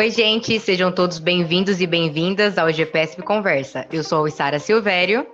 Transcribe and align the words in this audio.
Oi, 0.00 0.08
gente, 0.08 0.58
sejam 0.58 0.90
todos 0.90 1.18
bem-vindos 1.18 1.78
e 1.78 1.86
bem-vindas 1.86 2.56
ao 2.56 2.72
GPSP 2.72 3.20
Conversa. 3.20 3.86
Eu 3.92 4.02
sou 4.02 4.24
a 4.24 4.30
Sara 4.30 4.58
Silvério. 4.58 5.26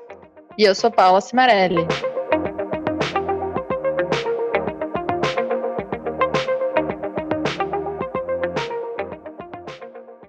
E 0.59 0.65
eu 0.65 0.75
sou 0.75 0.91
Paula 0.91 1.21
Cimarelli. 1.21 1.87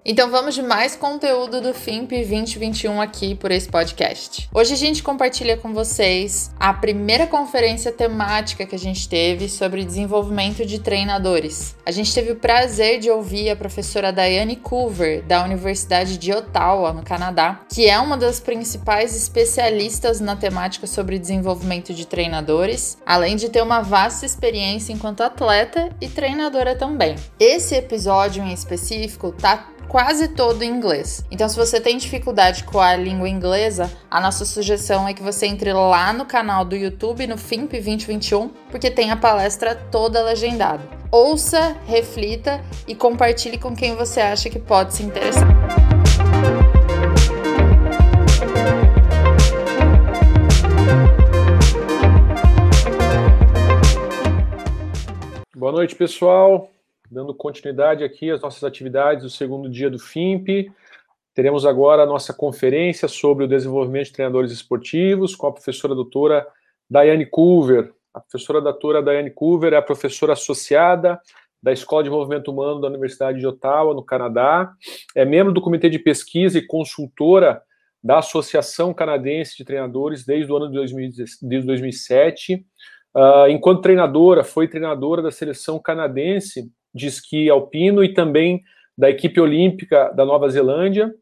Então 0.09 0.31
vamos 0.31 0.55
de 0.55 0.61
mais 0.61 0.95
conteúdo 0.95 1.59
do 1.59 1.73
FIMP 1.73 2.11
2021 2.11 3.01
aqui 3.01 3.35
por 3.35 3.51
esse 3.51 3.67
podcast. 3.67 4.49
Hoje 4.53 4.73
a 4.73 4.77
gente 4.77 5.03
compartilha 5.03 5.57
com 5.57 5.73
vocês 5.73 6.49
a 6.57 6.73
primeira 6.73 7.27
conferência 7.27 7.91
temática 7.91 8.65
que 8.65 8.73
a 8.73 8.79
gente 8.79 9.09
teve 9.09 9.49
sobre 9.49 9.83
desenvolvimento 9.83 10.65
de 10.65 10.79
treinadores. 10.79 11.75
A 11.85 11.91
gente 11.91 12.13
teve 12.13 12.31
o 12.31 12.37
prazer 12.37 13.01
de 13.01 13.11
ouvir 13.11 13.49
a 13.49 13.55
professora 13.57 14.13
Diane 14.13 14.55
Coover, 14.55 15.23
da 15.23 15.43
Universidade 15.43 16.17
de 16.17 16.31
Ottawa, 16.31 16.93
no 16.93 17.03
Canadá, 17.03 17.65
que 17.69 17.85
é 17.85 17.99
uma 17.99 18.15
das 18.15 18.39
principais 18.39 19.13
especialistas 19.13 20.21
na 20.21 20.37
temática 20.37 20.87
sobre 20.87 21.19
desenvolvimento 21.19 21.93
de 21.93 22.07
treinadores, 22.07 22.97
além 23.05 23.35
de 23.35 23.49
ter 23.49 23.61
uma 23.61 23.81
vasta 23.81 24.25
experiência 24.25 24.93
enquanto 24.93 25.19
atleta 25.19 25.89
e 25.99 26.07
treinadora 26.07 26.77
também. 26.77 27.17
Esse 27.37 27.75
episódio 27.75 28.41
em 28.41 28.53
específico 28.53 29.33
tá 29.33 29.71
quase 29.87 30.27
todo 30.29 30.63
em 30.63 30.69
inglês. 30.69 31.25
Então, 31.31 31.47
se 31.47 31.55
você 31.55 31.79
tem 31.79 31.97
dificuldade 31.97 32.63
com 32.63 32.79
a 32.79 32.95
língua 32.95 33.29
inglesa, 33.29 33.91
a 34.11 34.19
nossa 34.19 34.45
sugestão 34.45 35.07
é 35.07 35.13
que 35.13 35.23
você 35.23 35.47
entre 35.47 35.71
lá 35.73 36.11
no 36.13 36.25
canal 36.25 36.65
do 36.65 36.75
YouTube, 36.75 37.25
no 37.27 37.37
FIMP 37.37 37.71
2021, 37.71 38.49
porque 38.69 38.91
tem 38.91 39.11
a 39.11 39.17
palestra 39.17 39.75
toda 39.75 40.23
legendada. 40.23 40.83
Ouça, 41.11 41.77
reflita 41.85 42.61
e 42.87 42.93
compartilhe 42.93 43.57
com 43.57 43.75
quem 43.75 43.95
você 43.95 44.19
acha 44.19 44.49
que 44.49 44.59
pode 44.59 44.93
se 44.93 45.03
interessar. 45.03 45.47
Boa 55.55 55.71
noite, 55.71 55.95
pessoal 55.95 56.76
dando 57.09 57.33
continuidade 57.33 58.03
aqui 58.03 58.29
às 58.29 58.41
nossas 58.41 58.63
atividades 58.63 59.23
do 59.23 59.29
segundo 59.29 59.69
dia 59.69 59.89
do 59.89 59.99
FIMP. 59.99 60.71
Teremos 61.33 61.65
agora 61.65 62.03
a 62.03 62.05
nossa 62.05 62.33
conferência 62.33 63.07
sobre 63.07 63.45
o 63.45 63.47
desenvolvimento 63.47 64.07
de 64.07 64.13
treinadores 64.13 64.51
esportivos 64.51 65.35
com 65.35 65.47
a 65.47 65.51
professora 65.51 65.95
doutora 65.95 66.45
Daiane 66.89 67.25
Culver. 67.25 67.93
A 68.13 68.19
professora 68.19 68.59
doutora 68.59 69.01
Daiane 69.01 69.31
Culver 69.31 69.73
é 69.73 69.77
a 69.77 69.81
professora 69.81 70.33
associada 70.33 71.19
da 71.61 71.71
Escola 71.71 72.03
de 72.03 72.09
Desenvolvimento 72.09 72.51
Humano 72.51 72.81
da 72.81 72.87
Universidade 72.87 73.39
de 73.39 73.47
Ottawa, 73.47 73.93
no 73.93 74.03
Canadá. 74.03 74.71
É 75.15 75.25
membro 75.25 75.53
do 75.53 75.61
Comitê 75.61 75.89
de 75.89 75.99
Pesquisa 75.99 76.57
e 76.57 76.65
consultora 76.65 77.61
da 78.03 78.19
Associação 78.19 78.93
Canadense 78.93 79.57
de 79.57 79.65
Treinadores 79.65 80.25
desde 80.25 80.51
o 80.51 80.57
ano 80.57 80.69
de 80.69 81.61
2007. 81.65 82.65
Uh, 83.15 83.49
enquanto 83.49 83.81
treinadora, 83.81 84.43
foi 84.43 84.67
treinadora 84.67 85.21
da 85.21 85.31
seleção 85.31 85.79
canadense 85.79 86.71
de 86.97 87.07
esqui 87.07 87.49
alpino 87.49 88.03
e 88.03 88.13
também 88.13 88.63
da 88.97 89.09
equipe 89.09 89.39
olímpica 89.39 90.11
da 90.15 90.25
Nova 90.25 90.49
Zelândia. 90.49 91.13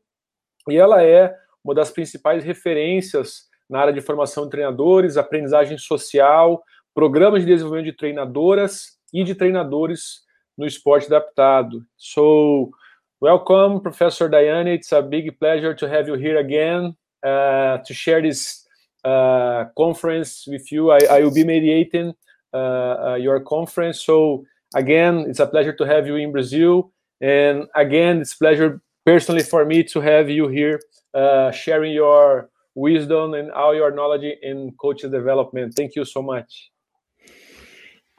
E 0.69 0.77
ela 0.77 1.03
é 1.03 1.35
uma 1.63 1.75
das 1.75 1.91
principais 1.91 2.43
referências 2.43 3.43
na 3.69 3.79
área 3.79 3.93
de 3.93 4.01
formação 4.01 4.45
de 4.45 4.51
treinadores, 4.51 5.17
aprendizagem 5.17 5.77
social, 5.77 6.63
programas 6.93 7.41
de 7.41 7.47
desenvolvimento 7.47 7.91
de 7.91 7.97
treinadoras 7.97 8.97
e 9.13 9.23
de 9.23 9.35
treinadores 9.35 10.23
no 10.57 10.65
esporte 10.65 11.07
adaptado. 11.07 11.83
So, 11.97 12.71
welcome, 13.19 13.81
Professor 13.81 14.29
Diane. 14.29 14.75
It's 14.75 14.93
a 14.93 15.01
big 15.01 15.31
pleasure 15.33 15.75
to 15.75 15.87
have 15.87 16.07
you 16.07 16.15
here 16.15 16.39
again 16.39 16.95
uh, 17.23 17.79
to 17.85 17.93
share 17.93 18.21
this 18.21 18.65
uh, 19.03 19.65
conference 19.75 20.47
with 20.47 20.71
you. 20.71 20.91
I, 20.91 20.99
I 21.09 21.23
will 21.23 21.33
be 21.33 21.43
mediating 21.43 22.13
uh, 22.53 22.57
uh 22.57 23.17
your 23.19 23.41
conference. 23.41 23.99
So, 24.01 24.45
Again, 24.75 25.25
it's 25.29 25.39
a 25.39 25.47
pleasure 25.47 25.73
to 25.73 25.85
have 25.85 26.05
you 26.05 26.15
in 26.17 26.33
Brazil. 26.33 26.91
And 27.21 27.67
again, 27.75 28.19
it's 28.19 28.33
a 28.33 28.37
pleasure 28.37 28.81
personally 29.05 29.41
for 29.41 29.63
me 29.63 29.83
to 29.85 30.01
have 30.01 30.29
you 30.29 30.49
here 30.49 30.81
uh, 31.13 31.51
sharing 31.51 31.93
your 31.93 32.49
wisdom 32.75 33.33
and 33.33 33.51
all 33.51 33.73
your 33.73 33.89
knowledge 33.91 34.25
in 34.41 34.73
coaching 34.79 35.11
development. 35.11 35.75
Thank 35.75 35.95
you 35.95 36.03
so 36.03 36.21
much. 36.21 36.71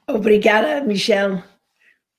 Obrigada, 0.09 0.87
Michelle. 0.87 1.45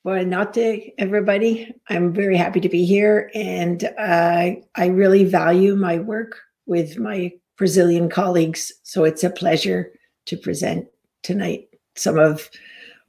Boa 0.03 0.23
noite, 0.23 0.93
everybody. 0.99 1.73
I'm 1.89 2.13
very 2.13 2.37
happy 2.37 2.59
to 2.59 2.69
be 2.69 2.85
here, 2.85 3.31
and 3.33 3.83
uh, 3.97 4.51
I 4.75 4.85
really 4.85 5.23
value 5.25 5.75
my 5.75 5.97
work 5.97 6.39
with 6.65 6.99
my 6.99 7.33
Brazilian 7.57 8.07
colleagues. 8.07 8.71
So 8.83 9.03
it's 9.03 9.23
a 9.23 9.29
pleasure 9.29 9.91
to 10.27 10.37
present 10.37 10.87
tonight 11.23 11.69
some 11.95 12.19
of 12.19 12.49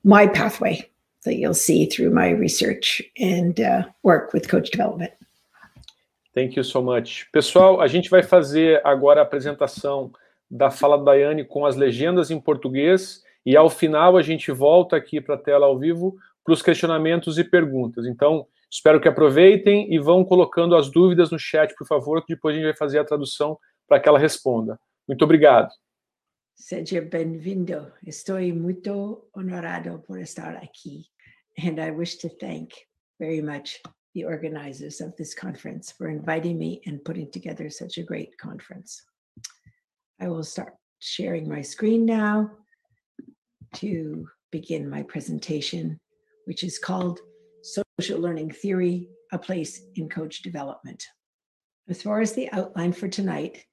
my 0.03 0.27
pathway 0.27 0.89
that 1.25 1.37
you'll 1.37 1.55
see 1.55 1.87
through 1.87 2.11
my 2.11 2.31
research 2.31 3.03
and 3.19 3.61
uh, 3.61 3.85
work 4.03 4.33
with 4.33 4.49
coach 4.49 4.71
development. 4.71 5.13
Thank 6.35 6.57
you 6.57 6.63
so 6.63 6.83
much. 6.83 7.29
Pessoal, 7.33 7.81
a 7.81 7.89
gente 7.89 8.09
vai 8.09 8.23
fazer 8.23 8.81
agora 8.85 9.21
a 9.21 9.25
apresentação 9.25 10.13
da 10.51 10.71
fala 10.71 10.97
da 10.97 11.05
Daiane 11.05 11.45
com 11.45 11.67
as 11.67 11.77
legendas 11.77 12.31
em 12.31 12.41
português 12.41 13.23
e 13.45 13.57
ao 13.57 13.69
final 13.69 14.17
a 14.17 14.23
gente 14.23 14.53
volta 14.53 14.97
aqui 14.97 15.21
para 15.21 15.35
a 15.35 15.39
tela 15.39 15.67
ao 15.67 15.79
vivo 15.79 16.17
para 16.45 16.55
os 16.55 16.63
questionamentos 16.63 17.39
e 17.39 17.45
perguntas. 17.45 18.07
Então, 18.07 18.47
espero 18.71 19.01
que 19.01 19.09
aproveitem 19.09 19.93
e 19.93 19.99
vão 19.99 20.25
colocando 20.25 20.77
as 20.77 20.91
dúvidas 20.91 21.31
no 21.31 21.39
chat, 21.39 21.75
por 21.75 21.87
favor, 21.87 22.25
que 22.25 22.35
depois 22.35 22.55
a 22.55 22.57
gente 22.57 22.67
vai 22.67 22.77
fazer 22.77 22.99
a 22.99 23.05
tradução 23.05 23.59
para 23.87 24.01
que 24.01 24.09
ela 24.09 24.19
responda. 24.19 24.79
Muito 25.07 25.23
obrigado. 25.25 25.69
Seja 26.61 27.01
bem-vindo. 27.01 27.93
Estou 28.05 28.41
muito 28.53 29.31
honorado 29.33 30.03
por 30.05 30.19
estar 30.19 30.57
aqui. 30.57 31.07
And 31.57 31.79
I 31.81 31.93
wish 31.93 32.17
to 32.17 32.29
thank 32.29 32.73
very 33.21 33.41
much 33.41 33.81
the 34.13 34.25
organizers 34.25 35.01
of 35.01 35.15
this 35.17 35.35
conference 35.35 35.93
for 35.93 36.09
inviting 36.09 36.59
me 36.59 36.83
and 36.85 37.03
putting 37.05 37.31
together 37.31 37.71
such 37.71 37.97
a 37.97 38.03
great 38.03 38.37
conference. 38.39 39.05
I 40.21 40.27
will 40.27 40.43
start 40.43 40.75
sharing 40.99 41.49
my 41.49 41.63
screen 41.63 42.05
now 42.05 42.51
to 43.77 44.29
begin 44.51 44.91
my 44.91 45.05
presentation, 45.05 46.01
which 46.47 46.65
is 46.65 46.77
called 46.77 47.21
Social 47.63 48.19
Learning 48.19 48.51
Theory, 48.51 49.09
a 49.31 49.39
Place 49.39 49.81
in 49.95 50.09
Coach 50.09 50.43
Development. 50.43 51.03
As 51.89 52.03
far 52.03 52.21
as 52.21 52.33
the 52.33 52.51
outline 52.51 52.93
for 52.93 53.07
tonight, 53.07 53.65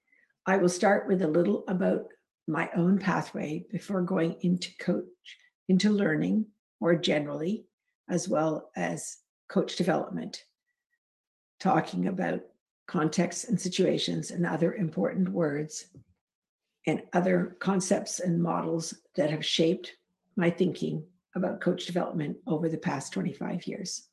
I 0.45 0.57
will 0.57 0.69
start 0.69 1.07
with 1.07 1.23
a 1.23 1.27
little 1.27 1.63
about 1.67 2.05
my 2.47 2.69
own 2.75 2.99
pathway 2.99 3.65
before 3.71 4.01
going 4.01 4.35
into 4.41 4.69
coach, 4.77 5.05
into 5.67 5.89
learning 5.89 6.45
more 6.79 6.95
generally, 6.95 7.65
as 8.09 8.27
well 8.27 8.69
as 8.75 9.17
coach 9.49 9.75
development, 9.75 10.43
talking 11.59 12.07
about 12.07 12.41
contexts 12.87 13.45
and 13.45 13.59
situations 13.59 14.31
and 14.31 14.45
other 14.45 14.75
important 14.75 15.29
words 15.29 15.87
and 16.87 17.01
other 17.13 17.57
concepts 17.59 18.19
and 18.19 18.41
models 18.41 18.93
that 19.15 19.31
have 19.31 19.43
shaped 19.43 19.93
my 20.35 20.49
thinking 20.49 21.03
about 21.35 21.61
coach 21.61 21.85
development 21.85 22.37
over 22.45 22.69
the 22.69 22.77
past 22.77 23.11
25 23.13 23.65
years. 23.65 24.07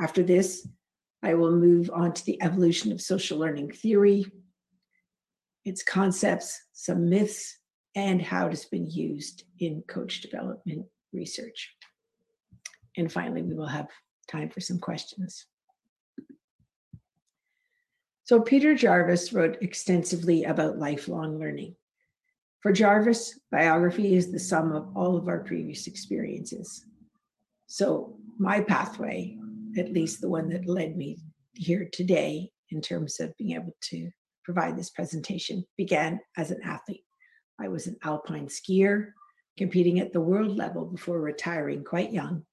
After 0.00 0.22
this, 0.22 0.66
I 1.22 1.34
will 1.34 1.52
move 1.52 1.90
on 1.92 2.12
to 2.14 2.24
the 2.24 2.42
evolution 2.42 2.90
of 2.90 3.00
social 3.00 3.38
learning 3.38 3.72
theory, 3.72 4.26
its 5.64 5.82
concepts, 5.82 6.60
some 6.72 7.08
myths, 7.08 7.58
and 7.94 8.22
how 8.22 8.46
it 8.46 8.50
has 8.50 8.64
been 8.66 8.88
used 8.88 9.44
in 9.58 9.82
coach 9.88 10.20
development 10.20 10.86
research. 11.12 11.74
And 12.96 13.10
finally, 13.10 13.42
we 13.42 13.54
will 13.54 13.66
have 13.66 13.88
time 14.28 14.48
for 14.48 14.60
some 14.60 14.78
questions. 14.78 15.46
So, 18.24 18.40
Peter 18.40 18.74
Jarvis 18.74 19.32
wrote 19.32 19.58
extensively 19.60 20.44
about 20.44 20.78
lifelong 20.78 21.38
learning. 21.38 21.74
For 22.60 22.72
Jarvis, 22.72 23.40
biography 23.50 24.14
is 24.14 24.30
the 24.30 24.38
sum 24.38 24.72
of 24.72 24.96
all 24.96 25.16
of 25.16 25.26
our 25.28 25.40
previous 25.40 25.86
experiences. 25.86 26.84
So, 27.66 28.16
my 28.38 28.60
pathway, 28.60 29.36
at 29.76 29.92
least 29.92 30.20
the 30.20 30.28
one 30.28 30.48
that 30.50 30.66
led 30.66 30.96
me 30.96 31.18
here 31.54 31.88
today 31.90 32.50
in 32.70 32.80
terms 32.80 33.18
of 33.18 33.36
being 33.36 33.52
able 33.52 33.74
to 33.82 34.10
provide 34.44 34.76
this 34.76 34.90
presentation, 34.90 35.64
began 35.76 36.20
as 36.36 36.50
an 36.50 36.60
athlete. 36.62 37.04
I 37.60 37.68
was 37.68 37.86
an 37.86 37.96
alpine 38.02 38.46
skier, 38.46 39.12
competing 39.58 40.00
at 40.00 40.12
the 40.12 40.20
world 40.20 40.56
level 40.56 40.86
before 40.86 41.20
retiring 41.20 41.84
quite 41.84 42.12
young 42.12 42.44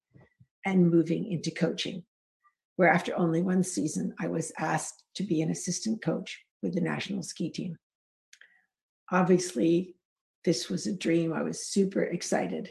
and 0.65 0.91
moving 0.91 1.31
into 1.31 1.51
coaching, 1.51 2.03
where 2.75 2.89
after 2.89 3.15
only 3.15 3.41
one 3.41 3.63
season, 3.63 4.13
I 4.19 4.27
was 4.27 4.51
asked 4.59 5.03
to 5.15 5.23
be 5.23 5.41
an 5.41 5.51
assistant 5.51 6.01
coach 6.01 6.43
with 6.61 6.73
the 6.73 6.81
national 6.81 7.23
ski 7.23 7.49
team. 7.49 7.77
Obviously, 9.11 9.95
this 10.43 10.69
was 10.69 10.87
a 10.87 10.93
dream. 10.95 11.31
I 11.31 11.43
was 11.43 11.67
super 11.67 12.03
excited 12.03 12.69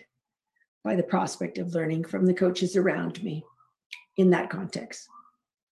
by 0.84 0.96
the 0.96 1.02
prospect 1.02 1.58
of 1.58 1.74
learning 1.74 2.04
from 2.04 2.26
the 2.26 2.34
coaches 2.34 2.76
around 2.76 3.22
me 3.22 3.42
in 4.18 4.30
that 4.30 4.50
context. 4.50 5.08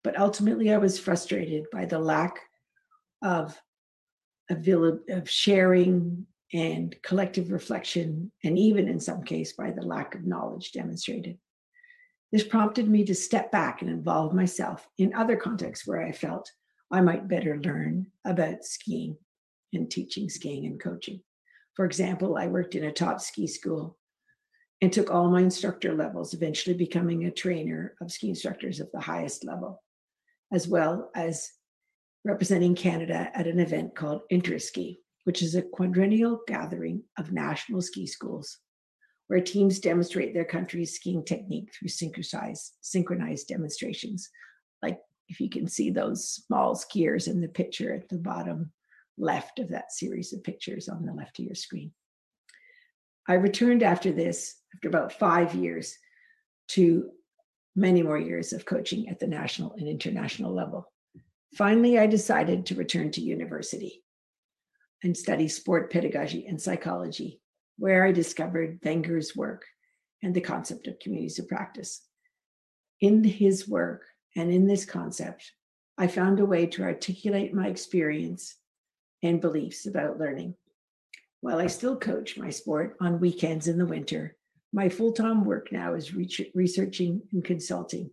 But 0.05 0.19
ultimately, 0.19 0.73
I 0.73 0.79
was 0.79 0.99
frustrated 0.99 1.65
by 1.73 1.87
the 1.87 1.99
lack 1.99 2.39
of, 3.23 3.59
of 4.51 5.31
sharing 5.31 6.27
and 6.53 6.95
collective 7.03 7.53
reflection, 7.53 8.33
and 8.45 8.59
even 8.59 8.89
in 8.89 8.99
some 8.99 9.23
case 9.23 9.53
by 9.53 9.71
the 9.71 9.83
lack 9.83 10.15
of 10.15 10.27
knowledge 10.27 10.73
demonstrated. 10.73 11.39
This 12.33 12.45
prompted 12.45 12.89
me 12.89 13.05
to 13.05 13.15
step 13.15 13.51
back 13.51 13.83
and 13.83 13.91
involve 13.91 14.35
myself 14.35 14.87
in 14.99 15.15
other 15.15 15.37
contexts 15.37 15.87
where 15.87 16.01
I 16.01 16.13
felt 16.13 16.51
I 16.91 17.01
might 17.01 17.29
better 17.29 17.61
learn 17.61 18.07
about 18.25 18.65
skiing 18.65 19.17
and 19.73 19.91
teaching 19.91 20.29
skiing 20.29 20.67
and 20.67 20.81
coaching. 20.81 21.23
For 21.75 21.85
example, 21.85 22.37
I 22.37 22.47
worked 22.47 22.75
in 22.75 22.85
a 22.85 22.93
top 22.93 23.21
ski 23.21 23.47
school 23.47 23.97
and 24.81 24.93
took 24.93 25.11
all 25.11 25.31
my 25.31 25.41
instructor 25.41 25.95
levels, 25.95 26.35
eventually 26.35 26.75
becoming 26.77 27.25
a 27.25 27.31
trainer 27.31 27.95
of 28.01 28.11
ski 28.11 28.31
instructors 28.31 28.81
of 28.81 28.91
the 28.93 29.01
highest 29.01 29.45
level, 29.45 29.83
as 30.53 30.67
well 30.67 31.11
as 31.15 31.51
representing 32.25 32.75
Canada 32.75 33.31
at 33.35 33.47
an 33.47 33.61
event 33.61 33.95
called 33.95 34.23
Interski, 34.33 34.99
which 35.25 35.43
is 35.43 35.55
a 35.55 35.63
quadrennial 35.63 36.41
gathering 36.47 37.03
of 37.19 37.33
national 37.33 37.83
ski 37.83 38.07
schools 38.07 38.59
where 39.31 39.41
teams 39.41 39.79
demonstrate 39.79 40.35
their 40.35 40.45
country's 40.45 40.97
skiing 40.97 41.25
technique 41.25 41.73
through 41.73 41.89
synchronized, 41.89 42.75
synchronized 42.81 43.47
demonstrations. 43.47 44.29
Like 44.83 44.99
if 45.29 45.41
you 45.41 45.49
can 45.49 45.69
see 45.69 45.91
those 45.91 46.29
small 46.29 46.75
skiers 46.75 47.29
in 47.29 47.41
the 47.41 47.49
picture 47.49 47.95
at 47.95 48.09
the 48.09 48.19
bottom 48.19 48.73
left 49.17 49.61
of 49.61 49.69
that 49.69 49.93
series 49.93 50.33
of 50.33 50.43
pictures 50.43 50.89
on 50.89 51.07
the 51.07 51.13
left 51.13 51.39
of 51.39 51.45
your 51.45 51.55
screen. 51.55 51.93
I 53.29 53.35
returned 53.35 53.85
after 53.85 54.11
this, 54.11 54.57
after 54.75 54.89
about 54.89 55.13
five 55.13 55.55
years, 55.55 55.97
to 56.71 57.11
many 57.77 58.03
more 58.03 58.19
years 58.19 58.53
of 58.53 58.65
coaching 58.65 59.09
at 59.09 59.21
the 59.21 59.29
national 59.29 59.75
and 59.75 59.87
international 59.87 60.53
level. 60.53 60.91
Finally, 61.55 62.01
I 62.01 62.07
decided 62.09 62.67
to 62.67 62.75
return 62.75 63.13
to 63.13 63.21
university 63.21 64.03
and 65.03 65.17
study 65.17 65.49
sport 65.49 65.93
pedagogy 65.93 66.47
and 66.47 66.61
psychology 66.61 67.41
where 67.79 68.05
I 68.05 68.13
discovered 68.13 68.79
Wenger's 68.85 69.35
work 69.35 69.65
and 70.23 70.35
the 70.35 70.41
concept 70.41 70.87
of 70.87 70.99
communities 70.99 71.39
of 71.39 71.49
practice. 71.49 72.03
In 73.01 73.25
his 73.25 73.67
work 73.67 74.03
and 74.37 74.53
in 74.53 74.67
this 74.67 74.85
concept, 74.85 75.53
I 75.97 76.07
found 76.07 76.41
a 76.41 76.45
way 76.45 76.67
to 76.67 76.83
articulate 76.83 77.55
my 77.55 77.69
experience 77.69 78.57
and 79.23 79.41
beliefs 79.41 79.87
about 79.87 80.19
learning. 80.19 80.55
While 81.41 81.59
I 81.59 81.69
still 81.69 81.99
coach 81.99 82.37
my 82.37 82.51
sport 82.51 82.97
on 83.01 83.19
weekends 83.19 83.67
in 83.67 83.79
the 83.79 83.87
winter, 83.87 84.37
my 84.73 84.91
full 84.91 85.13
time 85.13 85.45
work 85.45 85.73
now 85.73 85.95
is 85.95 86.15
researching 86.55 87.23
and 87.33 87.43
consulting 87.43 88.11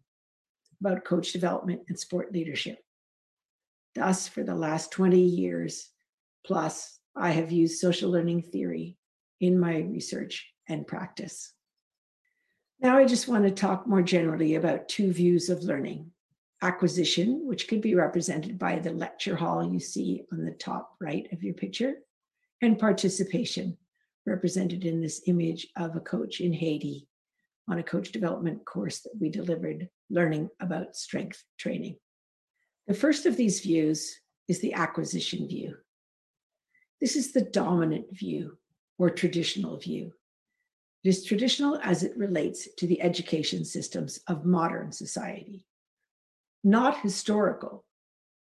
about 0.80 1.04
coach 1.04 1.34
development 1.34 1.82
and 1.90 2.00
sport 2.00 2.32
leadership. 2.32 2.80
Thus, 3.96 4.28
for 4.28 4.44
the 4.44 4.56
last 4.56 4.92
20 4.92 5.20
years 5.20 5.90
plus, 6.48 6.98
I 7.14 7.32
have 7.32 7.52
used 7.52 7.80
social 7.80 8.10
learning 8.10 8.44
theory 8.44 8.98
in 9.42 9.60
my 9.60 9.80
research 9.80 10.48
and 10.70 10.88
practice. 10.88 11.54
Now, 12.80 12.98
I 12.98 13.06
just 13.06 13.28
want 13.28 13.44
to 13.44 13.52
talk 13.52 13.86
more 13.86 14.02
generally 14.02 14.56
about 14.56 14.88
two 14.88 15.12
views 15.12 15.50
of 15.50 15.64
learning 15.64 16.12
acquisition, 16.62 17.46
which 17.46 17.68
could 17.68 17.82
be 17.82 17.96
represented 17.96 18.58
by 18.58 18.80
the 18.80 18.92
lecture 18.92 19.36
hall 19.36 19.64
you 19.64 19.80
see 19.80 20.24
on 20.32 20.46
the 20.46 20.52
top 20.52 20.96
right 21.02 21.28
of 21.34 21.44
your 21.44 21.54
picture, 21.54 21.96
and 22.62 22.80
participation, 22.80 23.78
represented 24.26 24.86
in 24.86 25.02
this 25.02 25.24
image 25.28 25.68
of 25.76 25.96
a 25.96 26.00
coach 26.00 26.40
in 26.40 26.54
Haiti 26.54 27.08
on 27.70 27.80
a 27.80 27.84
coach 27.84 28.12
development 28.14 28.66
course 28.66 29.02
that 29.02 29.14
we 29.20 29.30
delivered 29.30 29.90
learning 30.10 30.50
about 30.62 30.96
strength 30.96 31.44
training. 31.58 31.98
The 32.88 32.94
first 32.94 33.26
of 33.26 33.36
these 33.36 33.60
views 33.60 34.16
is 34.48 34.62
the 34.62 34.74
acquisition 34.74 35.48
view. 35.48 35.76
This 37.00 37.16
is 37.16 37.32
the 37.32 37.42
dominant 37.42 38.08
view 38.12 38.58
or 38.98 39.10
traditional 39.10 39.78
view. 39.78 40.14
It 41.04 41.10
is 41.10 41.24
traditional 41.24 41.80
as 41.84 42.04
it 42.04 42.18
relates 42.18 42.68
to 42.78 42.88
the 42.88 43.02
education 43.02 43.64
systems 43.64 44.20
of 44.28 44.46
modern 44.46 44.92
society, 44.92 45.68
not 46.64 47.02
historical, 47.02 47.86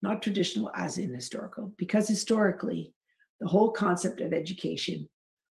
not 0.03 0.23
traditional 0.23 0.71
as 0.75 0.99
in 0.99 1.15
historical, 1.15 1.73
because 1.79 2.07
historically, 2.07 2.95
the 3.41 3.49
whole 3.49 3.71
concept 3.71 4.21
of 4.21 4.33
education 4.35 5.09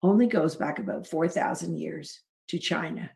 only 0.03 0.27
goes 0.27 0.55
back 0.55 0.79
about 0.79 1.07
4,000 1.07 1.79
years 1.79 2.21
to 2.49 2.59
China. 2.59 3.11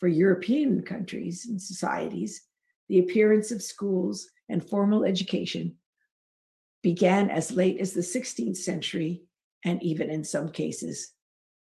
For 0.00 0.08
European 0.08 0.82
countries 0.82 1.46
and 1.46 1.60
societies, 1.60 2.42
the 2.88 3.00
appearance 3.00 3.50
of 3.50 3.62
schools 3.62 4.28
and 4.48 4.66
formal 4.66 5.04
education 5.04 5.76
began 6.86 7.30
as 7.30 7.50
late 7.50 7.80
as 7.80 7.92
the 7.94 8.00
16th 8.00 8.58
century 8.58 9.20
and 9.64 9.82
even 9.82 10.08
in 10.08 10.22
some 10.22 10.48
cases, 10.48 11.14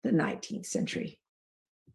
the 0.01 0.11
19th 0.11 0.65
century. 0.65 1.19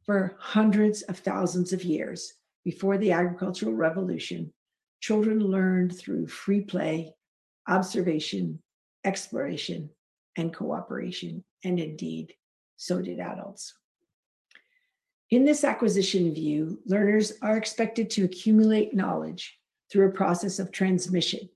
For 0.04 0.36
hundreds 0.38 1.00
of 1.00 1.20
thousands 1.20 1.72
of 1.72 1.84
years 1.84 2.34
before 2.66 2.98
the 2.98 3.12
agricultural 3.12 3.72
revolution, 3.72 4.52
children 5.00 5.38
learned 5.38 5.98
through 5.98 6.26
free 6.26 6.60
play, 6.60 7.14
observation, 7.66 8.62
exploration, 9.06 9.88
and 10.36 10.54
cooperation, 10.54 11.44
and 11.64 11.80
indeed, 11.80 12.34
so 12.76 13.00
did 13.00 13.20
adults. 13.20 13.72
In 15.30 15.46
this 15.46 15.64
acquisition 15.64 16.34
view, 16.34 16.78
learners 16.84 17.32
are 17.40 17.56
expected 17.56 18.10
to 18.10 18.24
accumulate 18.24 18.92
knowledge 18.92 19.58
through 19.90 20.08
a 20.08 20.12
process 20.12 20.58
of 20.58 20.70
transmission 20.70 21.48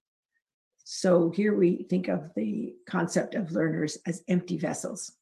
so 0.90 1.28
here 1.28 1.54
we 1.54 1.82
think 1.90 2.08
of 2.08 2.30
the 2.34 2.74
concept 2.88 3.34
of 3.34 3.52
learners 3.52 3.98
as 4.06 4.22
empty 4.26 4.56
vessels. 4.56 5.12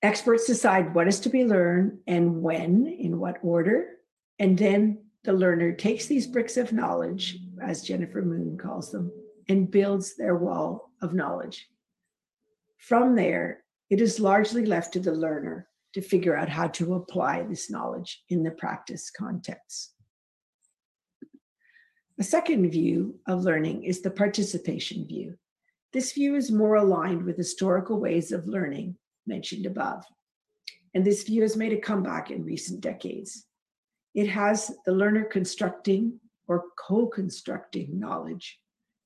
Experts 0.00 0.46
decide 0.46 0.94
what 0.94 1.08
is 1.08 1.18
to 1.18 1.28
be 1.28 1.44
learned 1.44 1.98
and 2.06 2.40
when, 2.40 2.86
in 2.86 3.18
what 3.18 3.40
order, 3.42 3.96
and 4.38 4.56
then 4.56 5.04
the 5.24 5.32
learner 5.32 5.72
takes 5.72 6.06
these 6.06 6.28
bricks 6.28 6.56
of 6.56 6.72
knowledge, 6.72 7.36
as 7.60 7.82
Jennifer 7.82 8.22
Moon 8.22 8.56
calls 8.56 8.92
them, 8.92 9.10
and 9.48 9.68
builds 9.68 10.14
their 10.14 10.36
wall 10.36 10.92
of 11.02 11.12
knowledge. 11.12 11.66
From 12.76 13.16
there, 13.16 13.64
it 13.90 14.00
is 14.00 14.20
largely 14.20 14.66
left 14.66 14.92
to 14.92 15.00
the 15.00 15.10
learner 15.10 15.66
to 15.94 16.00
figure 16.00 16.36
out 16.36 16.48
how 16.48 16.68
to 16.68 16.94
apply 16.94 17.42
this 17.42 17.68
knowledge 17.68 18.22
in 18.28 18.44
the 18.44 18.52
practice 18.52 19.10
context. 19.10 19.94
A 22.20 22.24
second 22.24 22.68
view 22.70 23.20
of 23.28 23.44
learning 23.44 23.84
is 23.84 24.00
the 24.00 24.10
participation 24.10 25.06
view. 25.06 25.38
This 25.92 26.12
view 26.12 26.34
is 26.34 26.50
more 26.50 26.74
aligned 26.74 27.22
with 27.22 27.36
historical 27.36 28.00
ways 28.00 28.32
of 28.32 28.48
learning 28.48 28.96
mentioned 29.24 29.66
above. 29.66 30.04
And 30.94 31.04
this 31.04 31.22
view 31.22 31.42
has 31.42 31.56
made 31.56 31.72
a 31.72 31.80
comeback 31.80 32.32
in 32.32 32.44
recent 32.44 32.80
decades. 32.80 33.46
It 34.14 34.28
has 34.30 34.72
the 34.84 34.92
learner 34.92 35.26
constructing 35.26 36.18
or 36.48 36.64
co 36.76 37.06
constructing 37.06 38.00
knowledge 38.00 38.58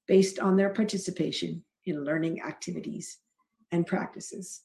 based 0.07 0.39
on 0.39 0.57
their 0.57 0.71
participation 0.71 1.63
in 1.85 2.05
learning 2.07 2.41
activities 2.41 3.19
and 3.73 3.87
practices. 3.87 4.63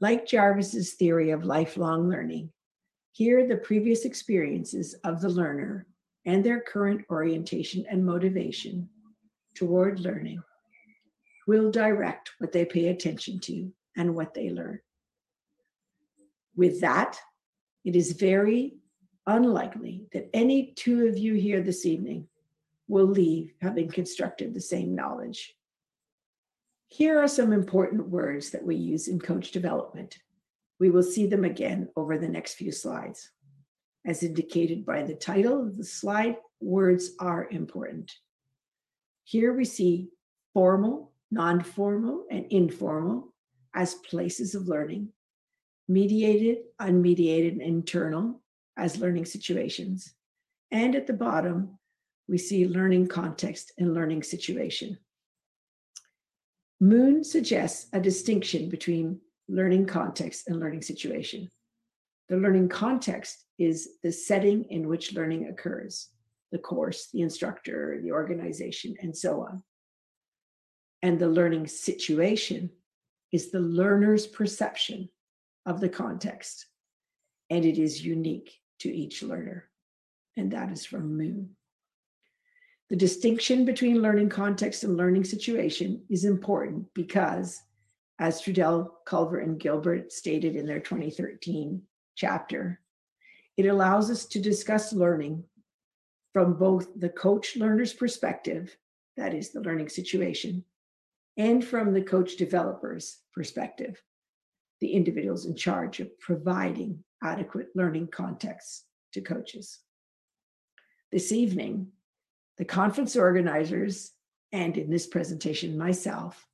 Like 0.00 0.26
Jarvis's 0.26 0.94
theory 0.94 1.30
of 1.30 1.44
lifelong 1.44 2.08
learning, 2.08 2.52
here 3.12 3.46
the 3.46 3.56
previous 3.56 4.06
experiences 4.06 4.94
of 5.04 5.20
the 5.20 5.28
learner 5.28 5.86
and 6.26 6.44
their 6.44 6.60
current 6.60 7.04
orientation 7.08 7.86
and 7.88 8.04
motivation 8.04 8.88
toward 9.54 10.00
learning 10.00 10.42
will 11.46 11.70
direct 11.70 12.32
what 12.38 12.52
they 12.52 12.64
pay 12.64 12.88
attention 12.88 13.38
to 13.38 13.72
and 13.96 14.14
what 14.14 14.34
they 14.34 14.50
learn. 14.50 14.80
With 16.56 16.80
that, 16.80 17.18
it 17.84 17.94
is 17.94 18.12
very 18.12 18.74
unlikely 19.26 20.06
that 20.12 20.28
any 20.34 20.72
two 20.76 21.06
of 21.06 21.16
you 21.16 21.34
here 21.34 21.62
this 21.62 21.86
evening 21.86 22.26
will 22.88 23.06
leave 23.06 23.52
having 23.62 23.88
constructed 23.88 24.52
the 24.52 24.60
same 24.60 24.94
knowledge. 24.94 25.54
Here 26.88 27.20
are 27.22 27.28
some 27.28 27.52
important 27.52 28.08
words 28.08 28.50
that 28.50 28.64
we 28.64 28.76
use 28.76 29.08
in 29.08 29.20
coach 29.20 29.52
development. 29.52 30.18
We 30.78 30.90
will 30.90 31.02
see 31.02 31.26
them 31.26 31.44
again 31.44 31.88
over 31.96 32.18
the 32.18 32.28
next 32.28 32.54
few 32.54 32.72
slides. 32.72 33.30
As 34.06 34.22
indicated 34.22 34.86
by 34.86 35.02
the 35.02 35.14
title 35.14 35.60
of 35.60 35.76
the 35.76 35.84
slide, 35.84 36.36
words 36.60 37.10
are 37.18 37.48
important. 37.50 38.12
Here 39.24 39.52
we 39.52 39.64
see 39.64 40.10
formal, 40.54 41.12
non 41.32 41.60
formal, 41.60 42.24
and 42.30 42.46
informal 42.50 43.34
as 43.74 43.94
places 43.94 44.54
of 44.54 44.68
learning, 44.68 45.08
mediated, 45.88 46.58
unmediated, 46.80 47.52
and 47.52 47.62
internal 47.62 48.40
as 48.76 48.98
learning 49.00 49.24
situations. 49.24 50.14
And 50.70 50.94
at 50.94 51.08
the 51.08 51.12
bottom, 51.12 51.76
we 52.28 52.38
see 52.38 52.68
learning 52.68 53.08
context 53.08 53.72
and 53.76 53.92
learning 53.92 54.22
situation. 54.22 54.98
Moon 56.80 57.24
suggests 57.24 57.88
a 57.92 57.98
distinction 57.98 58.68
between 58.68 59.20
learning 59.48 59.86
context 59.86 60.46
and 60.46 60.60
learning 60.60 60.82
situation. 60.82 61.50
The 62.28 62.36
learning 62.36 62.68
context 62.68 63.45
is 63.58 63.88
the 64.02 64.12
setting 64.12 64.64
in 64.64 64.88
which 64.88 65.14
learning 65.14 65.48
occurs. 65.48 66.08
the 66.52 66.58
course, 66.58 67.08
the 67.12 67.22
instructor, 67.22 68.00
the 68.02 68.12
organization, 68.12 68.94
and 69.00 69.16
so 69.16 69.42
on. 69.42 69.62
And 71.02 71.18
the 71.18 71.28
learning 71.28 71.66
situation 71.66 72.70
is 73.32 73.50
the 73.50 73.60
learner's 73.60 74.26
perception 74.26 75.08
of 75.66 75.80
the 75.80 75.88
context, 75.88 76.66
and 77.50 77.64
it 77.64 77.78
is 77.78 78.04
unique 78.04 78.54
to 78.80 78.88
each 78.88 79.22
learner. 79.22 79.68
And 80.36 80.52
that 80.52 80.70
is 80.70 80.86
from 80.86 81.16
Moon. 81.16 81.56
The 82.88 82.96
distinction 82.96 83.64
between 83.64 84.00
learning 84.00 84.28
context 84.28 84.84
and 84.84 84.96
learning 84.96 85.24
situation 85.24 86.04
is 86.08 86.24
important 86.24 86.86
because, 86.94 87.60
as 88.20 88.40
Trudel, 88.40 88.90
Culver, 89.04 89.40
and 89.40 89.58
Gilbert 89.58 90.12
stated 90.12 90.54
in 90.54 90.66
their 90.66 90.80
2013 90.80 91.82
chapter, 92.14 92.80
it 93.56 93.66
allows 93.66 94.10
us 94.10 94.26
to 94.26 94.40
discuss 94.40 94.92
learning 94.92 95.44
from 96.32 96.54
both 96.54 96.88
the 97.00 97.08
coach 97.08 97.56
learner's 97.56 97.92
perspective, 97.92 98.76
that 99.16 99.32
is 99.32 99.50
the 99.50 99.60
learning 99.60 99.88
situation, 99.88 100.64
and 101.36 101.64
from 101.64 101.92
the 101.92 102.02
coach 102.02 102.36
developer's 102.36 103.18
perspective, 103.32 104.02
the 104.80 104.92
individuals 104.92 105.46
in 105.46 105.56
charge 105.56 106.00
of 106.00 106.18
providing 106.20 107.02
adequate 107.22 107.68
learning 107.74 108.08
contexts 108.08 108.84
to 109.12 109.20
coaches. 109.20 109.78
This 111.10 111.32
evening, 111.32 111.88
the 112.58 112.64
conference 112.64 113.16
organizers, 113.16 114.12
and 114.52 114.76
in 114.76 114.90
this 114.90 115.06
presentation, 115.06 115.78
myself, 115.78 116.46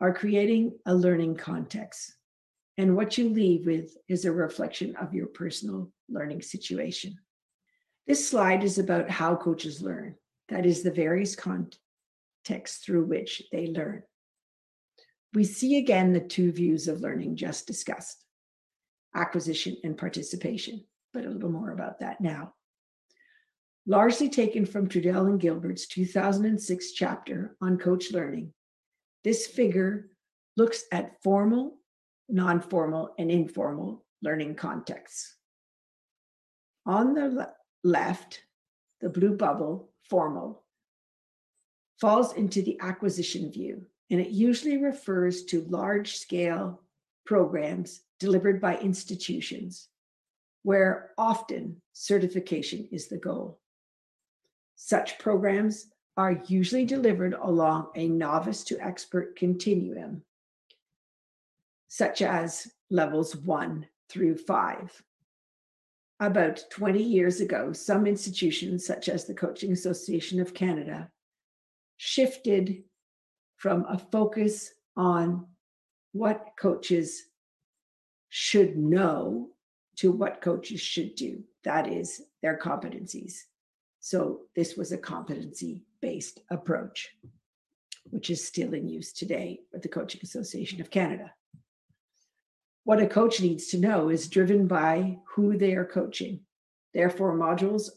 are 0.00 0.14
creating 0.14 0.78
a 0.86 0.94
learning 0.94 1.36
context. 1.36 2.14
And 2.78 2.96
what 2.96 3.18
you 3.18 3.28
leave 3.28 3.66
with 3.66 3.96
is 4.08 4.24
a 4.24 4.32
reflection 4.32 4.96
of 4.96 5.14
your 5.14 5.26
personal 5.26 5.92
learning 6.08 6.42
situation. 6.42 7.18
This 8.06 8.28
slide 8.28 8.64
is 8.64 8.78
about 8.78 9.10
how 9.10 9.36
coaches 9.36 9.82
learn, 9.82 10.16
that 10.48 10.66
is, 10.66 10.82
the 10.82 10.90
various 10.90 11.36
contexts 11.36 12.84
through 12.84 13.04
which 13.04 13.42
they 13.52 13.66
learn. 13.66 14.02
We 15.34 15.44
see 15.44 15.78
again 15.78 16.12
the 16.12 16.20
two 16.20 16.52
views 16.52 16.88
of 16.88 17.00
learning 17.00 17.36
just 17.36 17.66
discussed 17.66 18.24
acquisition 19.14 19.76
and 19.84 19.96
participation, 19.96 20.84
but 21.12 21.24
a 21.24 21.30
little 21.30 21.50
more 21.50 21.72
about 21.72 22.00
that 22.00 22.20
now 22.20 22.54
largely 23.90 24.28
taken 24.28 24.64
from 24.64 24.88
Trudel 24.88 25.26
and 25.26 25.40
Gilbert's 25.40 25.88
2006 25.88 26.92
chapter 26.92 27.56
on 27.60 27.76
coach 27.76 28.12
learning. 28.12 28.52
This 29.24 29.48
figure 29.48 30.10
looks 30.56 30.84
at 30.92 31.20
formal, 31.22 31.79
non 32.30 32.60
formal, 32.60 33.14
and 33.18 33.30
informal 33.30 34.04
learning 34.22 34.54
contexts. 34.54 35.36
On 36.86 37.14
the 37.14 37.28
le- 37.28 37.54
left, 37.84 38.42
the 39.00 39.08
blue 39.08 39.36
bubble, 39.36 39.90
formal, 40.08 40.64
falls 42.00 42.34
into 42.34 42.62
the 42.62 42.78
acquisition 42.80 43.50
view, 43.50 43.86
and 44.10 44.20
it 44.20 44.30
usually 44.30 44.78
refers 44.78 45.44
to 45.44 45.66
large 45.68 46.16
scale 46.16 46.82
programs 47.26 48.02
delivered 48.18 48.60
by 48.60 48.78
institutions 48.78 49.88
where 50.62 51.10
often 51.16 51.80
certification 51.92 52.88
is 52.90 53.08
the 53.08 53.16
goal. 53.16 53.60
Such 54.76 55.18
programs 55.18 55.86
are 56.16 56.42
usually 56.46 56.84
delivered 56.84 57.34
along 57.34 57.88
a 57.94 58.08
novice 58.08 58.64
to 58.64 58.78
expert 58.80 59.36
continuum, 59.36 60.22
such 61.90 62.22
as 62.22 62.72
levels 62.88 63.34
one 63.34 63.84
through 64.08 64.36
five. 64.36 65.02
About 66.20 66.62
20 66.70 67.02
years 67.02 67.40
ago, 67.40 67.72
some 67.72 68.06
institutions, 68.06 68.86
such 68.86 69.08
as 69.08 69.24
the 69.24 69.34
Coaching 69.34 69.72
Association 69.72 70.40
of 70.40 70.54
Canada, 70.54 71.10
shifted 71.96 72.84
from 73.56 73.84
a 73.88 73.98
focus 73.98 74.72
on 74.96 75.46
what 76.12 76.50
coaches 76.56 77.24
should 78.28 78.76
know 78.76 79.48
to 79.96 80.12
what 80.12 80.40
coaches 80.40 80.80
should 80.80 81.16
do. 81.16 81.42
That 81.64 81.88
is 81.88 82.22
their 82.40 82.56
competencies. 82.56 83.34
So 83.98 84.42
this 84.54 84.76
was 84.76 84.92
a 84.92 84.98
competency 84.98 85.82
based 86.00 86.38
approach, 86.50 87.08
which 88.10 88.30
is 88.30 88.46
still 88.46 88.74
in 88.74 88.88
use 88.88 89.12
today 89.12 89.58
with 89.72 89.82
the 89.82 89.88
Coaching 89.88 90.20
Association 90.22 90.80
of 90.80 90.90
Canada. 90.90 91.32
What 92.90 93.00
a 93.00 93.06
coach 93.06 93.40
needs 93.40 93.68
to 93.68 93.78
know 93.78 94.08
is 94.08 94.26
driven 94.26 94.66
by 94.66 95.18
who 95.24 95.56
they 95.56 95.74
are 95.74 95.84
coaching. 95.84 96.40
Therefore, 96.92 97.38
modules 97.38 97.88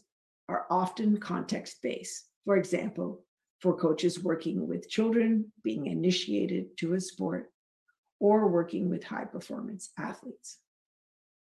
are 0.48 0.66
often 0.70 1.16
context 1.16 1.82
based. 1.82 2.28
For 2.44 2.56
example, 2.56 3.24
for 3.58 3.76
coaches 3.76 4.22
working 4.22 4.68
with 4.68 4.88
children 4.88 5.50
being 5.64 5.86
initiated 5.86 6.78
to 6.78 6.94
a 6.94 7.00
sport 7.00 7.50
or 8.20 8.46
working 8.46 8.88
with 8.88 9.02
high 9.02 9.24
performance 9.24 9.90
athletes. 9.98 10.58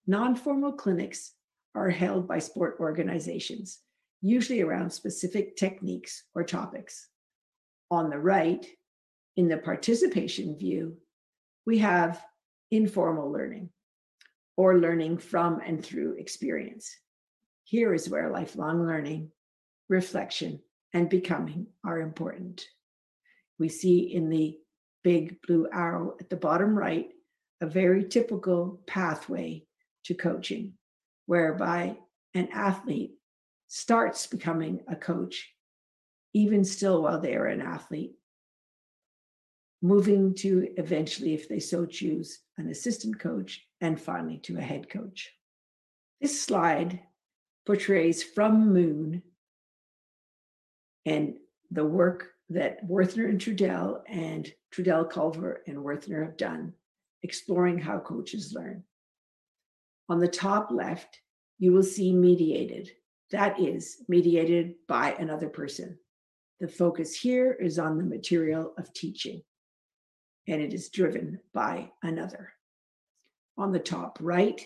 Non 0.08 0.36
formal 0.36 0.74
clinics 0.74 1.32
are 1.74 1.90
held 1.90 2.28
by 2.28 2.40
sport 2.40 2.76
organizations 2.82 3.80
usually 4.20 4.62
around 4.62 4.90
specific 4.90 5.56
techniques 5.56 6.26
or 6.36 6.44
topics. 6.44 7.08
On 7.92 8.10
the 8.10 8.20
right, 8.20 8.68
in 9.38 9.48
the 9.48 9.58
participation 9.58 10.58
view, 10.58 10.98
we 11.66 11.78
have 11.78 12.22
informal 12.72 13.32
learning 13.32 13.70
or 14.56 14.78
learning 14.78 15.18
from 15.18 15.62
and 15.66 15.84
through 15.84 16.14
experience. 16.14 16.96
Here 17.64 17.94
is 17.94 18.10
where 18.10 18.30
lifelong 18.30 18.86
learning, 18.86 19.32
reflection, 19.90 20.60
and 20.94 21.10
becoming 21.10 21.68
are 21.84 22.00
important. 22.00 22.66
We 23.60 23.70
see 23.70 24.14
in 24.14 24.30
the 24.30 24.58
big 25.04 25.42
blue 25.42 25.68
arrow 25.72 26.16
at 26.20 26.30
the 26.30 26.36
bottom 26.36 26.78
right 26.78 27.10
a 27.62 27.66
very 27.66 28.04
typical 28.04 28.82
pathway 28.86 29.66
to 30.06 30.14
coaching, 30.14 30.74
whereby 31.26 31.98
an 32.34 32.50
athlete 32.54 33.14
starts 33.68 34.28
becoming 34.28 34.82
a 34.88 34.96
coach, 34.96 35.54
even 36.34 36.64
still 36.64 37.02
while 37.02 37.20
they 37.20 37.36
are 37.36 37.48
an 37.48 37.62
athlete, 37.62 38.14
moving 39.82 40.34
to 40.36 40.70
eventually, 40.78 41.34
if 41.34 41.48
they 41.48 41.60
so 41.60 41.86
choose, 41.86 42.40
an 42.58 42.70
assistant 42.70 43.20
coach, 43.20 43.66
and 43.82 44.00
finally 44.00 44.38
to 44.40 44.58
a 44.58 44.62
head 44.62 44.90
coach. 44.90 45.32
This 46.20 46.42
slide 46.42 47.00
portrays 47.66 48.24
from 48.24 48.74
Moon 48.74 49.22
and 51.06 51.36
the 51.72 51.86
work 51.86 52.30
that 52.50 52.86
Werthner 52.88 53.30
and 53.30 53.40
Trudel 53.40 54.02
and 54.08 54.52
Trudel 54.72 55.10
Culver 55.10 55.62
and 55.68 55.78
Werthner 55.78 56.24
have 56.24 56.38
done, 56.38 56.74
exploring 57.24 57.78
how 57.78 58.00
coaches 58.00 58.54
learn. 58.56 58.84
On 60.10 60.20
the 60.20 60.28
top 60.28 60.72
left, 60.72 61.20
you 61.60 61.72
will 61.74 61.84
see 61.84 62.14
mediated, 62.14 62.92
that 63.32 63.60
is 63.60 63.98
mediated 64.08 64.76
by 64.88 65.12
another 65.14 65.50
person. 65.50 65.98
The 66.60 66.68
focus 66.68 67.16
here 67.16 67.54
is 67.54 67.78
on 67.78 67.98
the 67.98 68.04
material 68.04 68.74
of 68.78 68.94
teaching, 68.94 69.42
and 70.48 70.62
it 70.62 70.74
is 70.74 70.90
driven 70.90 71.40
by 71.54 71.92
another. 72.04 72.54
On 73.58 73.72
the 73.72 73.80
top 73.80 74.18
right, 74.22 74.66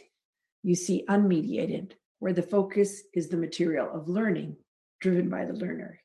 you 0.64 0.76
see 0.76 1.06
unmediated, 1.10 1.94
where 2.20 2.34
the 2.34 2.42
focus 2.42 3.02
is 3.14 3.30
the 3.30 3.38
material 3.38 3.90
of 3.92 4.08
learning 4.08 4.56
driven 5.00 5.30
by 5.30 5.46
the 5.46 5.54
learner. 5.54 6.00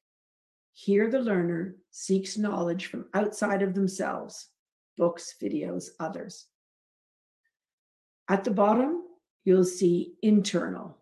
Here, 0.73 1.11
the 1.11 1.21
learner 1.21 1.77
seeks 1.91 2.39
knowledge 2.39 2.87
from 2.87 3.07
outside 3.15 3.63
of 3.63 3.75
themselves 3.75 4.49
books, 4.97 5.35
videos, 5.43 5.89
others. 6.01 6.47
At 8.29 8.45
the 8.45 8.51
bottom, 8.51 9.03
you'll 9.45 9.65
see 9.65 10.15
internal, 10.23 10.97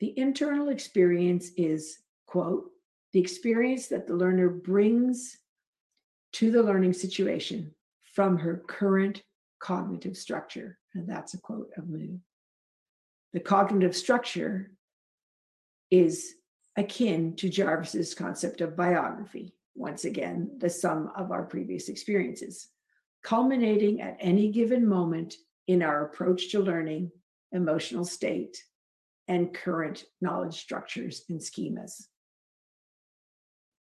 the 0.00 0.18
internal 0.18 0.68
experience 0.68 1.50
is, 1.56 1.98
quote, 2.26 2.70
the 3.12 3.20
experience 3.20 3.86
that 3.88 4.06
the 4.06 4.14
learner 4.14 4.48
brings 4.48 5.38
to 6.32 6.50
the 6.50 6.62
learning 6.62 6.92
situation 6.92 7.72
from 8.14 8.38
her 8.38 8.62
current 8.66 9.22
cognitive 9.58 10.16
structure. 10.16 10.78
And 10.94 11.08
that's 11.08 11.34
a 11.34 11.40
quote 11.40 11.70
of 11.76 11.88
Moon. 11.88 12.22
The 13.32 13.40
cognitive 13.40 13.96
structure 13.96 14.70
is 15.90 16.34
akin 16.76 17.34
to 17.36 17.48
Jarvis's 17.48 18.14
concept 18.14 18.60
of 18.60 18.76
biography. 18.76 19.54
Once 19.74 20.04
again, 20.04 20.50
the 20.58 20.70
sum 20.70 21.10
of 21.16 21.32
our 21.32 21.42
previous 21.42 21.88
experiences, 21.88 22.68
culminating 23.24 24.00
at 24.00 24.16
any 24.20 24.50
given 24.50 24.86
moment 24.86 25.34
in 25.66 25.82
our 25.82 26.04
approach 26.04 26.50
to 26.52 26.60
learning, 26.60 27.10
emotional 27.52 28.04
state, 28.04 28.62
and 29.26 29.52
current 29.52 30.04
knowledge 30.20 30.54
structures 30.54 31.24
and 31.28 31.40
schemas. 31.40 32.06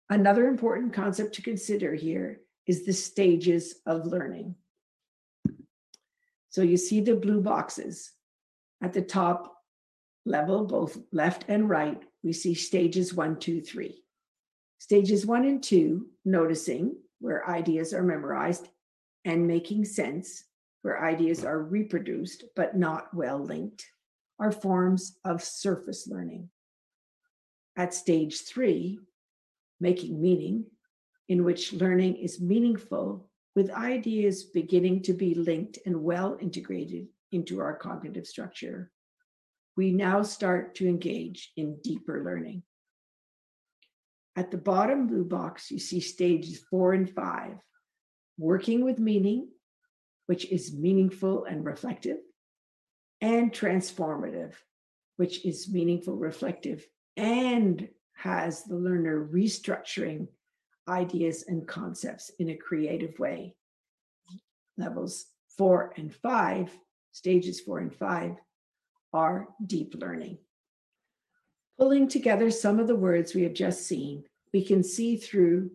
Another 0.10 0.48
important 0.48 0.93
concept 0.93 1.34
to 1.36 1.41
consider 1.41 1.93
here 1.93 2.41
is 2.67 2.86
the 2.86 2.93
stages 2.93 3.75
of 3.86 4.05
learning. 4.05 4.55
So 6.50 6.62
you 6.62 6.77
see 6.77 7.01
the 7.01 7.15
blue 7.15 7.41
boxes 7.41 8.12
at 8.81 8.93
the 8.93 9.01
top 9.01 9.57
level, 10.25 10.65
both 10.65 10.98
left 11.12 11.45
and 11.48 11.69
right, 11.69 12.01
we 12.24 12.34
see 12.34 12.53
stages 12.53 13.13
one, 13.13 13.38
two, 13.38 13.62
three. 13.62 14.03
Stages 14.79 15.25
one 15.25 15.45
and 15.45 15.62
two, 15.62 16.07
noticing 16.24 16.95
where 17.19 17.50
ideas 17.50 17.93
are 17.93 18.03
memorized 18.03 18.67
and 19.24 19.48
making 19.48 19.86
sense, 19.86 20.43
where 20.81 21.03
ideas 21.03 21.43
are 21.43 21.62
reproduced 21.62 22.45
but 22.55 22.77
not 22.77 23.13
well 23.13 23.39
linked, 23.39 23.86
are 24.39 24.51
forms 24.51 25.17
of 25.24 25.43
surface 25.43 26.07
learning. 26.07 26.50
At 27.75 27.93
stage 27.93 28.41
three, 28.41 29.00
making 29.79 30.22
meaning, 30.22 30.65
in 31.27 31.44
which 31.44 31.74
learning 31.74 32.17
is 32.17 32.41
meaningful 32.41 33.29
with 33.55 33.72
ideas 33.72 34.44
beginning 34.44 35.01
to 35.03 35.13
be 35.13 35.34
linked 35.34 35.79
and 35.86 36.03
well 36.03 36.38
integrated 36.39 37.08
into 37.32 37.60
our 37.60 37.75
cognitive 37.75 38.27
structure, 38.27 38.91
we 39.77 39.91
now 39.91 40.22
start 40.22 40.75
to 40.75 40.88
engage 40.88 41.51
in 41.58 41.79
deeper 41.84 42.24
learning. 42.24 42.63
At 44.36 44.51
the 44.51 44.58
bottom 44.58 45.08
blue 45.08 45.24
box, 45.24 45.72
you 45.72 45.79
see 45.79 46.01
stages 46.01 46.63
four 46.70 46.94
and 46.94 47.10
five 47.10 47.58
working 48.38 48.84
with 48.84 49.00
meaning, 49.00 49.50
which 50.27 50.51
is 50.51 50.75
meaningful 50.75 51.46
and 51.46 51.63
reflective, 51.63 52.17
and 53.22 53.51
transformative, 53.51 54.53
which 55.15 55.46
is 55.46 55.70
meaningful, 55.70 56.15
reflective, 56.15 56.86
and 57.15 57.88
has 58.15 58.63
the 58.63 58.75
learner 58.75 59.25
restructuring 59.25 60.27
ideas 60.87 61.45
and 61.47 61.67
concepts 61.67 62.31
in 62.39 62.49
a 62.49 62.55
creative 62.55 63.17
way. 63.19 63.55
Levels 64.77 65.27
four 65.57 65.93
and 65.97 66.13
five, 66.13 66.71
stages 67.11 67.61
four 67.61 67.79
and 67.79 67.93
five, 67.93 68.35
are 69.13 69.47
deep 69.65 69.95
learning. 69.95 70.37
Pulling 71.77 72.07
together 72.07 72.51
some 72.51 72.79
of 72.79 72.87
the 72.87 72.95
words 72.95 73.33
we 73.33 73.43
have 73.43 73.53
just 73.53 73.87
seen, 73.87 74.23
we 74.53 74.63
can 74.63 74.83
see 74.83 75.17
through 75.17 75.71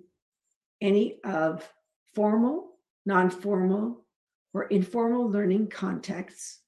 any 0.81 1.21
of 1.25 1.69
formal, 2.15 2.73
non 3.07 3.31
formal, 3.31 4.07
or 4.55 4.65
informal 4.65 5.31
learning 5.31 5.69
contexts. 5.69 6.61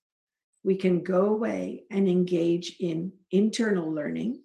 We 0.64 0.76
can 0.76 1.02
go 1.02 1.26
away 1.26 1.84
and 1.90 2.08
engage 2.08 2.76
in 2.78 3.12
internal 3.30 3.90
learning, 3.90 4.42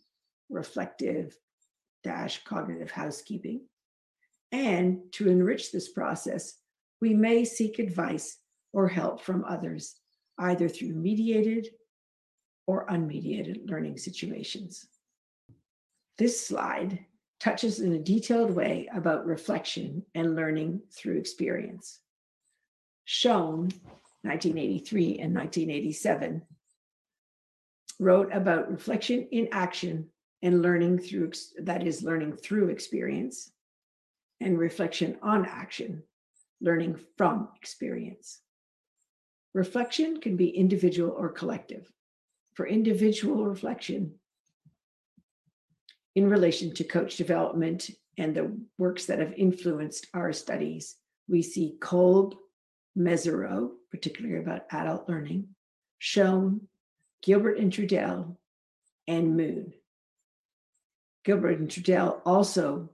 reflective 0.49 1.37
dash 2.03 2.43
cognitive 2.43 2.91
housekeeping. 2.91 3.61
And 4.51 4.99
to 5.13 5.29
enrich 5.29 5.71
this 5.71 5.89
process, 5.89 6.53
we 7.01 7.13
may 7.13 7.45
seek 7.45 7.79
advice 7.79 8.37
or 8.73 8.87
help 8.87 9.21
from 9.21 9.43
others, 9.45 9.95
either 10.39 10.69
through 10.69 10.93
mediated 10.93 11.69
or 12.65 12.87
unmediated 12.87 13.69
learning 13.69 13.97
situations. 13.97 14.87
This 16.17 16.45
slide 16.45 17.05
touches 17.39 17.79
in 17.79 17.93
a 17.93 17.99
detailed 17.99 18.51
way 18.51 18.89
about 18.93 19.25
reflection 19.25 20.03
and 20.15 20.35
learning 20.35 20.81
through 20.91 21.17
experience. 21.17 21.99
Schoen, 23.05 23.69
1983 24.23 25.19
and 25.19 25.35
1987, 25.35 26.41
wrote 27.99 28.33
about 28.33 28.71
reflection 28.71 29.27
in 29.31 29.47
action 29.51 30.09
and 30.41 30.61
learning 30.61 30.99
through, 30.99 31.31
that 31.59 31.85
is, 31.85 32.03
learning 32.03 32.35
through 32.35 32.69
experience, 32.69 33.51
and 34.39 34.57
reflection 34.57 35.17
on 35.21 35.45
action, 35.45 36.03
learning 36.61 36.99
from 37.17 37.49
experience. 37.55 38.39
Reflection 39.53 40.19
can 40.21 40.35
be 40.35 40.49
individual 40.49 41.15
or 41.17 41.29
collective 41.29 41.91
for 42.53 42.67
individual 42.67 43.45
reflection 43.45 44.15
in 46.15 46.27
relation 46.27 46.73
to 46.73 46.83
coach 46.83 47.15
development 47.15 47.91
and 48.17 48.33
the 48.33 48.51
works 48.79 49.05
that 49.05 49.19
have 49.19 49.33
influenced 49.33 50.07
our 50.15 50.33
studies, 50.33 50.95
we 51.29 51.43
see 51.43 51.77
Kolb, 51.79 52.33
Mezirow, 52.97 53.69
particularly 53.91 54.39
about 54.39 54.65
adult 54.71 55.07
learning, 55.07 55.49
Schoen, 55.99 56.61
Gilbert 57.21 57.59
and 57.59 57.71
Trudel, 57.71 58.35
and 59.07 59.37
Moon. 59.37 59.73
Gilbert 61.23 61.59
and 61.59 61.69
Trudel 61.69 62.19
also 62.25 62.89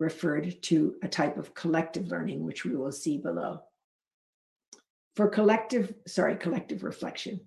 referred 0.00 0.60
to 0.62 0.96
a 1.02 1.08
type 1.08 1.36
of 1.36 1.54
collective 1.54 2.08
learning, 2.08 2.42
which 2.42 2.64
we 2.64 2.74
will 2.74 2.90
see 2.90 3.18
below. 3.18 3.60
For 5.14 5.28
collective, 5.28 5.92
sorry, 6.06 6.36
collective 6.36 6.82
reflection, 6.82 7.40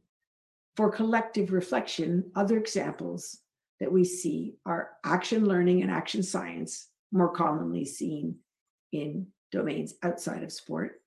for 0.78 0.92
collective 0.92 1.52
reflection, 1.52 2.32
other 2.36 2.58
examples 2.58 3.40
that 3.80 3.92
we 3.92 4.06
see 4.06 4.56
are 4.66 4.92
action 5.04 5.46
learning 5.46 5.82
and 5.82 5.92
action 5.92 6.24
science, 6.24 6.88
more 7.12 7.30
commonly 7.30 7.86
seen 7.86 8.38
in 8.92 9.28
domains 9.52 9.96
outside 10.04 10.44
of 10.44 10.52
sport, 10.52 11.02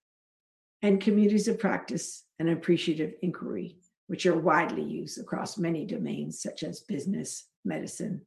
and 0.82 1.00
communities 1.00 1.48
of 1.48 1.58
practice 1.58 2.24
and 2.38 2.48
appreciative 2.48 3.14
inquiry, 3.22 3.76
which 4.08 4.26
are 4.26 4.38
widely 4.38 4.82
used 4.82 5.20
across 5.20 5.58
many 5.58 5.84
domains 5.84 6.40
such 6.40 6.62
as 6.62 6.80
business, 6.80 7.48
medicine, 7.64 8.20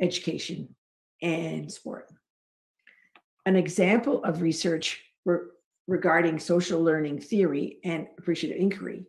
education, 0.00 0.74
and 1.22 1.70
sport. 1.70 2.08
An 3.44 3.56
example 3.56 4.24
of 4.24 4.42
research 4.42 5.02
re- 5.24 5.38
regarding 5.86 6.38
social 6.38 6.82
learning 6.82 7.20
theory 7.20 7.78
and 7.84 8.08
appreciative 8.18 8.60
inquiry 8.60 9.06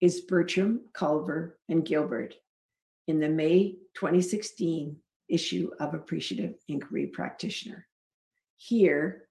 is 0.00 0.20
Bertram, 0.20 0.82
Culver, 0.92 1.58
and 1.68 1.84
Gilbert 1.84 2.34
in 3.06 3.18
the 3.18 3.28
May 3.28 3.76
2016 3.94 4.96
issue 5.28 5.70
of 5.80 5.94
Appreciative 5.94 6.54
Inquiry 6.68 7.06
Practitioner. 7.06 7.86
Here, 8.56 9.28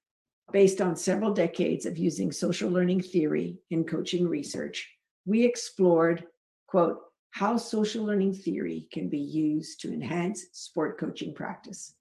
based 0.51 0.81
on 0.81 0.95
several 0.95 1.33
decades 1.33 1.85
of 1.85 1.97
using 1.97 2.31
social 2.31 2.69
learning 2.69 3.01
theory 3.01 3.59
in 3.69 3.83
coaching 3.83 4.27
research, 4.27 4.89
we 5.25 5.43
explored, 5.43 6.23
quote, 6.67 6.99
how 7.31 7.57
social 7.57 8.03
learning 8.03 8.33
theory 8.33 8.87
can 8.91 9.09
be 9.09 9.19
used 9.19 9.81
to 9.81 9.93
enhance 9.93 10.45
sport 10.53 10.99
coaching 10.99 11.33
practice, 11.33 11.93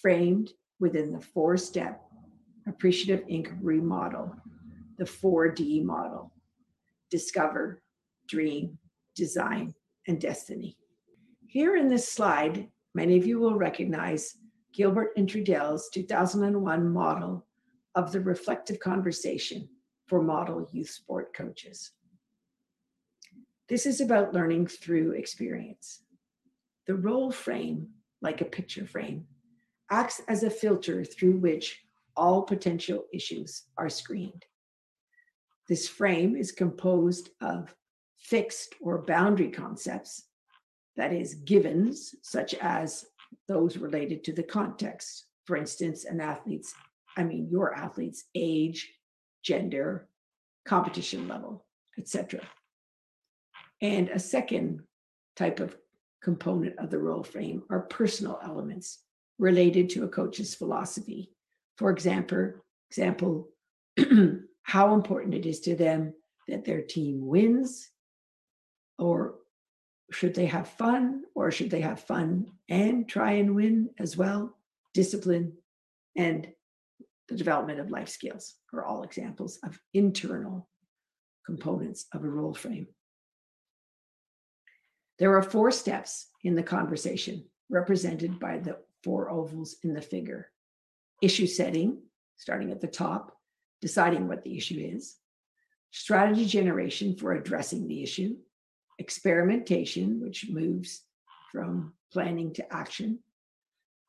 framed 0.00 0.52
within 0.78 1.12
the 1.12 1.20
four 1.20 1.56
step 1.56 2.02
appreciative 2.66 3.24
inquiry 3.28 3.80
model, 3.80 4.34
the 4.98 5.04
4D 5.04 5.84
model 5.84 6.32
discover, 7.10 7.82
dream, 8.28 8.78
design, 9.14 9.74
and 10.06 10.20
destiny. 10.20 10.76
Here 11.46 11.76
in 11.76 11.88
this 11.88 12.08
slide, 12.08 12.68
many 12.94 13.18
of 13.18 13.26
you 13.26 13.40
will 13.40 13.56
recognize 13.56 14.36
Gilbert 14.72 15.10
and 15.16 15.28
Trudel's 15.28 15.88
2001 15.92 16.92
model 16.92 17.44
of 17.96 18.12
the 18.12 18.20
reflective 18.20 18.78
conversation 18.78 19.68
for 20.06 20.22
model 20.22 20.68
youth 20.72 20.90
sport 20.90 21.34
coaches. 21.34 21.90
This 23.68 23.86
is 23.86 24.00
about 24.00 24.32
learning 24.32 24.68
through 24.68 25.12
experience. 25.12 26.02
The 26.86 26.94
role 26.94 27.30
frame, 27.30 27.88
like 28.22 28.40
a 28.40 28.44
picture 28.44 28.86
frame, 28.86 29.26
acts 29.90 30.20
as 30.28 30.42
a 30.42 30.50
filter 30.50 31.04
through 31.04 31.36
which 31.36 31.80
all 32.16 32.42
potential 32.42 33.04
issues 33.12 33.64
are 33.76 33.88
screened. 33.88 34.44
This 35.68 35.88
frame 35.88 36.36
is 36.36 36.52
composed 36.52 37.30
of 37.40 37.74
fixed 38.18 38.74
or 38.80 39.02
boundary 39.02 39.50
concepts, 39.50 40.24
that 40.96 41.12
is, 41.12 41.34
givens, 41.34 42.14
such 42.22 42.54
as 42.54 43.06
those 43.48 43.76
related 43.76 44.24
to 44.24 44.32
the 44.32 44.42
context. 44.42 45.26
For 45.44 45.56
instance, 45.56 46.04
an 46.04 46.20
athlete's, 46.20 46.74
I 47.16 47.24
mean, 47.24 47.48
your 47.50 47.74
athlete's 47.74 48.24
age, 48.34 48.92
gender, 49.42 50.08
competition 50.64 51.28
level, 51.28 51.64
etc. 51.98 52.40
And 53.80 54.08
a 54.08 54.18
second 54.18 54.82
type 55.36 55.60
of 55.60 55.76
component 56.22 56.78
of 56.78 56.90
the 56.90 56.98
role 56.98 57.22
frame 57.22 57.62
are 57.70 57.80
personal 57.80 58.38
elements 58.42 58.98
related 59.40 59.88
to 59.88 60.04
a 60.04 60.08
coach's 60.08 60.54
philosophy. 60.54 61.32
For 61.78 61.90
example, 61.90 62.52
example, 62.90 63.48
how 64.62 64.94
important 64.94 65.34
it 65.34 65.46
is 65.46 65.60
to 65.60 65.74
them 65.74 66.12
that 66.46 66.64
their 66.64 66.82
team 66.82 67.26
wins, 67.26 67.88
or 68.98 69.36
should 70.12 70.34
they 70.34 70.46
have 70.46 70.68
fun, 70.68 71.22
or 71.34 71.50
should 71.50 71.70
they 71.70 71.80
have 71.80 72.00
fun 72.00 72.46
and 72.68 73.08
try 73.08 73.32
and 73.32 73.54
win 73.54 73.88
as 73.98 74.16
well? 74.16 74.56
Discipline 74.92 75.54
and 76.16 76.46
the 77.28 77.36
development 77.36 77.80
of 77.80 77.90
life 77.90 78.08
skills 78.08 78.56
are 78.74 78.84
all 78.84 79.04
examples 79.04 79.58
of 79.64 79.80
internal 79.94 80.68
components 81.46 82.06
of 82.12 82.24
a 82.24 82.28
role 82.28 82.54
frame. 82.54 82.88
There 85.18 85.36
are 85.36 85.42
four 85.42 85.70
steps 85.70 86.28
in 86.44 86.56
the 86.56 86.62
conversation 86.62 87.44
represented 87.70 88.38
by 88.38 88.58
the 88.58 88.78
four 89.02 89.30
ovals 89.30 89.76
in 89.82 89.94
the 89.94 90.00
figure. 90.00 90.50
Issue 91.22 91.46
setting, 91.46 92.02
starting 92.36 92.70
at 92.70 92.80
the 92.80 92.86
top, 92.86 93.36
deciding 93.80 94.28
what 94.28 94.42
the 94.42 94.56
issue 94.56 94.78
is, 94.78 95.16
strategy 95.90 96.46
generation 96.46 97.16
for 97.16 97.32
addressing 97.32 97.88
the 97.88 98.02
issue, 98.02 98.36
experimentation, 98.98 100.20
which 100.20 100.48
moves 100.50 101.02
from 101.52 101.92
planning 102.12 102.52
to 102.54 102.72
action, 102.72 103.18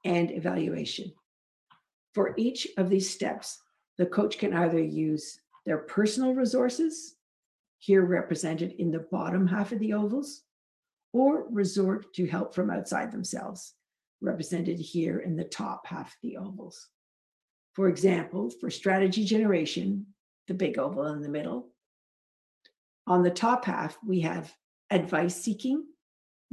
and 0.03 0.31
evaluation. 0.31 1.11
For 2.13 2.33
each 2.37 2.67
of 2.77 2.89
these 2.89 3.09
steps, 3.09 3.59
the 3.97 4.05
coach 4.05 4.37
can 4.37 4.53
either 4.53 4.79
use 4.79 5.39
their 5.65 5.77
personal 5.77 6.33
resources, 6.33 7.15
here 7.77 8.03
represented 8.03 8.73
in 8.73 8.91
the 8.91 9.07
bottom 9.11 9.47
half 9.47 9.71
of 9.71 9.79
the 9.79 9.93
ovals, 9.93 10.43
or 11.13 11.47
resort 11.49 12.13
to 12.13 12.27
help 12.27 12.53
from 12.53 12.69
outside 12.69 13.11
themselves, 13.11 13.73
represented 14.21 14.79
here 14.79 15.19
in 15.19 15.35
the 15.35 15.43
top 15.43 15.87
half 15.87 16.07
of 16.07 16.17
the 16.21 16.37
ovals. 16.37 16.87
For 17.73 17.87
example, 17.87 18.49
for 18.49 18.69
strategy 18.69 19.25
generation, 19.25 20.07
the 20.47 20.53
big 20.53 20.77
oval 20.77 21.07
in 21.07 21.21
the 21.21 21.29
middle, 21.29 21.69
on 23.07 23.23
the 23.23 23.31
top 23.31 23.65
half, 23.65 23.97
we 24.05 24.21
have 24.21 24.53
advice 24.89 25.35
seeking, 25.35 25.85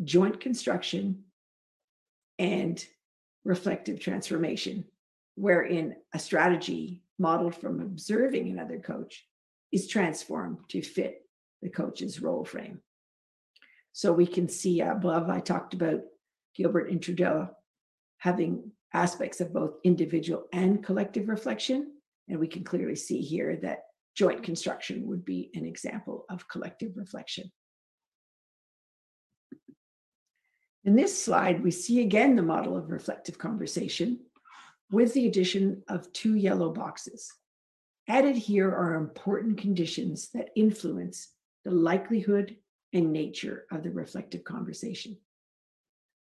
joint 0.02 0.40
construction, 0.40 1.24
and 2.38 2.84
reflective 3.44 4.00
transformation, 4.00 4.84
wherein 5.34 5.96
a 6.14 6.18
strategy 6.18 7.02
modeled 7.18 7.54
from 7.54 7.80
observing 7.80 8.48
another 8.48 8.78
coach 8.78 9.26
is 9.72 9.88
transformed 9.88 10.58
to 10.68 10.80
fit 10.80 11.22
the 11.62 11.68
coach's 11.68 12.22
role 12.22 12.44
frame. 12.44 12.80
So 13.92 14.12
we 14.12 14.26
can 14.26 14.48
see 14.48 14.80
above, 14.80 15.28
I 15.28 15.40
talked 15.40 15.74
about 15.74 16.02
Gilbert 16.54 16.90
and 16.90 17.00
Trudel 17.00 17.50
having 18.18 18.70
aspects 18.94 19.40
of 19.40 19.52
both 19.52 19.74
individual 19.84 20.44
and 20.52 20.84
collective 20.84 21.28
reflection. 21.28 21.92
And 22.28 22.38
we 22.38 22.48
can 22.48 22.64
clearly 22.64 22.96
see 22.96 23.20
here 23.20 23.56
that 23.62 23.84
joint 24.16 24.42
construction 24.42 25.06
would 25.06 25.24
be 25.24 25.50
an 25.54 25.64
example 25.64 26.24
of 26.28 26.48
collective 26.48 26.92
reflection. 26.96 27.50
In 30.84 30.96
this 30.96 31.22
slide, 31.22 31.62
we 31.62 31.70
see 31.70 32.00
again 32.00 32.34
the 32.34 32.42
model 32.42 32.76
of 32.76 32.90
reflective 32.90 33.38
conversation 33.38 34.20
with 34.90 35.12
the 35.12 35.26
addition 35.26 35.82
of 35.88 36.12
two 36.12 36.34
yellow 36.34 36.72
boxes. 36.72 37.30
Added 38.08 38.36
here 38.36 38.70
are 38.70 38.94
important 38.94 39.58
conditions 39.58 40.30
that 40.32 40.48
influence 40.56 41.28
the 41.64 41.70
likelihood 41.70 42.56
and 42.94 43.12
nature 43.12 43.66
of 43.70 43.82
the 43.82 43.90
reflective 43.90 44.44
conversation. 44.44 45.18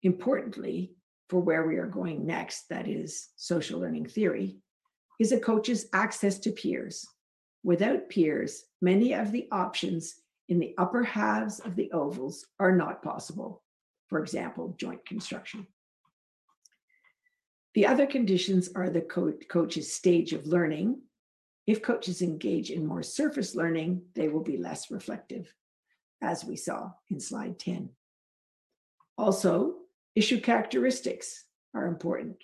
Importantly, 0.02 0.92
for 1.32 1.40
where 1.40 1.66
we 1.66 1.78
are 1.78 1.86
going 1.86 2.26
next, 2.26 2.68
that 2.68 2.86
is 2.86 3.30
social 3.36 3.80
learning 3.80 4.04
theory, 4.04 4.58
is 5.18 5.32
a 5.32 5.40
coach's 5.40 5.86
access 5.94 6.38
to 6.38 6.50
peers. 6.50 7.06
Without 7.64 8.10
peers, 8.10 8.64
many 8.82 9.14
of 9.14 9.32
the 9.32 9.48
options 9.50 10.16
in 10.50 10.58
the 10.58 10.74
upper 10.76 11.02
halves 11.02 11.58
of 11.60 11.74
the 11.74 11.90
ovals 11.92 12.44
are 12.60 12.76
not 12.76 13.02
possible. 13.02 13.62
For 14.08 14.18
example, 14.18 14.74
joint 14.78 15.06
construction. 15.06 15.66
The 17.74 17.86
other 17.86 18.06
conditions 18.06 18.68
are 18.76 18.90
the 18.90 19.00
co- 19.00 19.32
coach's 19.48 19.90
stage 19.90 20.34
of 20.34 20.46
learning. 20.46 21.00
If 21.66 21.80
coaches 21.80 22.20
engage 22.20 22.68
in 22.70 22.86
more 22.86 23.02
surface 23.02 23.54
learning, 23.54 24.02
they 24.14 24.28
will 24.28 24.42
be 24.42 24.58
less 24.58 24.90
reflective, 24.90 25.50
as 26.20 26.44
we 26.44 26.56
saw 26.56 26.90
in 27.08 27.20
slide 27.20 27.58
10. 27.58 27.88
Also, 29.16 29.76
issue 30.14 30.40
characteristics 30.40 31.44
are 31.74 31.86
important. 31.86 32.36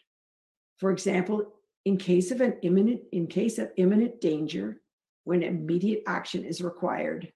For 0.78 0.90
example, 0.90 1.52
in 1.84 1.96
case 1.96 2.30
of 2.30 2.40
an 2.40 2.56
imminent 2.62 3.02
in 3.12 3.26
case 3.26 3.58
of 3.58 3.70
imminent 3.76 4.20
danger, 4.20 4.80
when 5.24 5.42
immediate 5.42 6.02
action 6.06 6.44
is 6.44 6.60
required, 6.62 7.32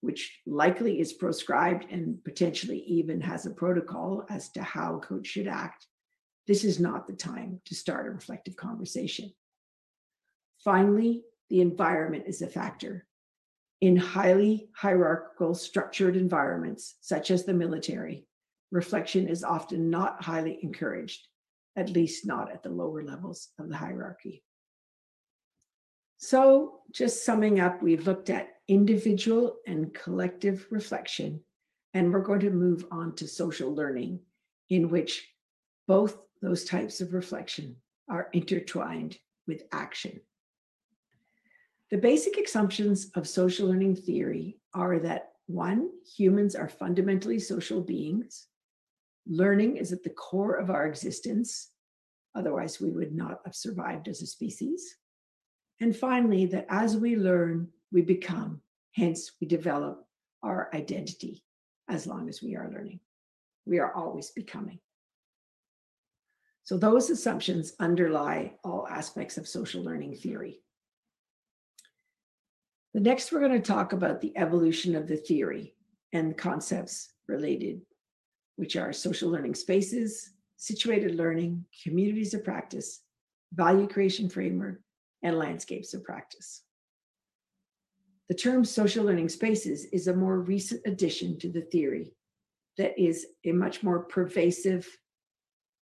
which 0.00 0.40
likely 0.46 1.00
is 1.00 1.12
proscribed 1.12 1.86
and 1.90 2.22
potentially 2.24 2.80
even 2.80 3.20
has 3.20 3.46
a 3.46 3.50
protocol 3.50 4.24
as 4.28 4.50
to 4.50 4.62
how 4.62 4.96
a 4.96 5.00
coach 5.00 5.26
should 5.26 5.48
act, 5.48 5.86
this 6.46 6.64
is 6.64 6.78
not 6.78 7.06
the 7.06 7.12
time 7.12 7.60
to 7.64 7.74
start 7.74 8.06
a 8.06 8.10
reflective 8.10 8.56
conversation. 8.56 9.32
Finally, 10.62 11.22
the 11.50 11.60
environment 11.60 12.24
is 12.26 12.42
a 12.42 12.46
factor. 12.46 13.06
In 13.80 13.96
highly 13.96 14.68
hierarchical, 14.76 15.54
structured 15.54 16.16
environments, 16.16 16.96
such 17.00 17.30
as 17.30 17.44
the 17.44 17.54
military, 17.54 18.26
reflection 18.74 19.28
is 19.28 19.44
often 19.44 19.88
not 19.88 20.22
highly 20.22 20.58
encouraged, 20.62 21.28
at 21.76 21.90
least 21.90 22.26
not 22.26 22.50
at 22.50 22.64
the 22.64 22.68
lower 22.68 23.04
levels 23.04 23.50
of 23.60 23.68
the 23.68 23.76
hierarchy. 23.76 24.42
So, 26.16 26.80
just 26.92 27.24
summing 27.24 27.60
up, 27.60 27.82
we've 27.82 28.06
looked 28.06 28.30
at 28.30 28.48
individual 28.66 29.56
and 29.66 29.94
collective 29.94 30.66
reflection, 30.70 31.40
and 31.92 32.12
we're 32.12 32.20
going 32.20 32.40
to 32.40 32.50
move 32.50 32.84
on 32.90 33.14
to 33.16 33.28
social 33.28 33.72
learning, 33.72 34.18
in 34.70 34.90
which 34.90 35.24
both 35.86 36.18
those 36.42 36.64
types 36.64 37.00
of 37.00 37.14
reflection 37.14 37.76
are 38.08 38.28
intertwined 38.32 39.16
with 39.46 39.62
action. 39.70 40.20
The 41.90 41.98
basic 41.98 42.38
assumptions 42.38 43.10
of 43.14 43.28
social 43.28 43.68
learning 43.68 43.96
theory 43.96 44.58
are 44.72 44.98
that 44.98 45.32
one, 45.46 45.90
humans 46.16 46.56
are 46.56 46.68
fundamentally 46.68 47.38
social 47.38 47.80
beings. 47.80 48.48
Learning 49.26 49.76
is 49.76 49.92
at 49.92 50.02
the 50.02 50.10
core 50.10 50.56
of 50.56 50.70
our 50.70 50.86
existence. 50.86 51.70
Otherwise, 52.34 52.80
we 52.80 52.90
would 52.90 53.14
not 53.14 53.40
have 53.44 53.54
survived 53.54 54.08
as 54.08 54.22
a 54.22 54.26
species. 54.26 54.96
And 55.80 55.96
finally, 55.96 56.46
that 56.46 56.66
as 56.68 56.96
we 56.96 57.16
learn, 57.16 57.68
we 57.92 58.02
become, 58.02 58.60
hence, 58.92 59.32
we 59.40 59.46
develop 59.46 60.04
our 60.42 60.70
identity 60.74 61.42
as 61.88 62.06
long 62.06 62.28
as 62.28 62.42
we 62.42 62.56
are 62.56 62.70
learning. 62.70 63.00
We 63.66 63.78
are 63.78 63.94
always 63.94 64.30
becoming. 64.30 64.78
So 66.64 66.78
those 66.78 67.10
assumptions 67.10 67.74
underlie 67.78 68.54
all 68.64 68.86
aspects 68.88 69.36
of 69.36 69.46
social 69.46 69.82
learning 69.82 70.16
theory. 70.16 70.60
The 72.94 73.00
next, 73.00 73.32
we're 73.32 73.40
going 73.40 73.52
to 73.52 73.60
talk 73.60 73.92
about 73.92 74.20
the 74.20 74.36
evolution 74.36 74.94
of 74.94 75.06
the 75.06 75.16
theory 75.16 75.74
and 76.12 76.38
concepts 76.38 77.12
related, 77.26 77.82
which 78.56 78.76
are 78.76 78.92
social 78.92 79.30
learning 79.30 79.54
spaces, 79.54 80.32
situated 80.56 81.14
learning, 81.14 81.64
communities 81.82 82.34
of 82.34 82.44
practice, 82.44 83.00
value 83.52 83.86
creation 83.86 84.28
framework, 84.28 84.80
and 85.22 85.38
landscapes 85.38 85.94
of 85.94 86.04
practice. 86.04 86.62
The 88.28 88.34
term 88.34 88.64
social 88.64 89.04
learning 89.04 89.28
spaces 89.28 89.84
is 89.86 90.06
a 90.06 90.14
more 90.14 90.40
recent 90.40 90.80
addition 90.86 91.38
to 91.40 91.50
the 91.50 91.62
theory 91.62 92.14
that 92.78 92.98
is 92.98 93.26
a 93.44 93.52
much 93.52 93.82
more 93.82 94.00
pervasive 94.00 94.88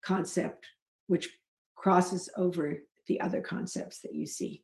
concept 0.04 0.68
which 1.08 1.30
crosses 1.76 2.30
over 2.38 2.78
the 3.08 3.20
other 3.22 3.42
concepts 3.42 4.02
that 4.02 4.14
you 4.14 4.26
see. 4.26 4.64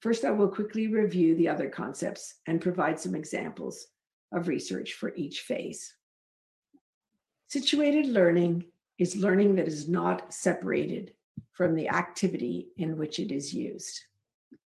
First, 0.00 0.24
I 0.24 0.30
will 0.30 0.48
quickly 0.48 0.88
review 0.88 1.34
the 1.36 1.48
other 1.48 1.68
concepts 1.68 2.34
and 2.46 2.60
provide 2.60 3.00
some 3.00 3.14
examples 3.14 3.86
of 4.32 4.48
research 4.48 4.92
for 4.94 5.14
each 5.16 5.40
phase. 5.40 5.94
Situated 7.48 8.06
learning 8.06 8.64
is 8.98 9.16
learning 9.16 9.56
that 9.56 9.68
is 9.68 9.88
not 9.88 10.32
separated 10.32 11.12
from 11.52 11.74
the 11.74 11.88
activity 11.88 12.68
in 12.76 12.96
which 12.96 13.18
it 13.18 13.30
is 13.30 13.54
used. 13.54 14.00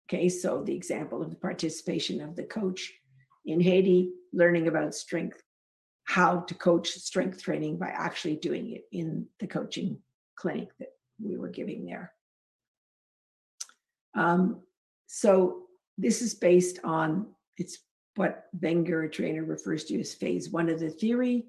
Okay, 0.09 0.29
so 0.29 0.63
the 0.63 0.75
example 0.75 1.23
of 1.23 1.31
the 1.31 1.37
participation 1.37 2.21
of 2.21 2.37
the 2.37 2.45
coach 2.45 2.93
in 3.45 3.61
Haiti, 3.61 4.13
learning 4.33 4.69
about 4.69 4.95
strength 4.95 5.43
how 6.05 6.41
to 6.41 6.55
coach 6.55 6.89
strength 6.89 7.41
training 7.41 7.79
by 7.79 7.87
actually 7.87 8.35
doing 8.35 8.73
it 8.73 8.83
in 8.91 9.27
the 9.39 9.47
coaching 9.47 9.97
clinic 10.35 10.69
that 10.81 10.93
we 11.23 11.37
were 11.37 11.49
giving 11.49 11.87
there. 11.87 12.13
Um, 14.15 14.61
so 15.07 15.67
this 15.99 16.21
is 16.21 16.35
based 16.35 16.81
on 16.83 17.29
it's 17.57 17.79
what 18.17 18.47
Wenger-Trayner, 18.61 19.49
refers 19.49 19.85
to 19.85 20.01
as 20.01 20.13
phase 20.13 20.51
one 20.51 20.69
of 20.69 20.81
the 20.81 20.91
theory. 20.91 21.47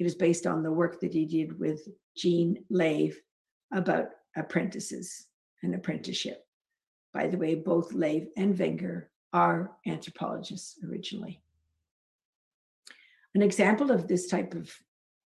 It 0.00 0.06
is 0.06 0.14
based 0.14 0.46
on 0.46 0.62
the 0.62 0.72
work 0.72 0.98
that 1.00 1.12
he 1.12 1.26
did 1.26 1.60
with 1.60 1.86
Jean 2.16 2.64
Lave 2.70 3.20
about 3.70 4.06
apprentices 4.34 5.26
and 5.62 5.74
apprenticeship. 5.74 6.42
By 7.12 7.26
the 7.26 7.36
way, 7.36 7.54
both 7.54 7.92
Lave 7.92 8.28
and 8.34 8.58
Wenger 8.58 9.10
are 9.34 9.72
anthropologists 9.86 10.78
originally. 10.88 11.42
An 13.34 13.42
example 13.42 13.90
of 13.90 14.08
this 14.08 14.26
type 14.26 14.54
of 14.54 14.74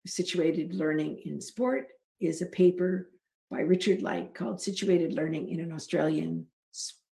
situated 0.06 0.74
learning 0.74 1.22
in 1.24 1.40
sport 1.40 1.88
is 2.20 2.42
a 2.42 2.48
paper 2.48 3.10
by 3.50 3.62
Richard 3.62 4.02
Light 4.02 4.36
called 4.36 4.60
Situated 4.60 5.14
Learning 5.14 5.48
in 5.48 5.62
an 5.62 5.72
Australian 5.72 6.46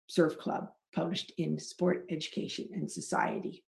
Surf 0.08 0.38
Club, 0.38 0.70
published 0.94 1.32
in 1.40 1.58
Sport 1.58 2.06
Education 2.12 2.70
and 2.74 2.90
Society. 2.90 3.64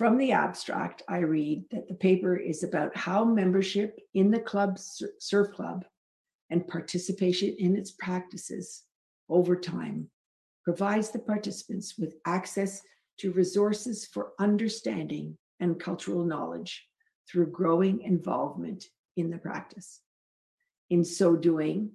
From 0.00 0.16
the 0.16 0.32
abstract, 0.32 1.02
I 1.10 1.18
read 1.18 1.64
that 1.72 1.86
the 1.86 1.92
paper 1.92 2.34
is 2.34 2.62
about 2.62 2.96
how 2.96 3.22
membership 3.22 4.00
in 4.14 4.30
the 4.30 4.40
club 4.40 4.78
surf 4.78 5.52
club 5.52 5.84
and 6.48 6.66
participation 6.66 7.54
in 7.58 7.76
its 7.76 7.90
practices 7.90 8.84
over 9.28 9.54
time 9.54 10.08
provides 10.64 11.10
the 11.10 11.18
participants 11.18 11.98
with 11.98 12.14
access 12.24 12.80
to 13.18 13.32
resources 13.32 14.06
for 14.06 14.32
understanding 14.38 15.36
and 15.60 15.78
cultural 15.78 16.24
knowledge 16.24 16.88
through 17.30 17.50
growing 17.50 18.00
involvement 18.00 18.86
in 19.18 19.28
the 19.28 19.36
practice. 19.36 20.00
In 20.88 21.04
so 21.04 21.36
doing, 21.36 21.90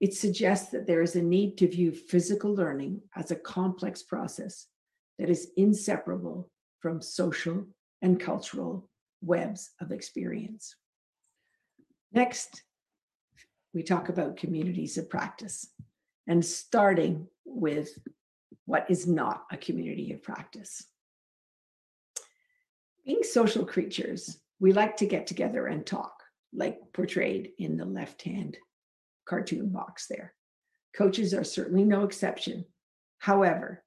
it 0.00 0.12
suggests 0.12 0.70
that 0.70 0.88
there 0.88 1.02
is 1.02 1.14
a 1.14 1.22
need 1.22 1.56
to 1.58 1.68
view 1.68 1.92
physical 1.92 2.52
learning 2.52 3.00
as 3.14 3.30
a 3.30 3.36
complex 3.36 4.02
process 4.02 4.66
that 5.20 5.30
is 5.30 5.52
inseparable 5.56 6.50
from 6.80 7.00
social 7.00 7.66
and 8.02 8.20
cultural 8.20 8.88
webs 9.20 9.70
of 9.80 9.92
experience. 9.92 10.74
Next, 12.12 12.62
we 13.74 13.82
talk 13.82 14.08
about 14.08 14.36
communities 14.36 14.96
of 14.96 15.10
practice 15.10 15.68
and 16.26 16.44
starting 16.44 17.26
with 17.44 17.98
what 18.64 18.90
is 18.90 19.06
not 19.06 19.44
a 19.50 19.56
community 19.56 20.12
of 20.12 20.22
practice. 20.22 20.84
Being 23.04 23.22
social 23.22 23.64
creatures, 23.64 24.38
we 24.60 24.72
like 24.72 24.96
to 24.98 25.06
get 25.06 25.26
together 25.26 25.66
and 25.66 25.86
talk, 25.86 26.22
like 26.52 26.78
portrayed 26.92 27.50
in 27.58 27.76
the 27.76 27.84
left 27.84 28.22
hand 28.22 28.58
cartoon 29.26 29.68
box 29.68 30.06
there. 30.06 30.34
Coaches 30.94 31.34
are 31.34 31.44
certainly 31.44 31.84
no 31.84 32.04
exception. 32.04 32.64
However, 33.18 33.84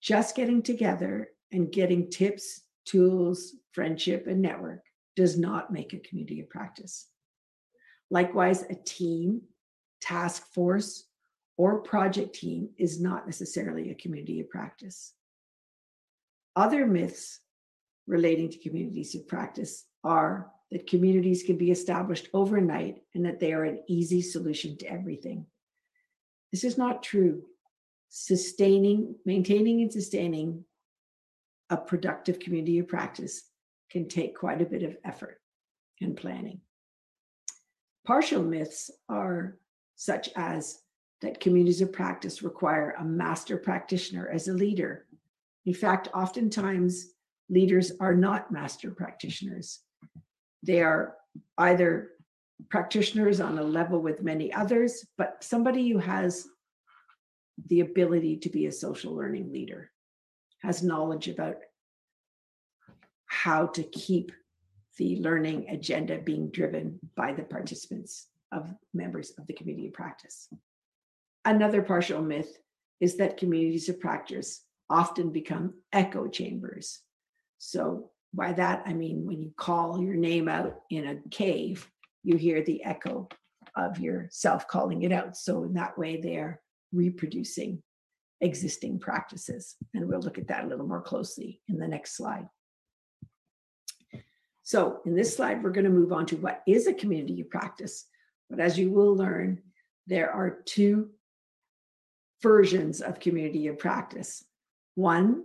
just 0.00 0.36
getting 0.36 0.62
together 0.62 1.28
and 1.52 1.72
getting 1.72 2.10
tips, 2.10 2.62
tools, 2.84 3.54
friendship, 3.72 4.26
and 4.26 4.42
network 4.42 4.84
does 5.16 5.38
not 5.38 5.72
make 5.72 5.92
a 5.92 5.98
community 5.98 6.40
of 6.40 6.48
practice. 6.48 7.06
Likewise, 8.10 8.62
a 8.62 8.74
team, 8.74 9.42
task 10.00 10.44
force, 10.54 11.04
or 11.56 11.80
project 11.80 12.34
team 12.34 12.70
is 12.78 13.00
not 13.00 13.26
necessarily 13.26 13.90
a 13.90 13.94
community 13.94 14.40
of 14.40 14.48
practice. 14.48 15.12
Other 16.54 16.86
myths 16.86 17.40
relating 18.06 18.48
to 18.50 18.58
communities 18.58 19.14
of 19.14 19.28
practice 19.28 19.84
are 20.04 20.50
that 20.70 20.86
communities 20.86 21.42
can 21.42 21.56
be 21.56 21.70
established 21.70 22.28
overnight 22.32 23.02
and 23.14 23.24
that 23.24 23.40
they 23.40 23.52
are 23.52 23.64
an 23.64 23.82
easy 23.88 24.22
solution 24.22 24.76
to 24.78 24.86
everything. 24.86 25.46
This 26.52 26.64
is 26.64 26.78
not 26.78 27.02
true. 27.02 27.42
Sustaining, 28.08 29.16
maintaining, 29.24 29.82
and 29.82 29.92
sustaining 29.92 30.64
a 31.70 31.76
productive 31.76 32.38
community 32.38 32.78
of 32.78 32.88
practice 32.88 33.42
can 33.90 34.08
take 34.08 34.36
quite 34.36 34.60
a 34.60 34.66
bit 34.66 34.82
of 34.82 34.96
effort 35.04 35.40
and 36.00 36.16
planning. 36.16 36.60
Partial 38.06 38.42
myths 38.42 38.90
are 39.08 39.58
such 39.96 40.30
as 40.36 40.80
that 41.20 41.40
communities 41.40 41.80
of 41.80 41.92
practice 41.92 42.42
require 42.42 42.94
a 42.98 43.04
master 43.04 43.56
practitioner 43.56 44.28
as 44.28 44.48
a 44.48 44.52
leader. 44.52 45.06
In 45.66 45.74
fact, 45.74 46.08
oftentimes 46.14 47.12
leaders 47.50 47.92
are 48.00 48.14
not 48.14 48.52
master 48.52 48.90
practitioners. 48.90 49.80
They 50.62 50.80
are 50.82 51.16
either 51.58 52.12
practitioners 52.68 53.40
on 53.40 53.58
a 53.58 53.62
level 53.62 54.00
with 54.00 54.22
many 54.22 54.52
others, 54.52 55.04
but 55.16 55.42
somebody 55.42 55.90
who 55.90 55.98
has 55.98 56.46
the 57.66 57.80
ability 57.80 58.36
to 58.38 58.48
be 58.48 58.66
a 58.66 58.72
social 58.72 59.14
learning 59.14 59.52
leader, 59.52 59.90
has 60.62 60.82
knowledge 60.82 61.28
about 61.28 61.56
how 63.26 63.66
to 63.66 63.82
keep 63.82 64.32
the 64.96 65.16
learning 65.20 65.68
agenda 65.68 66.18
being 66.18 66.50
driven 66.50 66.98
by 67.14 67.32
the 67.32 67.44
participants 67.44 68.26
of 68.50 68.74
members 68.92 69.32
of 69.38 69.46
the 69.46 69.52
community 69.52 69.88
of 69.88 69.92
practice. 69.92 70.48
Another 71.44 71.82
partial 71.82 72.20
myth 72.20 72.58
is 73.00 73.16
that 73.16 73.36
communities 73.36 73.88
of 73.88 74.00
practice 74.00 74.64
often 74.90 75.30
become 75.30 75.74
echo 75.92 76.26
chambers. 76.26 77.00
So 77.58 78.10
by 78.34 78.52
that, 78.54 78.82
I 78.86 78.92
mean 78.92 79.24
when 79.24 79.40
you 79.40 79.52
call 79.56 80.02
your 80.02 80.16
name 80.16 80.48
out 80.48 80.80
in 80.90 81.06
a 81.06 81.28
cave, 81.30 81.88
you 82.24 82.36
hear 82.36 82.62
the 82.62 82.82
echo 82.84 83.28
of 83.76 83.98
yourself 84.00 84.66
calling 84.66 85.02
it 85.02 85.12
out. 85.12 85.36
So 85.36 85.62
in 85.62 85.74
that 85.74 85.96
way, 85.96 86.20
they're 86.20 86.60
reproducing 86.92 87.82
existing 88.40 88.98
practices. 88.98 89.76
And 89.94 90.08
we'll 90.08 90.20
look 90.20 90.38
at 90.38 90.48
that 90.48 90.64
a 90.64 90.66
little 90.66 90.86
more 90.86 91.02
closely 91.02 91.60
in 91.68 91.78
the 91.78 91.88
next 91.88 92.16
slide. 92.16 92.48
So 94.62 95.00
in 95.06 95.14
this 95.14 95.34
slide, 95.34 95.62
we're 95.62 95.70
going 95.70 95.84
to 95.84 95.90
move 95.90 96.12
on 96.12 96.26
to 96.26 96.36
what 96.36 96.62
is 96.66 96.86
a 96.86 96.92
community 96.92 97.40
of 97.40 97.48
practice. 97.48 98.04
But 98.50 98.60
as 98.60 98.78
you 98.78 98.90
will 98.90 99.16
learn, 99.16 99.62
there 100.06 100.30
are 100.30 100.62
two 100.64 101.10
versions 102.42 103.00
of 103.00 103.20
community 103.20 103.66
of 103.68 103.78
practice. 103.78 104.44
One 104.94 105.44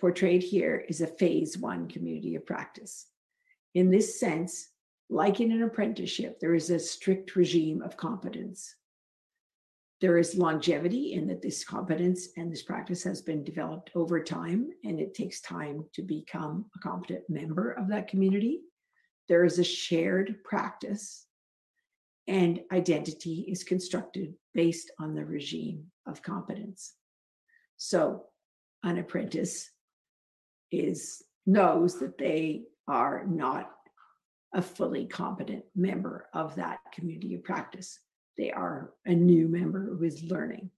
portrayed 0.00 0.42
here 0.42 0.84
is 0.88 1.00
a 1.00 1.06
phase 1.06 1.58
one 1.58 1.88
community 1.88 2.36
of 2.36 2.46
practice. 2.46 3.06
In 3.74 3.90
this 3.90 4.20
sense, 4.20 4.68
like 5.10 5.40
in 5.40 5.52
an 5.52 5.62
apprenticeship, 5.62 6.38
there 6.40 6.54
is 6.54 6.70
a 6.70 6.78
strict 6.78 7.36
regime 7.36 7.82
of 7.82 7.96
competence. 7.96 8.74
There 10.00 10.18
is 10.18 10.36
longevity 10.36 11.14
in 11.14 11.26
that 11.26 11.42
this 11.42 11.64
competence 11.64 12.28
and 12.36 12.52
this 12.52 12.62
practice 12.62 13.02
has 13.02 13.20
been 13.20 13.42
developed 13.42 13.90
over 13.96 14.22
time, 14.22 14.70
and 14.84 15.00
it 15.00 15.14
takes 15.14 15.40
time 15.40 15.84
to 15.94 16.02
become 16.02 16.66
a 16.76 16.78
competent 16.78 17.28
member 17.28 17.72
of 17.72 17.88
that 17.88 18.06
community. 18.06 18.60
There 19.28 19.44
is 19.44 19.58
a 19.58 19.64
shared 19.64 20.44
practice, 20.44 21.26
and 22.28 22.60
identity 22.72 23.46
is 23.48 23.64
constructed 23.64 24.34
based 24.54 24.92
on 25.00 25.14
the 25.14 25.24
regime 25.24 25.86
of 26.06 26.22
competence. 26.22 26.94
So, 27.76 28.26
an 28.84 28.98
apprentice 28.98 29.68
is 30.70 31.22
knows 31.44 31.98
that 31.98 32.18
they 32.18 32.64
are 32.86 33.24
not 33.26 33.72
a 34.54 34.62
fully 34.62 35.06
competent 35.06 35.64
member 35.74 36.26
of 36.32 36.54
that 36.54 36.78
community 36.94 37.34
of 37.34 37.42
practice. 37.42 37.98
They 38.38 38.52
are 38.52 38.92
a 39.04 39.14
new 39.14 39.48
member 39.48 39.96
who 39.96 40.04
is 40.04 40.22
learning. 40.22 40.70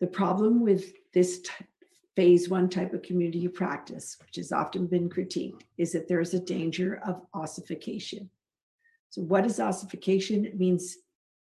The 0.00 0.06
problem 0.06 0.62
with 0.62 0.92
this 1.12 1.40
t- 1.40 1.50
phase 2.14 2.48
one 2.48 2.68
type 2.68 2.92
of 2.92 3.02
community 3.02 3.48
practice, 3.48 4.16
which 4.20 4.36
has 4.36 4.52
often 4.52 4.86
been 4.86 5.10
critiqued, 5.10 5.62
is 5.78 5.92
that 5.92 6.06
there 6.08 6.20
is 6.20 6.32
a 6.32 6.40
danger 6.40 7.00
of 7.04 7.22
ossification. 7.34 8.30
So, 9.10 9.22
what 9.22 9.44
is 9.44 9.58
ossification? 9.58 10.44
It 10.44 10.58
means 10.58 10.96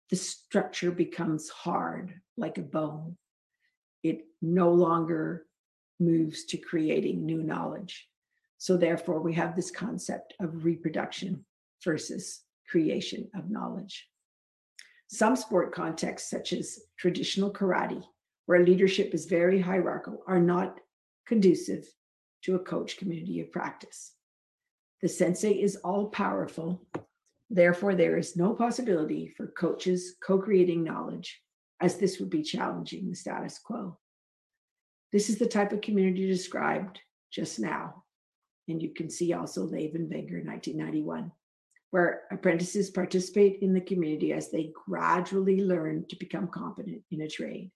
the 0.09 0.17
structure 0.17 0.91
becomes 0.91 1.51
hard 1.51 2.15
like 2.37 2.57
a 2.57 2.63
bone. 2.63 3.17
It 4.03 4.25
no 4.41 4.73
longer 4.73 5.47
moves 6.01 6.45
to 6.47 6.57
creating 6.57 7.25
new 7.25 7.43
knowledge. 7.43 8.09
So, 8.57 8.77
therefore, 8.79 9.21
we 9.21 9.35
have 9.35 9.55
this 9.55 9.71
concept 9.71 10.35
of 10.41 10.65
reproduction 10.65 11.45
versus 11.85 12.41
creation 12.69 13.29
of 13.35 13.51
knowledge. 13.51 14.09
Some 15.13 15.37
sport 15.37 15.75
contexts, 15.75 16.31
such 16.31 16.55
as 16.55 16.79
traditional 16.97 17.53
karate, 17.53 18.03
where 18.47 18.65
leadership 18.65 19.13
is 19.13 19.27
very 19.27 19.61
hierarchical, 19.61 20.23
are 20.27 20.41
not 20.41 20.81
conducive 21.27 21.87
to 22.45 22.55
a 22.55 22.59
coach 22.59 22.97
community 22.97 23.39
of 23.41 23.53
practice. 23.53 24.15
The 25.03 25.11
sensei 25.11 25.53
is 25.53 25.77
all 25.77 26.07
powerful. 26.07 26.87
Therefore, 27.51 27.95
there 27.95 28.17
is 28.17 28.39
no 28.39 28.55
possibility 28.55 29.29
for 29.37 29.49
coaches 29.49 30.15
co 30.25 30.39
creating 30.39 30.83
knowledge, 30.83 31.43
as 31.79 31.99
this 31.99 32.19
would 32.19 32.31
be 32.31 32.43
challenging 32.43 33.11
the 33.11 33.15
status 33.15 33.59
quo. 33.59 33.99
This 35.13 35.29
is 35.29 35.37
the 35.37 35.47
type 35.47 35.73
of 35.73 35.83
community 35.83 36.27
described 36.27 37.01
just 37.31 37.61
now. 37.61 38.05
And 38.67 38.81
you 38.81 38.95
can 38.95 39.11
see 39.11 39.35
also 39.35 39.65
Lave 39.65 39.95
and 39.95 40.09
Wenger 40.09 40.43
1991, 40.43 41.31
where 41.93 42.23
apprentices 42.31 42.91
participate 42.91 43.59
in 43.61 43.75
the 43.75 43.81
community 43.81 44.33
as 44.33 44.51
they 44.51 44.73
gradually 44.87 45.63
learn 45.63 46.07
to 46.09 46.17
become 46.17 46.49
competent 46.49 47.03
in 47.11 47.21
a 47.21 47.29
trade. 47.29 47.71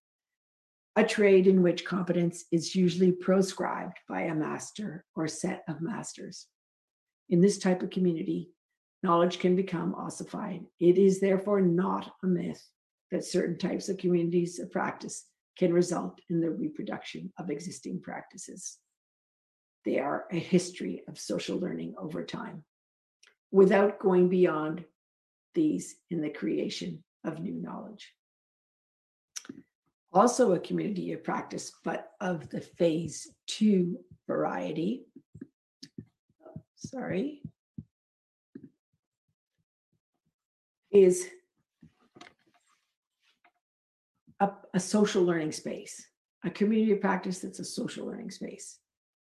A 0.97 1.05
trade 1.05 1.47
in 1.47 1.63
which 1.63 1.85
competence 1.85 2.47
is 2.51 2.75
usually 2.75 3.13
proscribed 3.13 3.99
by 4.09 4.23
a 4.23 4.35
master 4.35 5.05
or 5.15 5.29
set 5.29 5.65
of 5.69 5.83
masters. 5.83 6.47
In 7.29 7.43
this 7.43 7.59
type 7.59 7.83
of 7.83 7.91
community, 7.91 8.49
knowledge 9.03 9.39
can 9.39 9.55
become 9.55 9.95
ossified. 9.95 10.65
It 10.81 10.97
is 10.97 11.21
therefore 11.21 11.61
not 11.61 12.11
a 12.25 12.27
myth 12.27 12.67
that 13.11 13.23
certain 13.23 13.59
types 13.59 13.91
of 13.91 13.99
communities 13.99 14.59
of 14.59 14.73
practice 14.73 15.27
can 15.59 15.75
result 15.75 16.23
in 16.31 16.41
the 16.41 16.51
reproduction 16.51 17.31
of 17.39 17.51
existing 17.51 18.01
practices. 18.01 18.79
They 19.85 19.99
are 19.99 20.25
a 20.33 20.39
history 20.39 21.03
of 21.07 21.19
social 21.19 21.59
learning 21.59 21.97
over 21.99 22.25
time 22.25 22.65
without 23.57 23.99
going 23.99 24.29
beyond 24.29 24.85
these 25.55 25.97
in 26.11 26.21
the 26.21 26.29
creation 26.29 27.03
of 27.25 27.41
new 27.41 27.55
knowledge. 27.55 28.13
Also, 30.13 30.53
a 30.53 30.59
community 30.59 31.15
of 31.15 31.25
practice, 31.25 31.73
but 31.83 32.11
of 32.21 32.51
the 32.51 32.61
phase 32.61 33.27
two 33.47 33.99
variety. 34.27 35.07
Sorry. 36.75 37.41
Is 40.91 41.27
a, 44.39 44.51
a 44.75 44.81
social 44.81 45.23
learning 45.23 45.53
space, 45.53 46.07
a 46.45 46.51
community 46.51 46.93
of 46.93 47.01
practice 47.01 47.39
that's 47.39 47.59
a 47.59 47.65
social 47.65 48.07
learning 48.07 48.33
space. 48.33 48.79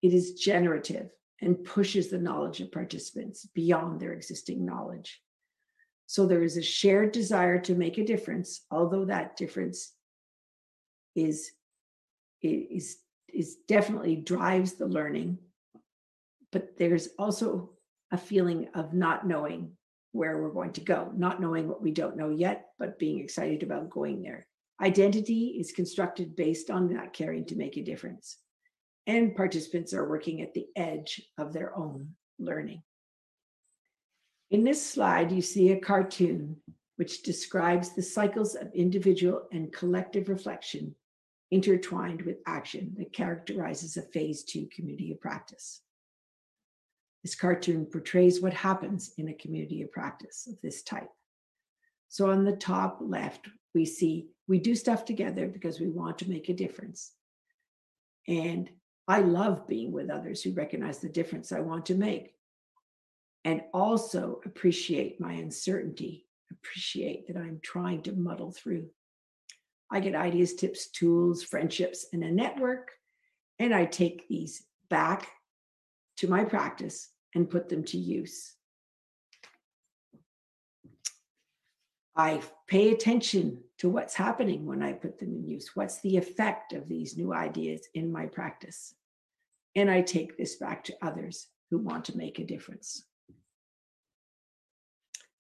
It 0.02 0.14
is 0.14 0.34
generative 0.34 1.10
and 1.42 1.64
pushes 1.64 2.10
the 2.10 2.18
knowledge 2.18 2.60
of 2.60 2.72
participants 2.72 3.48
beyond 3.54 4.00
their 4.00 4.14
existing 4.14 4.66
knowledge. 4.66 5.22
So 6.06 6.26
there 6.26 6.44
is 6.44 6.58
a 6.58 6.62
shared 6.62 7.12
desire 7.12 7.60
to 7.62 7.76
make 7.76 7.98
a 7.98 8.06
difference, 8.06 8.66
although 8.72 9.06
that 9.06 9.38
difference 9.38 9.94
is 11.16 11.52
is 12.42 12.98
is 13.28 13.58
definitely 13.68 14.16
drives 14.16 14.74
the 14.74 14.88
learning. 14.88 15.38
But 16.52 16.78
there's 16.78 17.10
also 17.20 17.72
a 18.12 18.18
feeling 18.18 18.70
of 18.74 18.94
not 18.94 19.28
knowing 19.28 19.74
where 20.12 20.42
we're 20.42 20.50
going 20.52 20.74
to 20.74 20.82
go, 20.82 21.12
not 21.16 21.40
knowing 21.40 21.68
what 21.68 21.84
we 21.84 21.92
don't 21.92 22.18
know 22.18 22.30
yet, 22.30 22.70
but 22.80 22.98
being 22.98 23.20
excited 23.20 23.62
about 23.62 23.92
going 23.92 24.24
there. 24.24 24.48
Identity 24.82 25.58
is 25.60 25.72
constructed 25.72 26.36
based 26.36 26.72
on 26.72 26.92
that 26.94 27.14
caring 27.14 27.46
to 27.46 27.56
make 27.56 27.78
a 27.78 27.84
difference. 27.84 28.38
And 29.10 29.36
participants 29.36 29.92
are 29.96 30.08
working 30.08 30.44
at 30.44 30.54
the 30.54 30.68
edge 30.76 31.20
of 31.40 31.52
their 31.52 31.76
own 31.76 32.10
learning. 32.38 32.84
In 34.52 34.64
this 34.64 34.86
slide, 34.86 35.32
you 35.32 35.42
see 35.42 35.72
a 35.72 35.80
cartoon 35.80 36.58
which 36.98 37.24
describes 37.24 37.96
the 37.96 38.04
cycles 38.04 38.54
of 38.54 38.72
individual 38.76 39.48
and 39.52 39.74
collective 39.74 40.30
reflection 40.30 40.94
intertwined 41.50 42.22
with 42.22 42.38
action 42.46 42.94
that 43.00 43.12
characterizes 43.12 43.98
a 43.98 44.04
phase 44.04 44.44
two 44.44 44.70
community 44.72 45.12
of 45.12 45.20
practice. 45.20 45.82
This 47.24 47.34
cartoon 47.34 47.88
portrays 47.88 48.40
what 48.40 48.54
happens 48.54 49.14
in 49.18 49.30
a 49.30 49.34
community 49.34 49.82
of 49.82 49.92
practice 49.92 50.48
of 50.48 50.62
this 50.62 50.84
type. 50.84 51.10
So 52.10 52.30
on 52.30 52.46
the 52.46 52.56
top 52.56 53.00
left, 53.02 53.48
we 53.74 53.86
see 53.86 54.28
we 54.48 54.60
do 54.60 54.76
stuff 54.76 55.04
together 55.04 55.48
because 55.48 55.80
we 55.80 55.90
want 55.90 56.20
to 56.20 56.30
make 56.30 56.50
a 56.50 56.54
difference. 56.54 57.12
And 58.28 58.70
I 59.10 59.22
love 59.22 59.68
being 59.68 59.92
with 59.92 60.12
others 60.12 60.44
who 60.44 60.54
recognize 60.54 61.00
the 61.00 61.10
difference 61.10 61.52
I 61.52 61.62
want 61.62 61.88
to 61.88 61.96
make 61.96 62.36
and 63.44 63.64
also 63.74 64.40
appreciate 64.46 65.20
my 65.20 65.34
uncertainty, 65.34 66.28
appreciate 66.52 67.26
that 67.28 67.36
I'm 67.36 67.60
trying 67.64 68.04
to 68.04 68.12
muddle 68.12 68.52
through. 68.52 68.88
I 69.90 70.00
get 70.00 70.14
ideas, 70.14 70.54
tips, 70.54 70.92
tools, 70.92 71.42
friendships, 71.42 72.06
and 72.14 72.24
a 72.24 72.30
network, 72.30 72.92
and 73.58 73.74
I 73.74 73.86
take 73.86 74.28
these 74.28 74.64
back 74.92 75.28
to 76.18 76.28
my 76.28 76.44
practice 76.44 77.10
and 77.34 77.50
put 77.50 77.68
them 77.68 77.84
to 77.86 77.98
use. 77.98 78.54
I 82.16 82.42
pay 82.68 82.92
attention 82.92 83.64
to 83.80 83.90
what's 83.90 84.14
happening 84.14 84.68
when 84.68 84.84
I 84.84 84.94
put 84.94 85.18
them 85.18 85.34
in 85.34 85.48
use. 85.48 85.72
What's 85.74 86.00
the 86.02 86.18
effect 86.18 86.74
of 86.74 86.88
these 86.88 87.18
new 87.18 87.34
ideas 87.34 87.88
in 87.96 88.12
my 88.12 88.28
practice? 88.28 88.94
And 89.76 89.90
I 89.90 90.02
take 90.02 90.38
this 90.38 90.56
back 90.56 90.84
to 90.86 90.98
others 91.02 91.48
who 91.70 91.78
want 91.78 92.06
to 92.06 92.18
make 92.18 92.40
a 92.40 92.46
difference. 92.46 93.04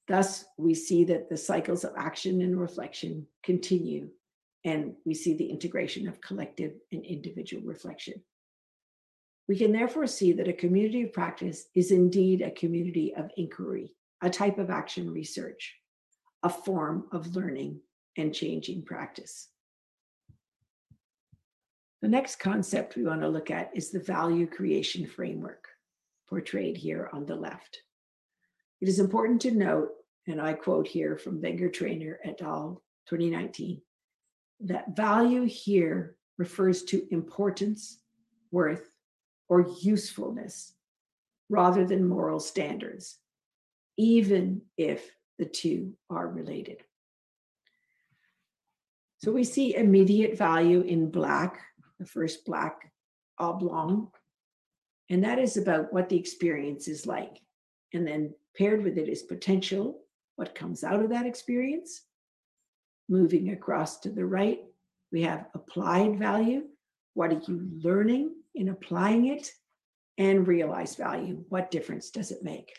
Thus, 0.07 0.45
we 0.57 0.73
see 0.73 1.03
that 1.05 1.29
the 1.29 1.37
cycles 1.37 1.83
of 1.83 1.93
action 1.95 2.41
and 2.41 2.59
reflection 2.59 3.27
continue, 3.43 4.09
and 4.65 4.93
we 5.05 5.13
see 5.13 5.35
the 5.35 5.49
integration 5.49 6.07
of 6.07 6.21
collective 6.21 6.73
and 6.91 7.05
individual 7.05 7.63
reflection. 7.63 8.15
We 9.47 9.57
can 9.57 9.71
therefore 9.71 10.07
see 10.07 10.33
that 10.33 10.47
a 10.47 10.53
community 10.53 11.03
of 11.03 11.13
practice 11.13 11.65
is 11.75 11.91
indeed 11.91 12.41
a 12.41 12.51
community 12.51 13.13
of 13.15 13.31
inquiry, 13.37 13.93
a 14.21 14.29
type 14.29 14.57
of 14.57 14.69
action 14.69 15.11
research, 15.11 15.75
a 16.43 16.49
form 16.49 17.07
of 17.11 17.35
learning 17.35 17.79
and 18.17 18.33
changing 18.33 18.83
practice. 18.83 19.49
The 22.01 22.07
next 22.07 22.37
concept 22.37 22.95
we 22.95 23.03
want 23.03 23.21
to 23.21 23.27
look 23.27 23.51
at 23.51 23.71
is 23.75 23.91
the 23.91 23.99
value 23.99 24.47
creation 24.47 25.05
framework, 25.05 25.67
portrayed 26.29 26.77
here 26.77 27.09
on 27.11 27.25
the 27.25 27.35
left. 27.35 27.81
It 28.79 28.87
is 28.87 28.99
important 28.99 29.41
to 29.41 29.51
note, 29.51 29.89
and 30.25 30.39
I 30.39 30.53
quote 30.53 30.87
here 30.87 31.17
from 31.17 31.41
Wenger-Trayner 31.41 32.15
et 32.23 32.41
al. 32.41 32.81
2019, 33.07 33.81
that 34.61 34.95
value 34.95 35.45
here 35.45 36.15
refers 36.37 36.83
to 36.83 37.07
importance, 37.11 37.99
worth, 38.51 38.91
or 39.47 39.67
usefulness 39.81 40.73
rather 41.49 41.85
than 41.85 42.07
moral 42.07 42.39
standards, 42.39 43.17
even 43.97 44.61
if 44.77 45.11
the 45.39 45.45
two 45.45 45.93
are 46.09 46.27
related. 46.27 46.83
So 49.17 49.31
we 49.31 49.43
see 49.43 49.75
immediate 49.75 50.37
value 50.37 50.81
in 50.81 51.09
black, 51.09 51.59
the 51.99 52.05
first 52.05 52.45
black 52.45 52.91
oblong, 53.37 54.09
and 55.09 55.23
that 55.23 55.39
is 55.39 55.57
about 55.57 55.91
what 55.91 56.09
the 56.09 56.17
experience 56.17 56.87
is 56.87 57.05
like. 57.05 57.41
And 57.93 58.07
then 58.07 58.33
paired 58.55 58.83
with 58.83 58.97
it 58.97 59.09
is 59.09 59.23
potential, 59.23 60.01
what 60.35 60.55
comes 60.55 60.83
out 60.83 61.03
of 61.03 61.09
that 61.09 61.25
experience. 61.25 62.03
Moving 63.09 63.49
across 63.49 63.99
to 64.01 64.09
the 64.09 64.25
right, 64.25 64.59
we 65.11 65.23
have 65.23 65.47
applied 65.55 66.19
value. 66.19 66.63
What 67.15 67.31
are 67.31 67.41
you 67.47 67.67
learning 67.81 68.35
in 68.53 68.69
applying 68.69 69.27
it? 69.27 69.51
And 70.17 70.47
realized 70.47 70.97
value. 70.97 71.43
What 71.49 71.71
difference 71.71 72.11
does 72.11 72.31
it 72.31 72.43
make? 72.43 72.71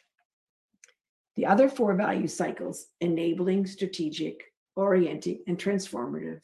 The 1.37 1.47
other 1.47 1.69
four 1.69 1.95
value 1.95 2.29
cycles, 2.29 2.87
enabling, 3.01 3.67
strategic, 3.67 4.45
orienting, 4.77 5.43
and 5.47 5.59
transformative, 5.59 6.43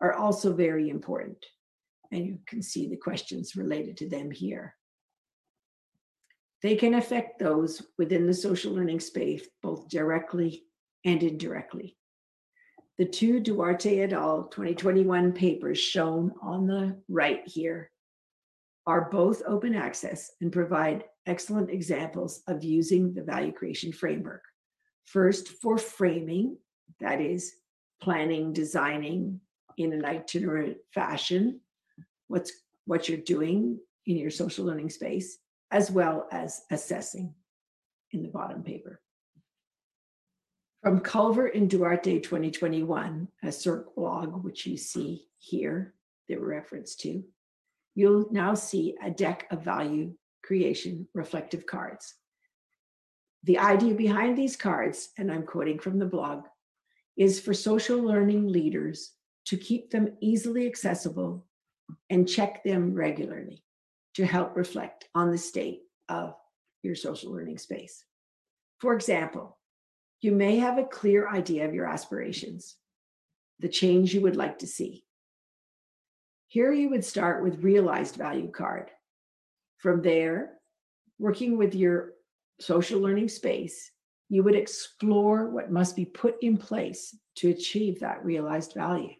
are 0.00 0.14
also 0.14 0.54
very 0.54 0.88
important. 0.88 1.44
And 2.12 2.26
you 2.26 2.38
can 2.46 2.62
see 2.62 2.88
the 2.88 2.96
questions 2.96 3.56
related 3.56 3.96
to 3.98 4.08
them 4.08 4.30
here. 4.30 4.74
They 6.62 6.76
can 6.76 6.94
affect 6.94 7.38
those 7.38 7.82
within 7.96 8.26
the 8.26 8.34
social 8.34 8.74
learning 8.74 9.00
space 9.00 9.46
both 9.62 9.88
directly 9.88 10.64
and 11.04 11.22
indirectly. 11.22 11.96
The 12.98 13.06
two 13.06 13.40
Duarte 13.40 14.00
et 14.00 14.12
al. 14.12 14.44
2021 14.44 15.32
papers 15.32 15.78
shown 15.78 16.32
on 16.42 16.66
the 16.66 17.00
right 17.08 17.40
here 17.46 17.90
are 18.86 19.10
both 19.10 19.42
open 19.46 19.74
access 19.74 20.32
and 20.40 20.52
provide 20.52 21.04
excellent 21.26 21.70
examples 21.70 22.42
of 22.46 22.64
using 22.64 23.14
the 23.14 23.22
value 23.22 23.52
creation 23.52 23.92
framework. 23.92 24.42
First, 25.06 25.48
for 25.62 25.78
framing, 25.78 26.58
that 27.00 27.20
is, 27.20 27.54
planning, 28.02 28.52
designing 28.52 29.40
in 29.78 29.92
an 29.92 30.04
itinerant 30.04 30.76
fashion, 30.92 31.60
what's 32.30 32.52
what 32.86 33.08
you're 33.08 33.18
doing 33.18 33.78
in 34.06 34.16
your 34.16 34.30
social 34.30 34.64
learning 34.64 34.88
space, 34.88 35.38
as 35.70 35.90
well 35.90 36.26
as 36.30 36.62
assessing 36.70 37.34
in 38.12 38.22
the 38.22 38.28
bottom 38.28 38.62
paper. 38.62 39.00
From 40.82 41.00
Culver 41.00 41.48
and 41.48 41.68
Duarte 41.68 42.20
2021, 42.20 43.28
a 43.42 43.46
SIRC 43.48 43.94
blog, 43.96 44.44
which 44.44 44.64
you 44.64 44.76
see 44.76 45.26
here, 45.38 45.94
they 46.28 46.36
reference 46.36 46.94
to, 46.96 47.22
you'll 47.94 48.26
now 48.30 48.54
see 48.54 48.96
a 49.04 49.10
deck 49.10 49.46
of 49.50 49.64
value 49.64 50.14
creation 50.42 51.06
reflective 51.12 51.66
cards. 51.66 52.14
The 53.42 53.58
idea 53.58 53.94
behind 53.94 54.38
these 54.38 54.56
cards, 54.56 55.10
and 55.18 55.30
I'm 55.30 55.42
quoting 55.42 55.78
from 55.80 55.98
the 55.98 56.06
blog, 56.06 56.44
is 57.16 57.40
for 57.40 57.52
social 57.52 57.98
learning 57.98 58.46
leaders 58.46 59.12
to 59.46 59.56
keep 59.56 59.90
them 59.90 60.16
easily 60.20 60.66
accessible 60.66 61.44
and 62.08 62.28
check 62.28 62.62
them 62.64 62.94
regularly 62.94 63.62
to 64.14 64.26
help 64.26 64.56
reflect 64.56 65.08
on 65.14 65.30
the 65.30 65.38
state 65.38 65.82
of 66.08 66.34
your 66.82 66.94
social 66.94 67.32
learning 67.32 67.58
space. 67.58 68.04
For 68.80 68.94
example, 68.94 69.58
you 70.20 70.32
may 70.32 70.58
have 70.58 70.78
a 70.78 70.84
clear 70.84 71.28
idea 71.28 71.66
of 71.66 71.74
your 71.74 71.86
aspirations, 71.86 72.76
the 73.58 73.68
change 73.68 74.14
you 74.14 74.22
would 74.22 74.36
like 74.36 74.58
to 74.58 74.66
see. 74.66 75.04
Here 76.48 76.72
you 76.72 76.90
would 76.90 77.04
start 77.04 77.42
with 77.42 77.62
realized 77.62 78.16
value 78.16 78.50
card. 78.50 78.90
From 79.78 80.02
there, 80.02 80.54
working 81.18 81.56
with 81.56 81.74
your 81.74 82.12
social 82.58 83.00
learning 83.00 83.28
space, 83.28 83.90
you 84.28 84.42
would 84.42 84.54
explore 84.54 85.48
what 85.48 85.70
must 85.70 85.96
be 85.96 86.04
put 86.04 86.36
in 86.42 86.56
place 86.56 87.16
to 87.36 87.50
achieve 87.50 88.00
that 88.00 88.24
realized 88.24 88.74
value. 88.74 89.14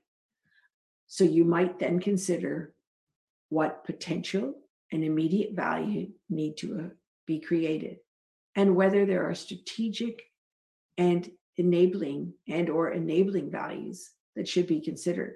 So 1.13 1.25
you 1.25 1.45
might 1.45 1.81
then 1.81 1.99
consider 1.99 2.73
what 3.49 3.83
potential 3.85 4.55
and 4.93 5.03
immediate 5.03 5.55
value 5.55 6.11
need 6.29 6.57
to 6.59 6.79
uh, 6.79 6.89
be 7.27 7.41
created 7.41 7.97
and 8.55 8.77
whether 8.77 9.05
there 9.05 9.29
are 9.29 9.35
strategic 9.35 10.23
and 10.97 11.29
enabling 11.57 12.35
and 12.49 12.71
or 12.71 12.93
enabling 12.93 13.51
values 13.51 14.09
that 14.37 14.47
should 14.47 14.69
be 14.69 14.81
considered. 14.81 15.35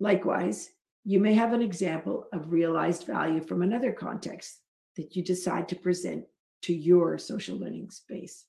Likewise, 0.00 0.70
you 1.04 1.20
may 1.20 1.34
have 1.34 1.52
an 1.52 1.62
example 1.62 2.26
of 2.32 2.50
realized 2.50 3.06
value 3.06 3.40
from 3.40 3.62
another 3.62 3.92
context 3.92 4.58
that 4.96 5.14
you 5.14 5.22
decide 5.22 5.68
to 5.68 5.76
present 5.76 6.24
to 6.62 6.74
your 6.74 7.16
social 7.16 7.56
learning 7.56 7.90
space, 7.90 8.44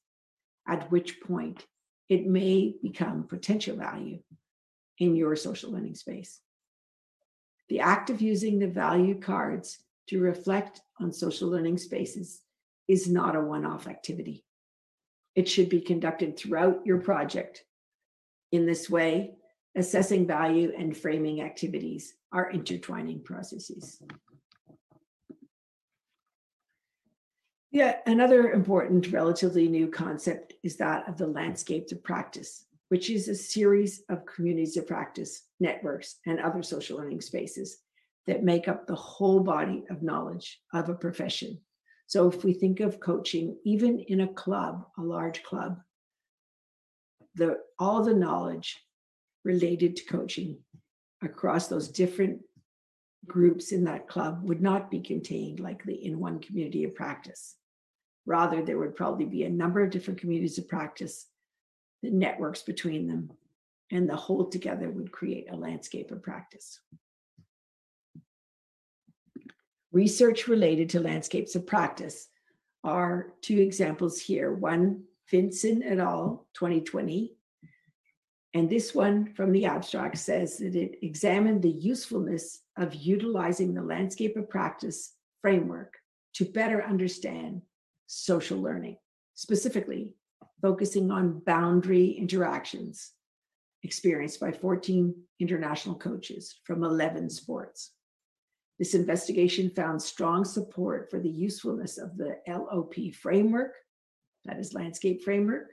at 0.67 0.89
which 0.89 1.21
point 1.21 1.67
it 2.09 2.25
may 2.25 2.73
become 2.81 3.27
potential 3.27 3.77
value 3.77 4.17
in 4.99 5.15
your 5.15 5.35
social 5.35 5.71
learning 5.71 5.95
space. 5.95 6.39
The 7.69 7.81
act 7.81 8.09
of 8.09 8.21
using 8.21 8.59
the 8.59 8.67
value 8.67 9.19
cards 9.19 9.79
to 10.07 10.21
reflect 10.21 10.81
on 10.99 11.11
social 11.11 11.49
learning 11.49 11.77
spaces 11.77 12.41
is 12.87 13.09
not 13.09 13.35
a 13.35 13.41
one 13.41 13.65
off 13.65 13.87
activity. 13.87 14.45
It 15.35 15.47
should 15.47 15.69
be 15.69 15.81
conducted 15.81 16.37
throughout 16.37 16.85
your 16.85 16.99
project. 16.99 17.63
In 18.51 18.65
this 18.65 18.89
way, 18.89 19.35
assessing 19.75 20.25
value 20.25 20.71
and 20.77 20.95
framing 20.95 21.41
activities 21.41 22.13
are 22.31 22.49
intertwining 22.49 23.21
processes. 23.21 24.01
Yeah, 27.71 27.97
another 28.05 28.51
important, 28.51 29.11
relatively 29.11 29.67
new 29.67 29.89
concept 29.89 30.53
is 30.63 30.77
that 30.77 31.07
of 31.07 31.17
the 31.17 31.27
landscapes 31.27 31.91
of 31.91 32.03
practice, 32.03 32.65
which 32.89 33.09
is 33.09 33.27
a 33.27 33.35
series 33.35 34.03
of 34.09 34.25
communities 34.25 34.77
of 34.77 34.87
practice, 34.87 35.43
networks, 35.59 36.15
and 36.25 36.39
other 36.39 36.63
social 36.63 36.97
learning 36.97 37.21
spaces 37.21 37.77
that 38.27 38.43
make 38.43 38.67
up 38.67 38.87
the 38.87 38.95
whole 38.95 39.39
body 39.39 39.83
of 39.89 40.03
knowledge 40.03 40.59
of 40.73 40.89
a 40.89 40.93
profession. 40.93 41.59
So 42.07 42.29
if 42.29 42.43
we 42.43 42.53
think 42.53 42.79
of 42.79 42.99
coaching, 42.99 43.57
even 43.65 43.99
in 43.99 44.21
a 44.21 44.27
club, 44.27 44.85
a 44.97 45.01
large 45.01 45.43
club, 45.43 45.79
the 47.35 47.57
all 47.77 48.03
the 48.03 48.13
knowledge 48.13 48.75
related 49.43 49.95
to 49.97 50.05
coaching 50.05 50.57
across 51.21 51.67
those 51.67 51.89
different 51.89 52.41
groups 53.25 53.71
in 53.71 53.83
that 53.85 54.07
club 54.07 54.41
would 54.43 54.61
not 54.61 54.89
be 54.89 54.99
contained 55.01 55.59
likely 55.59 56.05
in 56.05 56.19
one 56.19 56.39
community 56.39 56.83
of 56.83 56.95
practice. 56.95 57.55
Rather, 58.25 58.61
there 58.61 58.77
would 58.77 58.95
probably 58.95 59.25
be 59.25 59.43
a 59.43 59.49
number 59.49 59.81
of 59.81 59.89
different 59.89 60.19
communities 60.19 60.57
of 60.57 60.67
practice, 60.67 61.27
the 62.01 62.09
networks 62.11 62.61
between 62.61 63.07
them, 63.07 63.31
and 63.91 64.09
the 64.09 64.15
whole 64.15 64.45
together 64.45 64.89
would 64.89 65.11
create 65.11 65.47
a 65.51 65.55
landscape 65.55 66.11
of 66.11 66.21
practice. 66.21 66.79
Research 69.91 70.47
related 70.47 70.89
to 70.89 70.99
landscapes 70.99 71.55
of 71.55 71.65
practice 71.65 72.27
are 72.83 73.33
two 73.41 73.59
examples 73.59 74.19
here. 74.19 74.53
One, 74.53 75.03
Vinson 75.29 75.81
et 75.83 75.99
al., 75.99 76.47
2020. 76.53 77.33
And 78.53 78.69
this 78.69 78.93
one 78.93 79.33
from 79.33 79.51
the 79.51 79.65
abstract 79.65 80.17
says 80.17 80.57
that 80.57 80.75
it 80.75 80.99
examined 81.01 81.61
the 81.61 81.69
usefulness 81.69 82.61
of 82.77 82.93
utilizing 82.95 83.73
the 83.73 83.81
landscape 83.83 84.35
of 84.37 84.49
practice 84.49 85.13
framework 85.41 85.97
to 86.35 86.45
better 86.45 86.83
understand 86.83 87.61
social 88.07 88.61
learning, 88.61 88.97
specifically 89.33 90.13
focusing 90.61 91.11
on 91.11 91.39
boundary 91.39 92.09
interactions 92.11 93.11
experienced 93.83 94.39
by 94.39 94.51
14 94.51 95.15
international 95.39 95.95
coaches 95.95 96.59
from 96.63 96.83
11 96.83 97.29
sports. 97.29 97.91
This 98.79 98.93
investigation 98.93 99.71
found 99.75 100.01
strong 100.01 100.45
support 100.45 101.09
for 101.09 101.19
the 101.19 101.29
usefulness 101.29 101.97
of 101.97 102.17
the 102.17 102.37
LOP 102.47 103.13
framework, 103.13 103.73
that 104.45 104.59
is, 104.59 104.73
landscape 104.73 105.23
framework. 105.23 105.67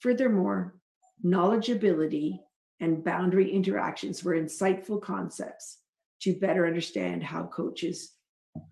Furthermore, 0.00 0.76
knowledgeability 1.24 2.38
and 2.80 3.04
boundary 3.04 3.50
interactions 3.50 4.22
were 4.22 4.34
insightful 4.34 5.00
concepts 5.00 5.78
to 6.22 6.38
better 6.38 6.66
understand 6.66 7.22
how 7.22 7.46
coaches 7.46 8.12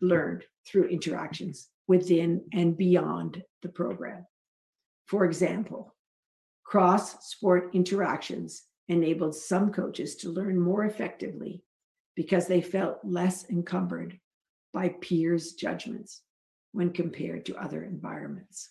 learned 0.01 0.45
through 0.67 0.89
interactions 0.89 1.69
within 1.87 2.45
and 2.53 2.77
beyond 2.77 3.43
the 3.63 3.69
program. 3.69 4.27
For 5.07 5.25
example, 5.25 5.95
cross 6.65 7.29
sport 7.29 7.71
interactions 7.75 8.63
enabled 8.89 9.35
some 9.35 9.73
coaches 9.73 10.17
to 10.17 10.31
learn 10.31 10.59
more 10.59 10.85
effectively 10.85 11.63
because 12.15 12.47
they 12.47 12.61
felt 12.61 12.99
less 13.05 13.49
encumbered 13.51 14.19
by 14.73 14.91
peers' 15.01 15.53
judgments 15.53 16.23
when 16.73 16.91
compared 16.91 17.47
to 17.47 17.57
other 17.57 17.85
environments. 17.85 18.71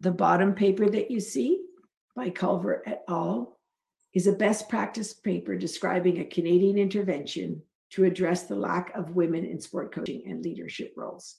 The 0.00 0.12
bottom 0.12 0.54
paper 0.54 0.88
that 0.88 1.10
you 1.10 1.20
see 1.20 1.62
by 2.14 2.30
Culver 2.30 2.82
et 2.86 3.04
al. 3.08 3.58
is 4.14 4.26
a 4.26 4.32
best 4.32 4.68
practice 4.68 5.12
paper 5.12 5.56
describing 5.56 6.18
a 6.18 6.24
Canadian 6.24 6.78
intervention 6.78 7.62
to 7.90 8.04
address 8.04 8.44
the 8.44 8.56
lack 8.56 8.94
of 8.94 9.14
women 9.14 9.44
in 9.44 9.60
sport 9.60 9.94
coaching 9.94 10.22
and 10.26 10.42
leadership 10.42 10.92
roles. 10.96 11.36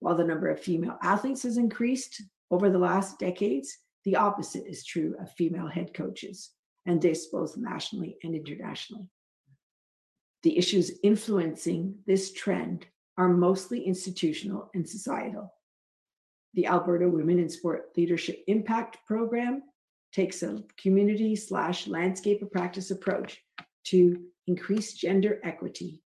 While 0.00 0.16
the 0.16 0.24
number 0.24 0.48
of 0.48 0.60
female 0.60 0.98
athletes 1.02 1.42
has 1.42 1.56
increased 1.56 2.22
over 2.50 2.70
the 2.70 2.78
last 2.78 3.18
decades, 3.18 3.76
the 4.04 4.16
opposite 4.16 4.66
is 4.66 4.84
true 4.84 5.14
of 5.20 5.32
female 5.32 5.66
head 5.66 5.92
coaches, 5.92 6.50
and 6.86 7.00
this 7.00 7.26
both 7.26 7.56
nationally 7.56 8.16
and 8.22 8.34
internationally. 8.34 9.08
The 10.42 10.56
issues 10.56 10.98
influencing 11.02 11.98
this 12.06 12.32
trend 12.32 12.86
are 13.16 13.28
mostly 13.28 13.84
institutional 13.84 14.70
and 14.74 14.88
societal. 14.88 15.52
The 16.54 16.66
Alberta 16.66 17.08
Women 17.08 17.38
in 17.38 17.48
Sport 17.48 17.90
Leadership 17.96 18.44
Impact 18.46 18.98
Program 19.06 19.62
takes 20.12 20.42
a 20.42 20.62
community 20.80 21.36
slash 21.36 21.86
landscape 21.86 22.40
of 22.40 22.50
practice 22.50 22.90
approach 22.90 23.42
to 23.84 24.22
increase 24.46 24.94
gender 24.94 25.40
equity 25.44 26.02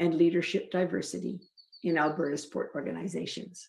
and 0.00 0.14
leadership 0.14 0.70
diversity 0.70 1.40
in 1.84 1.98
Alberta 1.98 2.36
sport 2.36 2.72
organizations. 2.74 3.68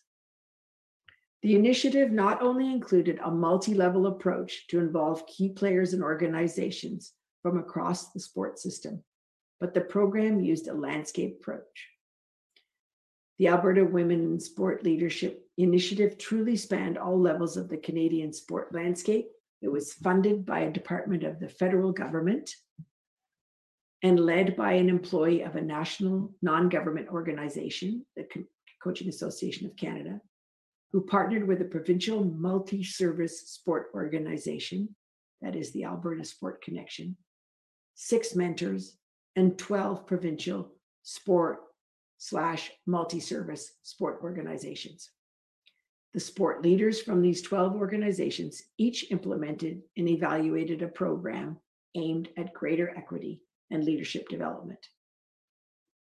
The 1.42 1.54
initiative 1.54 2.10
not 2.10 2.42
only 2.42 2.70
included 2.70 3.18
a 3.22 3.30
multi 3.30 3.72
level 3.72 4.06
approach 4.06 4.66
to 4.68 4.78
involve 4.78 5.26
key 5.26 5.48
players 5.48 5.94
and 5.94 6.02
organizations 6.02 7.12
from 7.42 7.58
across 7.58 8.12
the 8.12 8.20
sports 8.20 8.62
system, 8.62 9.02
but 9.58 9.72
the 9.72 9.80
program 9.80 10.40
used 10.40 10.68
a 10.68 10.74
landscape 10.74 11.38
approach. 11.40 11.88
The 13.38 13.48
Alberta 13.48 13.84
Women 13.84 14.20
in 14.20 14.40
Sport 14.40 14.84
Leadership 14.84 15.42
Initiative 15.56 16.18
truly 16.18 16.56
spanned 16.56 16.98
all 16.98 17.18
levels 17.18 17.56
of 17.56 17.68
the 17.68 17.76
Canadian 17.78 18.32
sport 18.32 18.74
landscape. 18.74 19.28
It 19.62 19.68
was 19.68 19.94
funded 19.94 20.44
by 20.44 20.60
a 20.60 20.72
department 20.72 21.22
of 21.22 21.40
the 21.40 21.48
federal 21.48 21.92
government 21.92 22.50
and 24.02 24.20
led 24.20 24.56
by 24.56 24.72
an 24.72 24.88
employee 24.88 25.42
of 25.42 25.56
a 25.56 25.62
national 25.62 26.32
non 26.42 26.68
government 26.68 27.08
organization, 27.08 28.04
the 28.16 28.24
Co- 28.24 28.44
Coaching 28.82 29.08
Association 29.08 29.66
of 29.66 29.76
Canada, 29.76 30.20
who 30.92 31.00
partnered 31.00 31.46
with 31.46 31.60
a 31.60 31.66
provincial 31.66 32.24
multi 32.24 32.82
service 32.82 33.50
sport 33.50 33.90
organization, 33.94 34.94
that 35.40 35.56
is 35.56 35.72
the 35.72 35.84
Alberta 35.84 36.24
Sport 36.24 36.62
Connection, 36.62 37.16
six 37.94 38.34
mentors, 38.34 38.96
and 39.36 39.58
12 39.58 40.06
provincial 40.06 40.72
sport 41.02 41.60
slash 42.18 42.70
multi-service 42.86 43.72
sport 43.82 44.20
organizations. 44.22 45.10
The 46.12 46.20
sport 46.20 46.62
leaders 46.62 47.00
from 47.00 47.22
these 47.22 47.40
12 47.40 47.76
organizations 47.76 48.62
each 48.78 49.10
implemented 49.10 49.82
and 49.96 50.08
evaluated 50.08 50.82
a 50.82 50.88
program 50.88 51.58
aimed 51.94 52.28
at 52.36 52.52
greater 52.52 52.90
equity 52.96 53.42
and 53.70 53.84
leadership 53.84 54.28
development. 54.28 54.84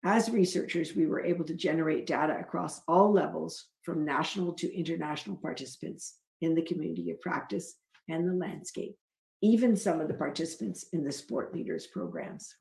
As 0.04 0.30
researchers, 0.30 0.96
we 0.96 1.06
were 1.06 1.24
able 1.24 1.44
to 1.44 1.54
generate 1.54 2.06
data 2.06 2.36
across 2.38 2.80
all 2.88 3.12
levels 3.12 3.66
from 3.82 4.04
national 4.04 4.52
to 4.54 4.76
international 4.76 5.36
participants 5.36 6.16
in 6.40 6.54
the 6.54 6.62
community 6.62 7.10
of 7.10 7.20
practice 7.20 7.76
and 8.08 8.28
the 8.28 8.34
landscape, 8.34 8.96
even 9.42 9.76
some 9.76 10.00
of 10.00 10.08
the 10.08 10.14
participants 10.14 10.86
in 10.92 11.04
the 11.04 11.12
sport 11.12 11.54
leaders 11.54 11.86
programs 11.86 12.54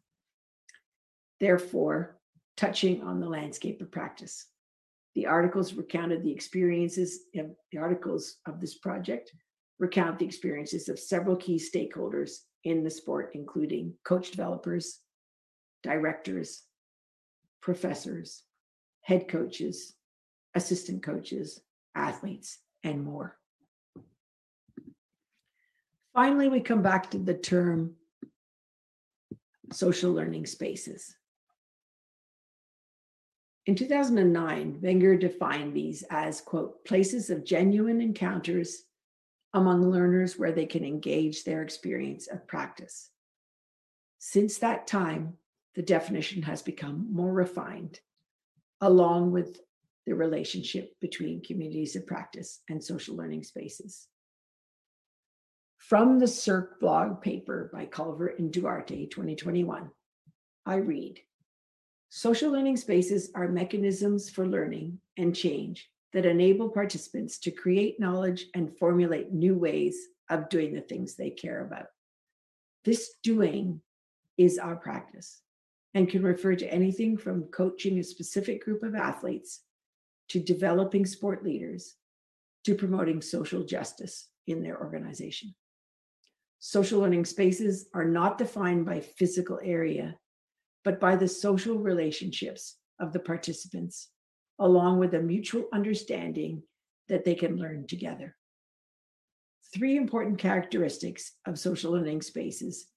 therefore 1.41 2.19
touching 2.55 3.01
on 3.01 3.19
the 3.19 3.27
landscape 3.27 3.81
of 3.81 3.91
practice. 3.91 4.45
The 5.15 5.25
articles 5.25 5.73
recounted 5.73 6.23
the 6.23 6.31
experiences 6.31 7.21
of 7.35 7.47
the 7.71 7.79
articles 7.79 8.37
of 8.47 8.61
this 8.61 8.77
project 8.77 9.31
recount 9.79 10.19
the 10.19 10.25
experiences 10.25 10.87
of 10.87 10.99
several 10.99 11.35
key 11.35 11.55
stakeholders 11.55 12.35
in 12.63 12.83
the 12.83 12.89
sport, 12.91 13.31
including 13.33 13.95
coach 14.05 14.29
developers, 14.29 14.99
directors, 15.81 16.61
professors, 17.61 18.43
head 19.01 19.27
coaches, 19.27 19.93
assistant 20.55 21.03
coaches, 21.03 21.61
athletes, 21.95 22.59
and 22.83 23.03
more. 23.03 23.37
Finally, 26.13 26.49
we 26.49 26.59
come 26.59 26.81
back 26.81 27.11
to 27.11 27.17
the 27.17 27.33
term 27.33 27.95
social 29.71 30.11
learning 30.11 30.45
spaces. 30.45 31.15
In 33.65 33.75
2009, 33.75 34.79
Wenger 34.81 35.15
defined 35.15 35.73
these 35.73 36.03
as, 36.09 36.41
quote, 36.41 36.83
places 36.83 37.29
of 37.29 37.45
genuine 37.45 38.01
encounters 38.01 38.83
among 39.53 39.89
learners 39.89 40.37
where 40.37 40.51
they 40.51 40.65
can 40.65 40.83
engage 40.83 41.43
their 41.43 41.61
experience 41.61 42.27
of 42.27 42.47
practice. 42.47 43.09
Since 44.17 44.57
that 44.59 44.87
time, 44.87 45.37
the 45.75 45.81
definition 45.81 46.41
has 46.43 46.61
become 46.61 47.07
more 47.11 47.31
refined, 47.31 47.99
along 48.81 49.31
with 49.31 49.59
the 50.05 50.13
relationship 50.13 50.93
between 50.99 51.43
communities 51.43 51.95
of 51.95 52.05
practice 52.05 52.61
and 52.69 52.83
social 52.83 53.15
learning 53.15 53.43
spaces. 53.43 54.07
From 55.77 56.19
the 56.19 56.25
SIRC 56.25 56.79
blog 56.79 57.21
paper 57.21 57.69
by 57.73 57.85
Culver 57.85 58.27
and 58.27 58.51
Duarte, 58.51 59.07
2021, 59.07 59.89
I 60.65 60.75
read 60.75 61.19
Social 62.09 62.51
learning 62.51 62.75
spaces 62.75 63.31
are 63.35 63.47
mechanisms 63.47 64.29
for 64.29 64.45
learning 64.45 64.99
and 65.17 65.33
change 65.33 65.89
that 66.11 66.25
enable 66.25 66.69
participants 66.69 67.39
to 67.39 67.51
create 67.51 68.01
knowledge 68.01 68.47
and 68.53 68.77
formulate 68.77 69.31
new 69.31 69.55
ways 69.55 69.97
of 70.29 70.49
doing 70.49 70.73
the 70.73 70.81
things 70.81 71.15
they 71.15 71.29
care 71.29 71.65
about. 71.65 71.87
This 72.83 73.13
doing 73.23 73.81
is 74.37 74.59
our 74.59 74.75
practice 74.75 75.41
and 75.93 76.09
can 76.09 76.23
refer 76.23 76.55
to 76.55 76.73
anything 76.73 77.17
from 77.17 77.43
coaching 77.45 77.99
a 77.99 78.03
specific 78.03 78.63
group 78.63 78.83
of 78.83 78.95
athletes 78.95 79.61
to 80.29 80.39
developing 80.39 81.05
sport 81.05 81.43
leaders 81.43 81.95
to 82.63 82.75
promoting 82.75 83.21
social 83.21 83.63
justice 83.63 84.29
in 84.47 84.63
their 84.63 84.79
organization. 84.79 85.53
Social 86.59 87.01
learning 87.01 87.25
spaces 87.25 87.87
are 87.93 88.05
not 88.05 88.37
defined 88.37 88.85
by 88.85 88.99
physical 88.99 89.59
area 89.63 90.15
but 90.83 90.99
by 90.99 91.15
the 91.15 91.27
social 91.27 91.77
relationships 91.77 92.77
of 92.99 93.13
the 93.13 93.19
participants, 93.19 94.09
along 94.59 94.99
with 94.99 95.13
a 95.13 95.19
mutual 95.19 95.65
understanding 95.73 96.63
that 97.07 97.25
they 97.25 97.35
can 97.35 97.57
learn 97.57 97.85
together. 97.87 98.35
Three 99.73 99.95
important 99.95 100.37
characteristics 100.37 101.33
of 101.45 101.59
social 101.59 101.93
learning 101.93 102.21
spaces, 102.21 102.87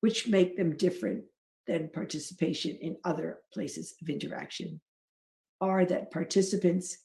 which 0.00 0.28
make 0.28 0.56
them 0.56 0.76
different 0.76 1.24
than 1.66 1.88
participation 1.88 2.76
in 2.80 2.96
other 3.04 3.38
places 3.52 3.94
of 4.02 4.08
interaction, 4.08 4.80
are 5.60 5.84
that 5.84 6.10
participants 6.10 6.98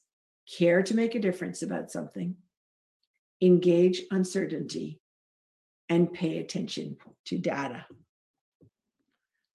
care 0.58 0.82
to 0.82 0.96
make 0.96 1.14
a 1.14 1.20
difference 1.20 1.62
about 1.62 1.90
something, 1.90 2.34
engage 3.40 4.02
uncertainty, 4.10 5.00
and 5.88 6.12
pay 6.12 6.38
attention 6.38 6.96
to 7.26 7.38
data. 7.38 7.86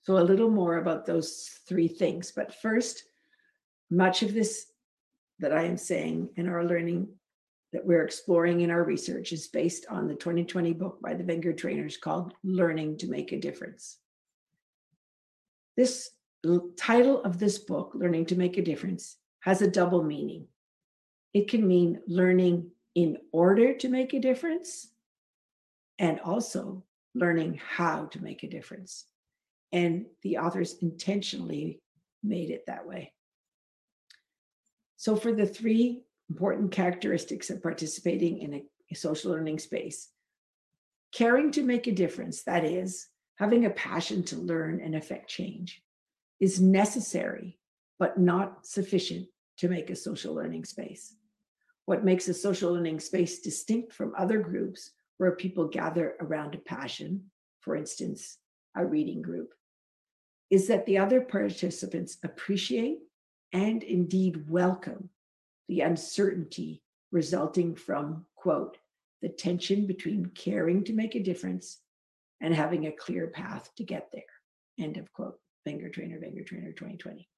So, 0.04 0.18
a 0.18 0.20
little 0.20 0.50
more 0.50 0.78
about 0.78 1.06
those 1.06 1.50
three 1.68 1.88
things. 1.88 2.32
But 2.36 2.56
first, 2.56 3.04
much 3.90 4.24
of 4.24 4.34
this 4.34 4.68
that 5.40 5.54
I 5.54 5.64
am 5.64 5.78
saying 5.78 6.30
in 6.36 6.48
our 6.50 6.66
learning 6.66 7.08
that 7.72 7.86
we're 7.86 8.04
exploring 8.04 8.62
in 8.62 8.70
our 8.70 8.84
research 8.84 9.32
is 9.32 9.48
based 9.48 9.86
on 9.90 10.08
the 10.08 10.14
2020 10.14 10.74
book 10.74 11.02
by 11.02 11.14
the 11.14 11.24
Wenger-Trayners 11.24 11.98
called 11.98 12.34
Learning 12.44 12.98
to 12.98 13.08
Make 13.08 13.32
a 13.32 13.40
Difference. 13.40 13.98
This 15.76 16.12
title 16.78 17.24
of 17.24 17.40
this 17.40 17.60
book, 17.60 17.94
Learning 17.96 18.26
to 18.28 18.36
Make 18.36 18.58
a 18.58 18.62
Difference, 18.62 19.18
has 19.42 19.62
a 19.62 19.70
double 19.70 20.04
meaning. 20.04 20.48
It 21.34 21.50
can 21.50 21.68
mean 21.68 22.02
learning 22.08 22.72
in 22.96 23.18
order 23.32 23.74
to 23.76 23.90
make 23.90 24.14
a 24.14 24.20
difference 24.20 24.90
and 26.00 26.20
also 26.20 26.84
learning 27.16 27.60
how 27.64 28.06
to 28.06 28.24
make 28.24 28.44
a 28.44 28.50
difference 28.50 29.06
and 29.74 30.06
the 30.22 30.38
authors 30.38 30.76
intentionally 30.82 31.82
made 32.22 32.52
it 32.52 32.66
that 32.68 32.88
way. 32.88 33.12
So, 34.96 35.18
for 35.18 35.34
the 35.34 35.48
three 35.48 36.04
important 36.30 36.72
characteristics 36.72 37.50
of 37.50 37.62
participating 37.62 38.38
in 38.38 38.54
a, 38.54 38.64
social 38.96 39.32
learning 39.32 39.58
space, 39.58 40.10
caring 41.12 41.52
to 41.52 41.64
make 41.64 41.88
a 41.88 41.92
difference, 41.92 42.44
that 42.44 42.64
is, 42.64 43.08
having 43.36 43.66
a 43.66 43.70
passion 43.72 44.24
to 44.24 44.38
learn 44.38 44.80
and 44.82 44.96
affect 44.96 45.30
change, 45.30 45.82
is 46.40 46.62
necessary 46.62 47.58
but 48.00 48.18
not 48.18 48.66
sufficient 48.66 49.28
to 49.58 49.70
make 49.70 49.90
a 49.90 49.96
social 49.96 50.34
learning 50.34 50.66
space. 50.66 51.16
What 51.86 52.06
makes 52.06 52.28
a 52.28 52.34
social 52.34 52.74
learning 52.74 53.00
space 53.00 53.40
distinct 53.40 53.94
from 53.94 54.14
other 54.18 54.40
groups 54.40 54.92
where 55.18 55.36
people 55.36 55.68
gather 55.68 56.16
around 56.20 56.56
a 56.56 56.60
passion, 56.60 57.30
for 57.62 57.76
instance, 57.76 58.38
a 58.76 58.86
reading 58.86 59.22
group, 59.22 59.54
is 60.50 60.68
that 60.68 60.86
the 60.86 60.98
other 60.98 61.22
participants 61.22 62.18
appreciate 62.24 63.00
and 63.54 63.84
indeed 63.84 64.50
welcome 64.50 65.10
the 65.68 65.82
uncertainty 65.82 66.84
resulting 67.12 67.76
from, 67.76 68.26
quote, 68.36 68.78
the 69.22 69.30
tension 69.30 69.86
between 69.86 70.26
caring 70.36 70.84
to 70.84 70.94
make 70.94 71.16
a 71.16 71.24
difference 71.24 71.83
and 72.44 72.54
having 72.54 72.86
a 72.86 72.92
clear 72.92 73.28
path 73.28 73.72
to 73.78 73.84
get 73.84 74.10
there, 74.12 74.22
end 74.78 74.98
of 74.98 75.12
quote. 75.14 75.40
Wenger-Trayner, 75.66 76.22
Wenger 76.22 76.44
Trainer 76.44 76.74
2020. 76.74 77.30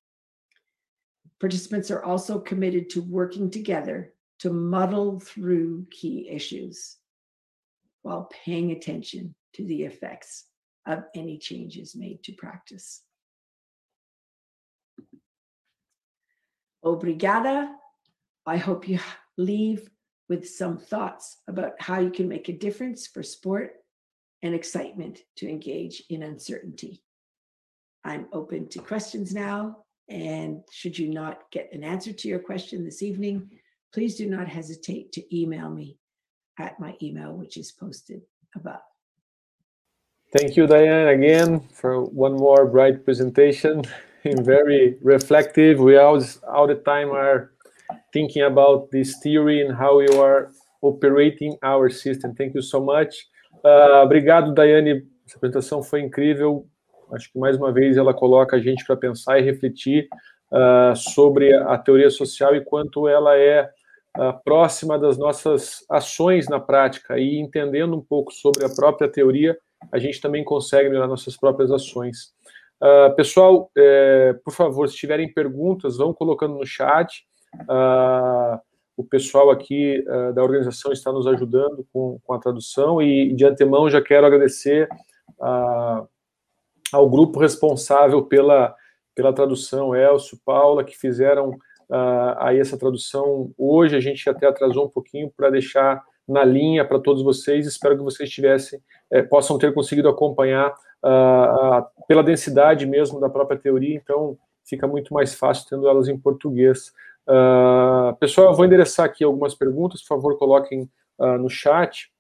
Participants 1.39 1.91
are 1.91 2.03
also 2.03 2.39
committed 2.39 2.89
to 2.89 3.01
working 3.03 3.51
together 3.51 4.14
to 4.39 4.51
muddle 4.51 5.20
through 5.20 5.86
key 5.91 6.28
issues 6.28 6.97
while 8.01 8.30
paying 8.45 8.72
attention 8.72 9.36
to 9.53 9.64
the 9.66 9.84
effects 9.84 10.45
of 10.88 11.03
any 11.16 11.38
changes 11.38 11.95
made 11.95 12.24
to 12.24 12.34
practice. 12.34 13.03
Obrigada. 16.84 17.70
I 18.47 18.58
hope 18.58 18.88
you 18.88 18.99
leave 19.38 19.88
with 20.30 20.49
some 20.49 20.78
thoughts 20.80 21.38
about 21.47 21.74
how 21.80 21.99
you 21.99 22.10
can 22.10 22.28
make 22.28 22.49
a 22.49 22.53
difference 22.53 23.06
for 23.06 23.22
sport 23.22 23.74
and 24.43 24.53
excitement 24.53 25.19
to 25.38 25.49
engage 25.49 26.03
in 26.09 26.23
uncertainty. 26.23 27.01
I'm 28.03 28.27
open 28.33 28.67
to 28.69 28.79
questions 28.79 29.33
now. 29.33 29.77
And 30.09 30.61
should 30.71 30.97
you 30.97 31.09
not 31.09 31.49
get 31.51 31.69
an 31.73 31.83
answer 31.83 32.13
to 32.13 32.27
your 32.27 32.39
question 32.39 32.86
this 32.86 33.01
evening, 33.01 33.49
please 33.93 34.15
do 34.15 34.29
not 34.29 34.47
hesitate 34.47 35.11
to 35.13 35.36
email 35.36 35.69
me 35.69 35.97
at 36.59 36.79
my 36.79 36.95
email, 37.01 37.33
which 37.33 37.57
is 37.57 37.71
posted 37.71 38.21
above. 38.55 38.81
Thank 40.38 40.55
you, 40.55 40.67
Diane, 40.67 41.07
again 41.07 41.67
for 41.73 42.03
one 42.03 42.36
more 42.36 42.65
bright 42.67 43.03
presentation. 43.03 43.83
very 44.25 44.97
reflective. 45.01 45.79
We 45.79 45.97
always 45.97 46.38
all 46.43 46.67
the 46.67 46.75
time 46.75 47.11
are 47.11 47.51
thinking 48.11 48.43
about 48.43 48.91
this 48.91 49.17
theory 49.21 49.61
and 49.61 49.75
how 49.75 49.99
you 49.99 50.19
are 50.19 50.51
operating 50.81 51.57
our 51.63 51.89
system. 51.89 52.36
Thank 52.36 52.55
you 52.55 52.61
so 52.61 52.83
much. 52.83 53.15
Uh, 53.66 54.03
obrigado, 54.03 54.53
Diane. 54.53 55.07
Essa 55.26 55.38
apresentação 55.38 55.82
foi 55.82 56.01
incrível. 56.01 56.68
Acho 57.11 57.32
que 57.32 57.39
mais 57.39 57.57
uma 57.57 57.74
vez 57.74 57.97
ela 57.97 58.13
coloca 58.13 58.57
a 58.57 58.59
gente 58.59 58.86
para 58.86 58.95
pensar 58.95 59.39
e 59.39 59.43
refletir 59.43 60.07
uh, 60.51 60.95
sobre 60.95 61.51
a 61.51 61.76
teoria 61.76 62.11
social 62.11 62.55
e 62.55 62.63
quanto 62.63 63.07
ela 63.07 63.36
é 63.36 63.68
uh, 64.18 64.39
próxima 64.43 64.99
das 64.99 65.18
nossas 65.18 65.84
ações 65.89 66.47
na 66.47 66.59
prática 66.59 67.18
e 67.18 67.39
entendendo 67.39 67.95
um 67.95 68.01
pouco 68.01 68.32
sobre 68.32 68.63
a 68.63 68.70
própria 68.70 69.09
teoria 69.09 69.57
a 69.91 69.97
gente 69.97 70.22
também 70.22 70.43
consegue 70.43 70.89
melhorar 70.89 71.07
nossas 71.07 71.38
próprias 71.38 71.72
ações. 71.72 72.34
Pessoal, 73.16 73.70
é, 73.78 74.34
por 74.43 74.51
favor, 74.51 74.89
se 74.89 74.95
tiverem 74.95 75.32
perguntas, 75.32 75.97
vão 75.97 76.13
colocando 76.13 76.55
no 76.55 76.66
chat. 76.66 77.24
Uh, 77.61 78.59
o 78.98 79.04
pessoal 79.04 79.50
aqui 79.52 80.04
uh, 80.08 80.34
da 80.34 80.43
organização 80.43 80.91
está 80.91 81.12
nos 81.12 81.28
ajudando 81.28 81.86
com, 81.91 82.20
com, 82.24 82.34
a 82.34 82.39
tradução 82.39 83.02
e, 83.02 83.34
de 83.34 83.46
antemão, 83.46 83.89
já 83.89 84.02
quero 84.02 84.26
agradecer 84.26 84.88
ao 86.93 87.10
grupo 87.10 87.39
responsável 87.39 88.24
pela, 88.24 88.74
pela 89.14 89.34
tradução, 89.34 89.93
Elcio, 89.93 90.39
Paula, 90.46 90.84
que 90.84 90.98
fizeram 90.98 91.58
aí 92.38 92.58
essa 92.58 92.78
tradução 92.78 93.52
hoje. 93.58 93.98
A 93.98 94.00
gente 94.00 94.30
até 94.30 94.48
atrasou 94.48 94.86
um 94.86 94.89
pouquinho 94.89 95.30
para 95.36 95.50
deixar 95.50 96.02
na 96.26 96.46
linha 96.46 96.86
para 96.86 97.00
todos 97.00 97.22
vocês. 97.22 97.68
Espero 97.68 97.98
que 97.98 98.04
vocês 98.04 98.30
tivessem 98.30 98.80
é, 99.12 99.22
possam 99.22 99.58
ter 99.58 99.74
conseguido 99.74 100.10
acompanhar 100.10 100.70
uh, 101.04 101.80
uh, 101.80 102.06
pela 102.08 102.24
densidade 102.24 102.86
mesmo 102.86 103.20
da 103.20 103.30
própria 103.30 103.58
teoria, 103.58 103.96
então 103.96 104.38
fica 104.68 104.88
muito 104.88 105.14
mais 105.14 105.36
fácil 105.36 105.68
tendo 105.70 105.88
elas 105.88 106.08
em 106.08 106.18
português. 106.18 106.91
Uh, 107.28 108.15
pessoal, 108.19 108.47
eu 108.47 108.53
vou 108.53 108.65
endereçar 108.65 109.05
aqui 109.05 109.23
algumas 109.23 109.55
perguntas, 109.55 110.01
por 110.01 110.07
favor, 110.07 110.38
coloquem 110.38 110.89
no 111.39 111.49
chat. 111.49 112.11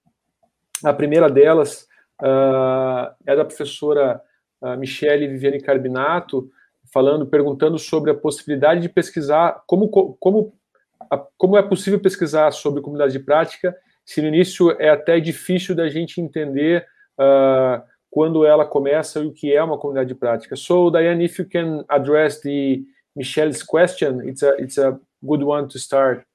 A 0.81 0.93
primeira 0.93 1.29
delas 1.29 1.85
é 3.27 3.35
da 3.35 3.43
professora 3.43 4.21
Michele 4.77 5.27
Viviane 5.27 5.59
Carbinato, 5.59 6.49
falando, 6.93 7.25
perguntando 7.25 7.77
sobre 7.77 8.11
a 8.11 8.15
possibilidade 8.15 8.79
de 8.79 8.87
pesquisar 8.87 9.61
como, 9.67 9.89
como, 9.89 10.53
como 11.37 11.57
é 11.57 11.61
possível 11.61 11.99
pesquisar 11.99 12.51
sobre 12.51 12.81
comunidade 12.81 13.11
de 13.11 13.19
prática 13.19 13.75
se 14.05 14.21
no 14.21 14.27
início 14.27 14.71
é 14.79 14.89
até 14.89 15.19
difícil 15.19 15.75
da 15.75 15.89
gente 15.89 16.21
entender 16.21 16.85
uh, 17.19 17.81
quando 18.09 18.45
ela 18.45 18.65
começa 18.65 19.19
e 19.19 19.25
o 19.25 19.33
que 19.33 19.51
é 19.51 19.61
uma 19.61 19.77
comunidade 19.77 20.09
de 20.09 20.15
prática. 20.15 20.55
So, 20.55 20.91
Diane, 20.91 21.25
if 21.25 21.39
you 21.39 21.49
can 21.49 21.83
address 21.89 22.39
the 22.39 22.81
Michelle's 23.15 23.63
question, 23.63 24.27
it's 24.27 24.43
a 24.43 24.55
it's 24.55 24.77
a 24.77 24.99
good 25.25 25.43
one 25.43 25.69
to 25.69 25.79
start. 25.79 26.25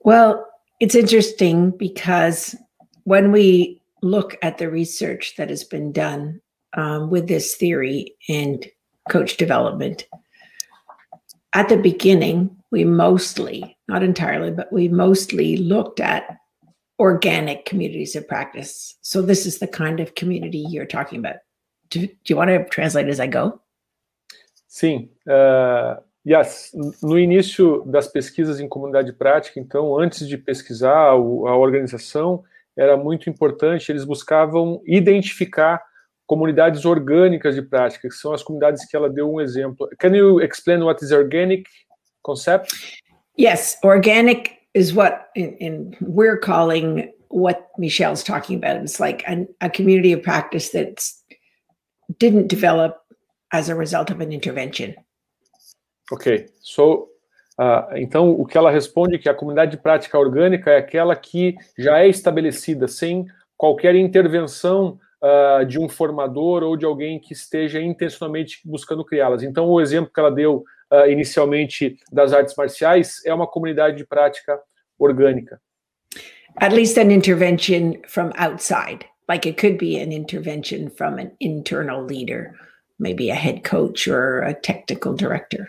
Well, 0.00 0.46
it's 0.80 0.94
interesting 0.94 1.70
because 1.70 2.56
when 3.04 3.32
we 3.32 3.80
look 4.02 4.36
at 4.42 4.58
the 4.58 4.70
research 4.70 5.34
that 5.36 5.50
has 5.50 5.64
been 5.64 5.92
done 5.92 6.40
um, 6.76 7.10
with 7.10 7.28
this 7.28 7.54
theory 7.54 8.14
and 8.28 8.66
coach 9.08 9.36
development, 9.36 10.06
at 11.54 11.68
the 11.68 11.76
beginning, 11.76 12.54
we 12.70 12.84
mostly, 12.84 13.76
not 13.88 14.02
entirely, 14.02 14.50
but 14.50 14.72
we 14.72 14.88
mostly 14.88 15.56
looked 15.56 16.00
at 16.00 16.36
organic 16.98 17.64
communities 17.64 18.16
of 18.16 18.26
practice. 18.26 18.96
So, 19.02 19.22
this 19.22 19.46
is 19.46 19.58
the 19.58 19.68
kind 19.68 20.00
of 20.00 20.16
community 20.16 20.64
you're 20.68 20.86
talking 20.86 21.18
about 21.18 21.36
do, 21.90 22.06
do 22.06 22.14
you 22.26 22.36
want 22.36 22.50
to 22.50 22.64
translate 22.68 23.08
as 23.08 23.20
I 23.20 23.26
go? 23.26 23.60
Sim. 24.74 25.08
Uh, 25.24 26.02
yes. 26.26 26.72
No 27.00 27.16
início 27.16 27.84
das 27.86 28.08
pesquisas 28.08 28.58
em 28.58 28.68
comunidade 28.68 29.12
prática, 29.12 29.60
então, 29.60 29.96
antes 29.96 30.26
de 30.26 30.36
pesquisar 30.36 31.10
a 31.10 31.14
organização, 31.14 32.42
era 32.76 32.96
muito 32.96 33.30
importante, 33.30 33.92
eles 33.92 34.04
buscavam 34.04 34.82
identificar 34.84 35.80
comunidades 36.26 36.84
orgânicas 36.84 37.54
de 37.54 37.62
prática, 37.62 38.08
que 38.08 38.14
são 38.16 38.32
as 38.32 38.42
comunidades 38.42 38.84
que 38.84 38.96
ela 38.96 39.08
deu 39.08 39.32
um 39.32 39.40
exemplo. 39.40 39.88
Can 40.00 40.16
you 40.16 40.40
explain 40.40 40.82
what 40.82 41.04
is 41.04 41.12
organic 41.12 41.70
concept? 42.24 42.74
Yes, 43.38 43.78
organic 43.84 44.58
is 44.74 44.92
what 44.92 45.28
in, 45.36 45.56
in 45.60 45.96
we're 46.00 46.40
calling 46.40 47.12
what 47.28 47.68
Michelle's 47.78 48.24
talking 48.24 48.56
about. 48.56 48.82
It's 48.82 48.98
like 48.98 49.22
an, 49.28 49.46
a 49.60 49.70
community 49.70 50.12
of 50.12 50.24
practice 50.24 50.70
that 50.70 51.00
didn't 52.18 52.48
develop 52.48 53.03
as 53.54 53.70
a 53.70 53.74
result 53.74 54.10
of 54.10 54.20
an 54.20 54.32
intervention. 54.32 54.92
Ok, 56.10 56.46
so 56.60 57.08
uh, 57.58 57.96
então 57.96 58.30
o 58.30 58.44
que 58.44 58.58
ela 58.58 58.70
responde 58.70 59.14
é 59.14 59.18
que 59.18 59.28
a 59.28 59.34
comunidade 59.34 59.70
de 59.70 59.76
prática 59.78 60.18
orgânica 60.18 60.72
é 60.72 60.78
aquela 60.78 61.14
que 61.14 61.54
já 61.78 62.00
é 62.00 62.08
estabelecida 62.08 62.88
sem 62.88 63.26
qualquer 63.56 63.94
intervenção 63.94 64.98
uh, 65.22 65.64
de 65.64 65.78
um 65.78 65.88
formador 65.88 66.64
ou 66.64 66.76
de 66.76 66.84
alguém 66.84 67.20
que 67.20 67.32
esteja 67.32 67.80
intencionalmente 67.80 68.60
buscando 68.64 69.04
criá-las. 69.04 69.42
Então 69.42 69.68
o 69.68 69.80
exemplo 69.80 70.12
que 70.12 70.18
ela 70.18 70.32
deu 70.32 70.64
uh, 70.92 71.08
inicialmente 71.08 71.96
das 72.12 72.32
artes 72.32 72.56
marciais 72.56 73.24
é 73.24 73.32
uma 73.32 73.46
comunidade 73.46 73.96
de 73.96 74.04
prática 74.04 74.60
orgânica. 74.98 75.60
At 76.60 76.74
least 76.74 76.98
an 76.98 77.10
intervention 77.10 78.02
from 78.06 78.30
outside. 78.36 79.06
Like 79.28 79.48
it 79.48 79.58
could 79.58 79.78
be 79.78 80.00
an 80.00 80.12
intervention 80.12 80.90
from 80.90 81.18
an 81.18 81.30
internal 81.40 82.04
leader, 82.04 82.52
maybe 82.98 83.30
a 83.30 83.34
head 83.34 83.62
coach 83.62 84.08
or 84.08 84.42
a 84.42 84.54
technical 84.54 85.14
director. 85.14 85.68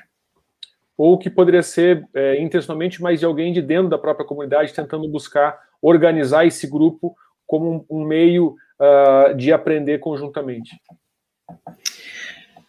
Ou 0.98 1.18
que 1.18 1.30
poderia 1.30 1.62
ser 1.62 2.08
é, 2.14 2.42
intencionalmente, 2.42 3.02
mas 3.02 3.20
de 3.20 3.26
alguém 3.26 3.52
de 3.52 3.62
dentro 3.62 3.90
da 3.90 3.98
própria 3.98 4.26
comunidade 4.26 4.74
tentando 4.74 5.10
buscar 5.10 5.60
organizar 5.82 6.46
esse 6.46 6.68
grupo 6.68 7.16
como 7.46 7.86
um, 7.90 8.00
um 8.02 8.06
meio 8.06 8.56
uh, 8.80 9.36
de 9.36 9.52
aprender 9.52 10.00
conjuntamente. 10.00 10.72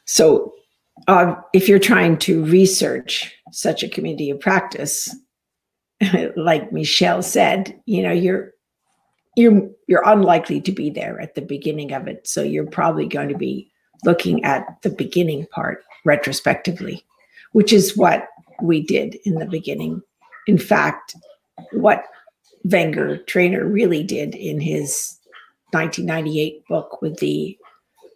So, 0.04 0.54
uh, 1.09 1.36
if 1.52 1.68
you're 1.68 1.80
trying 1.80 2.16
to 2.18 2.44
research 2.44 3.32
such 3.52 3.82
a 3.82 3.88
community 3.88 4.30
of 4.30 4.40
practice, 4.40 5.14
like 6.36 6.72
Michelle 6.72 7.22
said, 7.22 7.80
you 7.86 8.02
know, 8.02 8.12
you're 8.12 8.52
you're 9.36 9.70
you're 9.86 10.02
unlikely 10.07 10.61
to 10.62 10.72
be 10.72 10.90
there 10.90 11.20
at 11.20 11.34
the 11.34 11.42
beginning 11.42 11.92
of 11.92 12.09
it. 12.09 12.26
So 12.26 12.42
you're 12.42 12.66
probably 12.66 13.07
going 13.07 13.28
to 13.28 13.36
be 13.36 13.70
looking 14.07 14.44
at 14.44 14.80
the 14.82 14.90
beginning 14.90 15.46
part 15.52 15.84
retrospectively, 16.04 17.04
which 17.52 17.72
is 17.72 17.96
what 17.96 18.28
we 18.62 18.80
did 18.80 19.16
in 19.24 19.34
the 19.34 19.46
beginning. 19.46 20.02
In 20.46 20.57
fact, 20.57 21.14
what 21.72 22.04
Wenger-Trayner 22.64 23.70
really 23.70 24.02
did 24.02 24.34
in 24.34 24.61
his 24.61 25.18
1998 25.72 26.66
book 26.68 27.02
with 27.02 27.18
the 27.18 27.59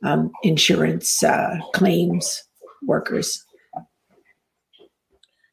um, 0.02 0.30
insurance 0.42 1.22
uh, 1.22 1.58
claims 1.74 2.44
workers 2.86 3.44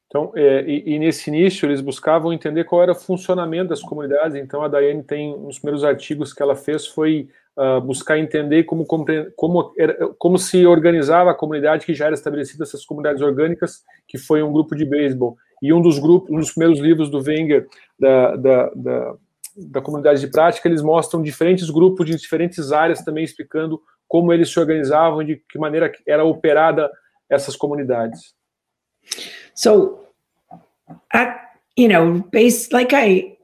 Então, 0.08 0.32
é, 0.36 0.64
e, 0.66 0.96
e, 0.96 1.00
nesse 1.00 1.30
início 1.30 1.68
eles 1.68 1.82
buscavam 1.82 2.32
entender 2.32 2.64
qual 2.64 2.82
era 2.82 2.94
o 2.94 2.96
funcionamento 2.96 3.70
das 3.70 3.82
comunidades. 3.82 4.36
Então, 4.36 4.64
a 4.64 4.68
Daiane 4.68 5.04
tem 5.04 5.36
um 5.36 5.48
dos 5.48 5.60
primeiros 5.60 5.84
artigos 5.84 6.34
que 6.34 6.42
ela 6.42 6.56
fez 6.56 6.88
foi 6.88 7.28
uh, 7.58 7.82
buscar 7.82 8.18
entender 8.18 8.64
como, 8.64 8.86
como, 8.86 9.74
era, 9.78 10.14
como 10.18 10.38
se 10.38 10.66
organizava 10.66 11.32
a 11.32 11.36
comunidade 11.36 11.86
que 11.86 11.94
já 11.94 12.06
era 12.06 12.14
estabelecida, 12.14 12.64
essas 12.64 12.86
comunidades 12.86 13.22
orgânicas, 13.22 13.84
que 14.08 14.18
foi 14.18 14.42
um 14.42 14.52
grupo 14.52 14.76
de 14.76 14.86
beisebol. 14.86 15.36
E 15.62 15.74
um 15.74 15.82
dos 15.82 16.00
grupos, 16.00 16.30
um 16.30 16.40
dos 16.40 16.52
primeiros 16.52 16.80
livros 16.80 17.10
do 17.10 17.22
Wenger 17.22 17.68
da, 18.00 18.36
da, 18.38 18.72
da, 18.76 19.16
da 19.58 19.82
comunidade 19.82 20.22
de 20.22 20.28
prática, 20.28 20.70
eles 20.70 20.82
mostram 20.82 21.22
diferentes 21.22 21.70
grupos 21.70 22.06
de 22.06 22.16
diferentes 22.16 22.72
áreas 22.72 23.04
também 23.04 23.26
explicando 23.26 23.82
como 24.08 24.32
eles 24.32 24.50
se 24.50 24.58
organizavam, 24.58 25.22
de 25.22 25.42
que 25.50 25.60
maneira 25.60 25.92
era 26.08 26.24
operada 26.24 26.90
essas 27.30 27.58
comunidades. 27.58 28.34
So, 29.58 30.06
at, 31.12 31.36
you 31.76 31.88
know, 31.88 32.20
based 32.32 32.72
like 32.72 32.94
I 32.94 33.38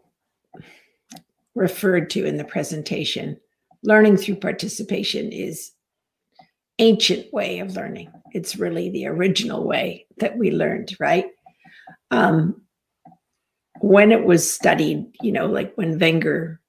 referred 1.55 2.11
to 2.11 2.23
in 2.23 2.37
the 2.37 2.43
presentation, 2.43 3.39
learning 3.81 4.17
through 4.17 4.35
participation 4.35 5.31
is 5.31 5.71
ancient 6.77 7.33
way 7.33 7.59
of 7.59 7.75
learning. 7.75 8.11
It's 8.31 8.57
really 8.57 8.91
the 8.91 9.07
original 9.07 9.65
way 9.65 10.05
that 10.17 10.37
we 10.37 10.51
learned, 10.51 10.95
right? 10.99 11.25
Um, 12.11 12.61
when 13.81 14.11
it 14.11 14.23
was 14.23 14.47
studied, 14.47 15.07
you 15.23 15.31
know, 15.31 15.47
like 15.47 15.73
when 15.75 15.97
Wenger 15.97 16.61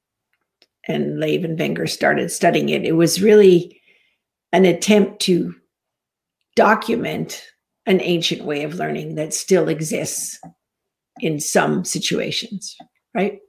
and 0.88 1.20
Lave 1.20 1.44
and 1.44 1.58
Wenger 1.58 1.86
started 1.86 2.32
studying 2.32 2.70
it, 2.70 2.86
it 2.86 2.92
was 2.92 3.20
really 3.20 3.78
an 4.52 4.64
attempt 4.64 5.20
to 5.22 5.54
document 6.56 7.42
an 7.86 8.00
ancient 8.00 8.42
way 8.42 8.64
of 8.64 8.76
learning 8.76 9.14
that 9.16 9.34
still 9.34 9.68
exists 9.68 10.40
in 11.20 11.38
some 11.38 11.84
situations, 11.84 12.76
right? 13.14 13.40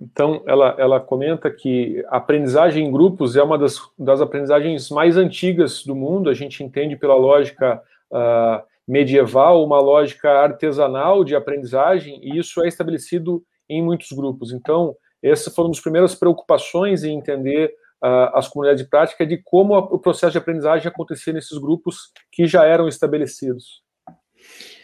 Então, 0.00 0.42
ela, 0.46 0.74
ela 0.78 1.00
comenta 1.00 1.50
que 1.50 2.02
aprendizagem 2.08 2.86
em 2.86 2.90
grupos 2.90 3.36
é 3.36 3.42
uma 3.42 3.58
das, 3.58 3.78
das 3.98 4.20
aprendizagens 4.20 4.88
mais 4.90 5.18
antigas 5.18 5.84
do 5.84 5.94
mundo. 5.94 6.30
A 6.30 6.34
gente 6.34 6.64
entende 6.64 6.96
pela 6.96 7.14
lógica 7.14 7.82
uh, 8.10 8.64
medieval, 8.88 9.62
uma 9.62 9.78
lógica 9.78 10.30
artesanal 10.30 11.24
de 11.24 11.34
aprendizagem, 11.34 12.20
e 12.22 12.38
isso 12.38 12.62
é 12.62 12.68
estabelecido 12.68 13.44
em 13.68 13.82
muitos 13.82 14.12
grupos. 14.12 14.52
Então, 14.52 14.96
essa 15.22 15.50
foi 15.50 15.64
uma 15.64 15.72
das 15.72 15.80
primeiras 15.80 16.14
preocupações 16.14 17.04
em 17.04 17.16
entender 17.18 17.74
as 18.02 18.48
comunidades 18.48 18.82
de 18.82 18.88
prática 18.88 19.26
de 19.26 19.40
como 19.44 19.76
o 19.76 19.98
processo 19.98 20.32
de 20.32 20.38
aprendizagem 20.38 20.88
acontecia 20.88 21.32
nesses 21.32 21.58
grupos 21.58 22.12
que 22.30 22.46
já 22.46 22.64
eram 22.64 22.88
estabelecidos. 22.88 23.82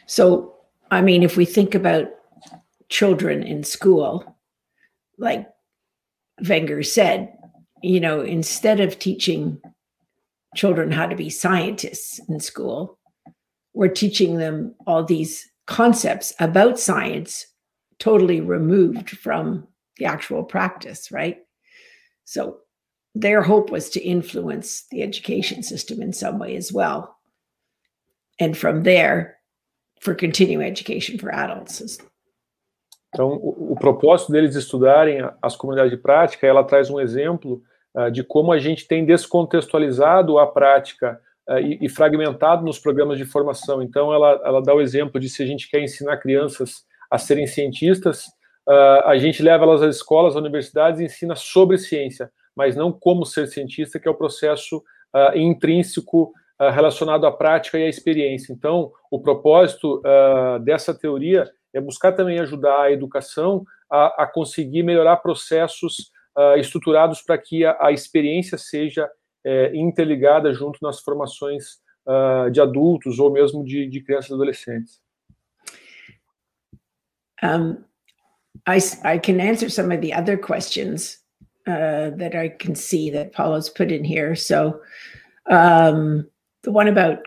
So, 0.06 0.54
I 0.90 1.02
mean, 1.02 1.22
if 1.22 1.36
we 1.36 1.46
think 1.46 1.74
about 1.74 2.10
children 2.88 3.42
in 3.42 3.62
school, 3.62 4.24
like 5.18 5.46
Wenger 6.46 6.82
said, 6.82 7.32
you 7.82 8.00
know, 8.00 8.20
instead 8.22 8.80
of 8.80 8.98
teaching 8.98 9.60
children 10.54 10.90
how 10.90 11.06
to 11.06 11.16
be 11.16 11.30
scientists 11.30 12.20
in 12.28 12.40
school, 12.40 12.98
we're 13.74 13.88
teaching 13.88 14.36
them 14.36 14.74
all 14.86 15.04
these 15.04 15.48
concepts 15.66 16.34
about 16.38 16.78
science 16.78 17.46
totally 17.98 18.40
removed 18.40 19.10
from 19.10 19.66
the 19.96 20.04
actual 20.04 20.42
practice, 20.42 21.10
right? 21.10 21.38
So 22.24 22.58
their 23.14 23.42
hope 23.42 23.70
was 23.70 23.90
to 23.90 24.00
influence 24.00 24.86
the 24.90 25.02
education 25.02 25.62
system 25.62 26.02
in 26.02 26.12
some 26.12 26.38
way 26.38 26.56
as 26.56 26.72
well. 26.72 27.16
And 28.40 28.56
from 28.56 28.82
there, 28.82 29.36
for 30.00 30.14
continuing 30.14 30.66
education 30.66 31.18
for 31.18 31.32
adults. 31.32 31.98
Então, 33.14 33.28
o, 33.28 33.72
o 33.72 33.76
propósito 33.76 34.32
deles 34.32 34.56
estudarem 34.56 35.18
as 35.42 35.54
comunidades 35.54 35.90
de 35.90 35.98
prática, 35.98 36.46
ela 36.46 36.64
traz 36.64 36.88
um 36.88 36.98
exemplo 36.98 37.62
uh, 37.94 38.10
de 38.10 38.24
como 38.24 38.52
a 38.52 38.58
gente 38.58 38.88
tem 38.88 39.04
descontextualizado 39.04 40.38
a 40.38 40.46
prática 40.46 41.20
uh, 41.48 41.58
e, 41.58 41.78
e, 41.82 41.88
fragmentado 41.90 42.64
nos 42.64 42.78
programas 42.78 43.18
de 43.18 43.26
formação. 43.26 43.82
Então, 43.82 44.12
ela, 44.12 44.40
ela 44.44 44.62
dá 44.62 44.74
o 44.74 44.80
exemplo 44.80 45.20
de 45.20 45.28
se 45.28 45.42
a 45.42 45.46
gente 45.46 45.70
quer 45.70 45.80
ensinar 45.82 46.16
crianças 46.16 46.86
a 47.10 47.18
serem 47.18 47.46
cientistas, 47.46 48.28
uh, 48.66 49.04
a 49.04 49.18
gente 49.18 49.42
leva 49.42 49.64
elas 49.64 49.82
às 49.82 49.96
escolas, 49.96 50.34
às 50.34 50.40
universidades 50.40 50.98
e 50.98 51.04
ensina 51.04 51.36
sobre 51.36 51.76
ciência 51.76 52.32
mas 52.56 52.76
não 52.76 52.92
como 52.92 53.24
ser 53.24 53.46
cientista, 53.46 53.98
que 53.98 54.06
é 54.06 54.10
o 54.10 54.16
processo 54.16 54.78
uh, 54.78 55.36
intrínseco 55.36 56.32
uh, 56.60 56.70
relacionado 56.70 57.26
à 57.26 57.32
prática 57.32 57.78
e 57.78 57.84
à 57.84 57.88
experiência. 57.88 58.52
Então, 58.52 58.92
o 59.10 59.20
propósito 59.20 60.00
uh, 60.00 60.58
dessa 60.60 60.94
teoria 60.94 61.50
é 61.74 61.80
buscar 61.80 62.12
também 62.12 62.38
ajudar 62.38 62.82
a 62.82 62.92
educação 62.92 63.64
a, 63.90 64.24
a 64.24 64.26
conseguir 64.26 64.82
melhorar 64.82 65.16
processos 65.18 66.10
estruturados 66.56 67.20
para 67.20 67.36
que 67.36 67.62
a, 67.62 67.76
a, 67.78 67.92
experiência 67.92 68.56
seja 68.56 69.06
é, 69.44 69.70
interligada 69.76 70.50
junto 70.54 70.78
nas 70.80 70.98
formações 70.98 71.78
de 72.50 72.58
adultos 72.58 73.18
ou 73.18 73.30
mesmo 73.30 73.62
de, 73.62 73.86
de 73.86 74.00
crianças 74.00 74.30
e 74.30 74.34
adolescentes. 74.34 74.98
Um, 77.42 77.84
I, 78.66 78.78
I 79.04 79.18
can 79.18 79.40
answer 79.40 79.68
some 79.68 79.92
of 79.92 80.00
the 80.00 80.14
other 80.14 80.38
questions 80.38 81.21
uh, 81.66 82.10
that 82.10 82.34
I 82.34 82.48
can 82.48 82.74
see 82.74 83.10
that 83.10 83.32
Paula's 83.32 83.68
put 83.68 83.92
in 83.92 84.04
here. 84.04 84.34
So 84.34 84.80
um, 85.50 86.28
the 86.62 86.72
one 86.72 86.88
about 86.88 87.18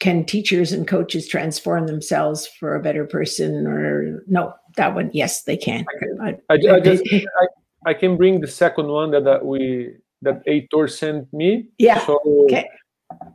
can 0.00 0.24
teachers 0.24 0.72
and 0.72 0.86
coaches 0.86 1.28
transform 1.28 1.86
themselves 1.86 2.46
for 2.46 2.74
a 2.74 2.82
better 2.82 3.06
person 3.06 3.66
or 3.66 4.20
no 4.26 4.52
that 4.76 4.94
one 4.94 5.08
yes 5.12 5.44
they 5.44 5.56
can 5.56 5.86
I, 6.20 6.36
I, 6.50 6.54
I 6.54 6.80
just 6.80 7.04
I, 7.12 7.46
I, 7.86 7.94
can 7.94 8.16
bring 8.16 8.40
the 8.40 8.48
second 8.48 8.88
one 8.88 9.12
that, 9.12 9.24
that 9.24 9.46
we 9.46 9.94
that 10.22 10.44
Heitor 10.46 10.90
sent 10.90 11.32
me. 11.32 11.68
Yeah. 11.78 12.04
So, 12.06 12.20
Okay. 12.44 12.68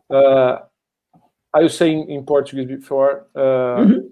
uh, 0.10 0.60
I 1.54 1.64
was 1.64 1.78
saying 1.78 2.10
in 2.10 2.26
Portuguese 2.26 2.68
before, 2.68 3.28
uh, 3.36 3.82
Mhm. 3.82 4.12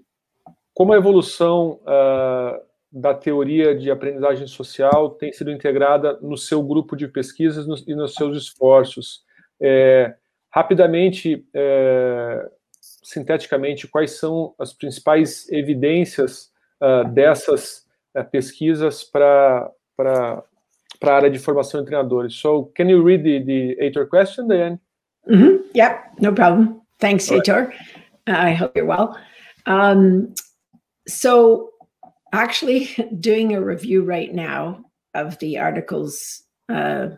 como 0.76 0.92
a 0.92 0.96
evolução 0.96 1.78
uh, 1.86 2.58
da 2.94 3.12
teoria 3.12 3.74
de 3.74 3.90
aprendizagem 3.90 4.46
social 4.46 5.10
tem 5.10 5.32
sido 5.32 5.50
integrada 5.50 6.16
no 6.22 6.36
seu 6.36 6.62
grupo 6.62 6.94
de 6.94 7.08
pesquisas 7.08 7.66
e 7.88 7.94
nos 7.94 8.14
seus 8.14 8.36
esforços. 8.36 9.24
É, 9.60 10.14
rapidamente, 10.48 11.44
é, 11.52 12.48
sinteticamente, 13.02 13.88
quais 13.88 14.12
são 14.12 14.54
as 14.58 14.72
principais 14.72 15.50
evidências 15.50 16.52
uh, 16.80 17.08
dessas 17.08 17.84
uh, 18.16 18.24
pesquisas 18.30 19.02
para 19.02 19.70
para 19.96 20.42
a 21.02 21.16
área 21.16 21.30
de 21.30 21.38
formação 21.38 21.80
de 21.80 21.86
treinadores? 21.86 22.34
So, 22.34 22.70
can 22.76 22.88
you 22.88 23.04
read 23.04 23.24
the, 23.24 23.44
the 23.44 23.84
Heitor 23.84 24.08
question, 24.08 24.46
Diane? 24.46 24.78
hmm 25.26 25.58
Yep, 25.74 26.20
no 26.20 26.32
problem. 26.32 26.80
Thanks, 26.98 27.28
All 27.30 27.38
right. 27.38 27.48
Heitor. 27.48 27.72
I 28.26 28.54
hope 28.54 28.76
you're 28.76 28.86
well. 28.86 29.16
Um, 29.66 30.32
so, 31.06 31.73
actually, 32.34 32.94
doing 33.20 33.54
a 33.54 33.64
review 33.64 34.02
right 34.02 34.32
now 34.32 34.84
of 35.14 35.38
the 35.38 35.58
articles 35.58 36.42
uh, 36.68 37.08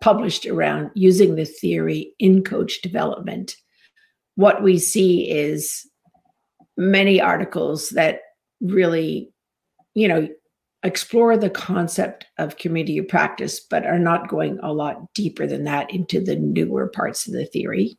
published 0.00 0.46
around 0.46 0.90
using 0.94 1.34
the 1.34 1.44
theory 1.44 2.14
in 2.18 2.42
coach 2.42 2.80
development, 2.82 3.56
what 4.36 4.62
we 4.62 4.78
see 4.78 5.30
is 5.30 5.86
many 6.76 7.20
articles 7.20 7.90
that 7.90 8.20
really, 8.60 9.30
you 9.94 10.08
know, 10.08 10.28
explore 10.82 11.36
the 11.36 11.50
concept 11.50 12.24
of 12.38 12.56
community 12.56 12.96
of 12.96 13.06
practice, 13.06 13.60
but 13.60 13.84
are 13.84 13.98
not 13.98 14.28
going 14.28 14.58
a 14.62 14.72
lot 14.72 15.12
deeper 15.12 15.46
than 15.46 15.64
that 15.64 15.92
into 15.92 16.20
the 16.20 16.36
newer 16.36 16.88
parts 16.88 17.26
of 17.26 17.34
the 17.34 17.44
theory. 17.44 17.98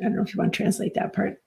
I 0.00 0.04
don't 0.04 0.16
know 0.16 0.22
if 0.22 0.34
you 0.34 0.38
want 0.38 0.52
to 0.52 0.56
translate 0.56 0.94
that 0.94 1.12
part. 1.12 1.40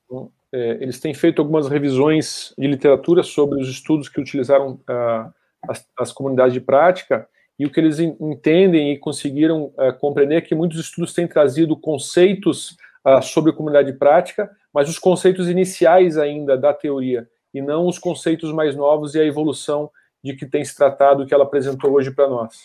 É, 0.53 0.77
eles 0.81 0.99
têm 0.99 1.13
feito 1.13 1.41
algumas 1.41 1.69
revisões 1.69 2.53
de 2.57 2.67
literatura 2.67 3.23
sobre 3.23 3.61
os 3.61 3.69
estudos 3.69 4.09
que 4.09 4.19
utilizaram 4.19 4.79
ah, 4.87 5.31
as, 5.67 5.87
as 5.97 6.11
comunidades 6.11 6.53
de 6.53 6.59
prática 6.59 7.27
e 7.57 7.65
o 7.65 7.69
que 7.71 7.79
eles 7.79 7.99
en- 7.99 8.17
entendem 8.19 8.91
e 8.91 8.97
conseguiram 8.97 9.73
ah, 9.77 9.93
compreender 9.93 10.35
é 10.35 10.41
que 10.41 10.53
muitos 10.53 10.79
estudos 10.79 11.13
têm 11.13 11.27
trazido 11.27 11.77
conceitos 11.77 12.75
ah, 13.03 13.21
sobre 13.21 13.53
comunidade 13.53 13.91
de 13.91 13.97
prática, 13.97 14.51
mas 14.73 14.89
os 14.89 14.99
conceitos 14.99 15.49
iniciais 15.49 16.17
ainda 16.17 16.57
da 16.57 16.73
teoria 16.73 17.29
e 17.53 17.61
não 17.61 17.87
os 17.87 17.97
conceitos 17.97 18.51
mais 18.51 18.75
novos 18.75 19.15
e 19.15 19.19
a 19.19 19.25
evolução 19.25 19.89
de 20.23 20.35
que 20.35 20.45
tem 20.45 20.63
se 20.63 20.75
tratado 20.75 21.25
que 21.25 21.33
ela 21.33 21.43
apresentou 21.43 21.91
hoje 21.93 22.11
para 22.11 22.27
nós. 22.27 22.55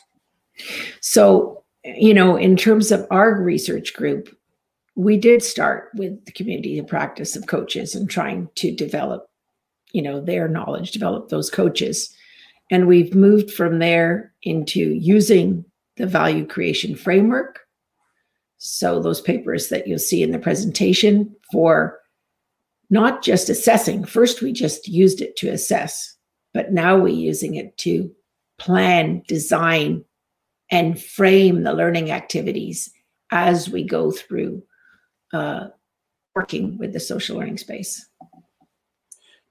So, 1.00 1.62
you 1.84 2.14
know, 2.14 2.38
in 2.38 2.56
terms 2.56 2.90
of 2.90 3.06
our 3.10 3.42
research 3.44 3.92
group, 3.94 4.28
we 4.96 5.18
did 5.18 5.42
start 5.42 5.90
with 5.94 6.24
the 6.24 6.32
community 6.32 6.78
of 6.78 6.88
practice 6.88 7.36
of 7.36 7.46
coaches 7.46 7.94
and 7.94 8.08
trying 8.08 8.48
to 8.56 8.74
develop, 8.74 9.28
you 9.92 10.00
know, 10.00 10.20
their 10.22 10.48
knowledge, 10.48 10.90
develop 10.90 11.28
those 11.28 11.50
coaches. 11.50 12.12
And 12.70 12.88
we've 12.88 13.14
moved 13.14 13.52
from 13.52 13.78
there 13.78 14.32
into 14.42 14.80
using 14.80 15.64
the 15.98 16.06
value 16.06 16.46
creation 16.46 16.96
framework. 16.96 17.60
So, 18.56 19.00
those 19.00 19.20
papers 19.20 19.68
that 19.68 19.86
you'll 19.86 19.98
see 19.98 20.22
in 20.22 20.32
the 20.32 20.38
presentation 20.38 21.36
for 21.52 22.00
not 22.88 23.22
just 23.22 23.50
assessing, 23.50 24.04
first, 24.04 24.40
we 24.40 24.50
just 24.50 24.88
used 24.88 25.20
it 25.20 25.36
to 25.36 25.50
assess, 25.50 26.16
but 26.54 26.72
now 26.72 26.96
we're 26.96 27.08
using 27.08 27.54
it 27.54 27.76
to 27.78 28.10
plan, 28.58 29.22
design, 29.28 30.04
and 30.70 31.00
frame 31.00 31.64
the 31.64 31.74
learning 31.74 32.10
activities 32.10 32.90
as 33.30 33.68
we 33.68 33.84
go 33.84 34.10
through 34.10 34.62
uh, 35.34 35.70
working 36.36 36.76
with 36.78 36.92
the 36.92 37.00
social 37.00 37.38
learning 37.38 37.56
space. 37.56 38.06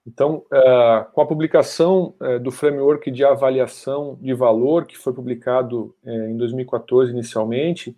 Então, 0.08 0.44
uh, 0.54 1.12
com 1.14 1.22
a 1.22 1.26
publicação 1.26 2.14
uh, 2.22 2.40
do 2.40 2.52
framework 2.52 3.10
de 3.10 3.24
avaliação 3.24 4.20
de 4.22 4.34
valor, 4.36 4.86
que 4.86 4.96
foi 4.96 5.12
publicado 5.12 5.96
uh, 6.04 6.30
em 6.30 6.38
2014 6.38 7.12
inicialmente, 7.12 7.96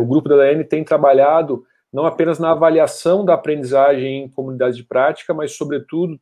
o 0.00 0.06
grupo 0.06 0.28
da 0.28 0.36
DN 0.36 0.64
tem 0.64 0.82
trabalhado 0.82 1.66
não 1.92 2.06
apenas 2.06 2.38
na 2.38 2.52
avaliação 2.52 3.24
da 3.24 3.34
aprendizagem 3.34 4.22
em 4.22 4.28
comunidades 4.28 4.76
de 4.76 4.84
prática, 4.84 5.34
mas, 5.34 5.56
sobretudo, 5.56 6.18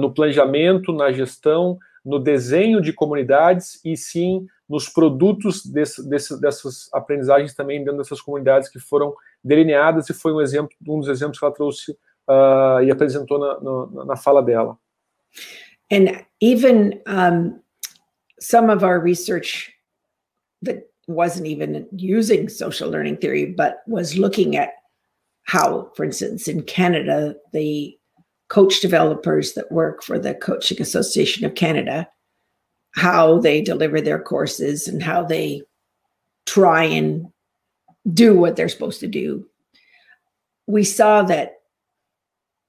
no 0.00 0.12
planejamento, 0.12 0.92
na 0.92 1.10
gestão, 1.10 1.78
no 2.04 2.18
desenho 2.18 2.82
de 2.82 2.92
comunidades 2.92 3.80
e, 3.84 3.96
sim, 3.96 4.46
nos 4.68 4.88
produtos 4.88 5.64
desse, 5.64 6.06
desse, 6.06 6.38
dessas 6.38 6.92
aprendizagens 6.92 7.54
também 7.54 7.78
dentro 7.78 7.98
dessas 7.98 8.20
comunidades 8.20 8.68
que 8.68 8.78
foram 8.78 9.14
delineadas 9.44 10.08
e 10.08 10.14
foi 10.14 10.32
um 10.32 10.40
exemplo, 10.40 10.74
um 10.88 11.00
dos 11.00 11.08
exemplos 11.08 11.38
que 11.38 11.44
ela 11.44 11.54
trouxe 11.54 11.92
uh, 12.28 12.82
e 12.82 12.90
apresentou 12.90 13.38
na, 13.38 13.60
na, 13.60 14.04
na, 14.06 14.16
fala 14.16 14.42
dela. 14.42 14.78
And 15.90 16.24
even 16.40 17.00
um, 17.06 17.60
some 18.40 18.70
of 18.70 18.82
our 18.82 18.98
research 18.98 19.72
that 20.62 20.84
wasn't 21.06 21.46
even 21.46 21.86
using 21.92 22.48
social 22.48 22.90
learning 22.90 23.16
theory, 23.18 23.44
but 23.44 23.82
was 23.86 24.16
looking 24.16 24.56
at 24.56 24.70
how, 25.42 25.90
for 25.94 26.04
instance, 26.04 26.48
in 26.48 26.62
Canada, 26.62 27.36
the 27.52 27.96
coach 28.48 28.80
developers 28.80 29.52
that 29.52 29.70
work 29.70 30.02
for 30.02 30.18
the 30.18 30.34
Coaching 30.34 30.80
Association 30.80 31.44
of 31.44 31.54
Canada, 31.54 32.08
how 32.94 33.38
they 33.38 33.60
deliver 33.60 34.00
their 34.00 34.18
courses 34.18 34.88
and 34.88 35.02
how 35.02 35.22
they 35.22 35.62
try 36.46 36.84
and 36.84 37.26
do 38.12 38.34
what 38.34 38.56
they're 38.56 38.68
supposed 38.68 39.00
to 39.00 39.08
do. 39.08 39.46
We 40.66 40.84
saw 40.84 41.22
that 41.22 41.60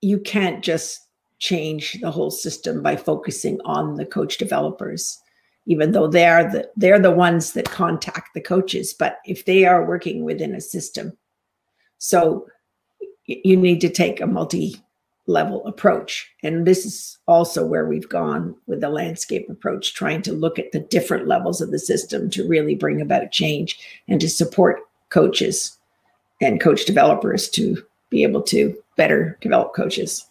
you 0.01 0.19
can't 0.19 0.63
just 0.63 1.01
change 1.39 1.99
the 2.01 2.11
whole 2.11 2.31
system 2.31 2.81
by 2.81 2.95
focusing 2.95 3.59
on 3.65 3.95
the 3.95 4.05
coach 4.05 4.37
developers 4.37 5.19
even 5.65 5.91
though 5.91 6.07
they 6.07 6.25
are 6.25 6.49
the 6.49 6.69
they're 6.75 6.99
the 6.99 7.11
ones 7.11 7.53
that 7.53 7.69
contact 7.69 8.29
the 8.33 8.41
coaches 8.41 8.93
but 8.93 9.17
if 9.25 9.45
they 9.45 9.65
are 9.65 9.85
working 9.85 10.23
within 10.23 10.55
a 10.55 10.61
system 10.61 11.11
so 11.97 12.45
you 13.25 13.57
need 13.57 13.81
to 13.81 13.89
take 13.89 14.21
a 14.21 14.27
multi 14.27 14.81
level 15.27 15.65
approach 15.65 16.31
and 16.43 16.67
this 16.67 16.85
is 16.85 17.17
also 17.27 17.65
where 17.65 17.87
we've 17.87 18.09
gone 18.09 18.55
with 18.67 18.79
the 18.79 18.89
landscape 18.89 19.49
approach 19.49 19.95
trying 19.95 20.21
to 20.21 20.31
look 20.31 20.59
at 20.59 20.71
the 20.71 20.79
different 20.79 21.27
levels 21.27 21.61
of 21.61 21.71
the 21.71 21.79
system 21.79 22.29
to 22.29 22.47
really 22.47 22.75
bring 22.75 23.01
about 23.01 23.31
change 23.31 23.79
and 24.07 24.21
to 24.21 24.29
support 24.29 24.81
coaches 25.15 25.79
and 26.43 26.59
coach 26.59 26.85
developers 26.85 27.49
to 27.49 27.75
be 28.11 28.25
able 28.25 28.41
to 28.41 28.75
better 28.97 29.37
develop 29.41 29.73
coaches 29.73 30.29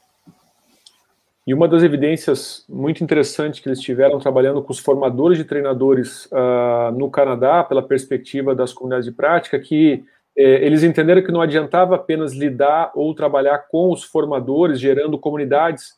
E 1.46 1.52
uma 1.52 1.68
das 1.68 1.82
evidências 1.82 2.64
muito 2.68 3.04
interessantes 3.04 3.60
que 3.60 3.68
eles 3.68 3.80
tiveram 3.80 4.18
trabalhando 4.18 4.62
com 4.62 4.72
os 4.72 4.78
formadores 4.78 5.36
de 5.36 5.44
treinadores 5.44 6.26
uh, 6.26 6.90
no 6.96 7.10
Canadá, 7.10 7.62
pela 7.62 7.82
perspectiva 7.82 8.54
das 8.54 8.72
comunidades 8.72 9.04
de 9.04 9.12
prática, 9.12 9.58
que 9.58 10.02
eh, 10.36 10.66
eles 10.66 10.82
entenderam 10.82 11.22
que 11.22 11.30
não 11.30 11.42
adiantava 11.42 11.96
apenas 11.96 12.32
lidar 12.32 12.92
ou 12.94 13.14
trabalhar 13.14 13.58
com 13.68 13.92
os 13.92 14.02
formadores, 14.04 14.80
gerando 14.80 15.18
comunidades, 15.18 15.92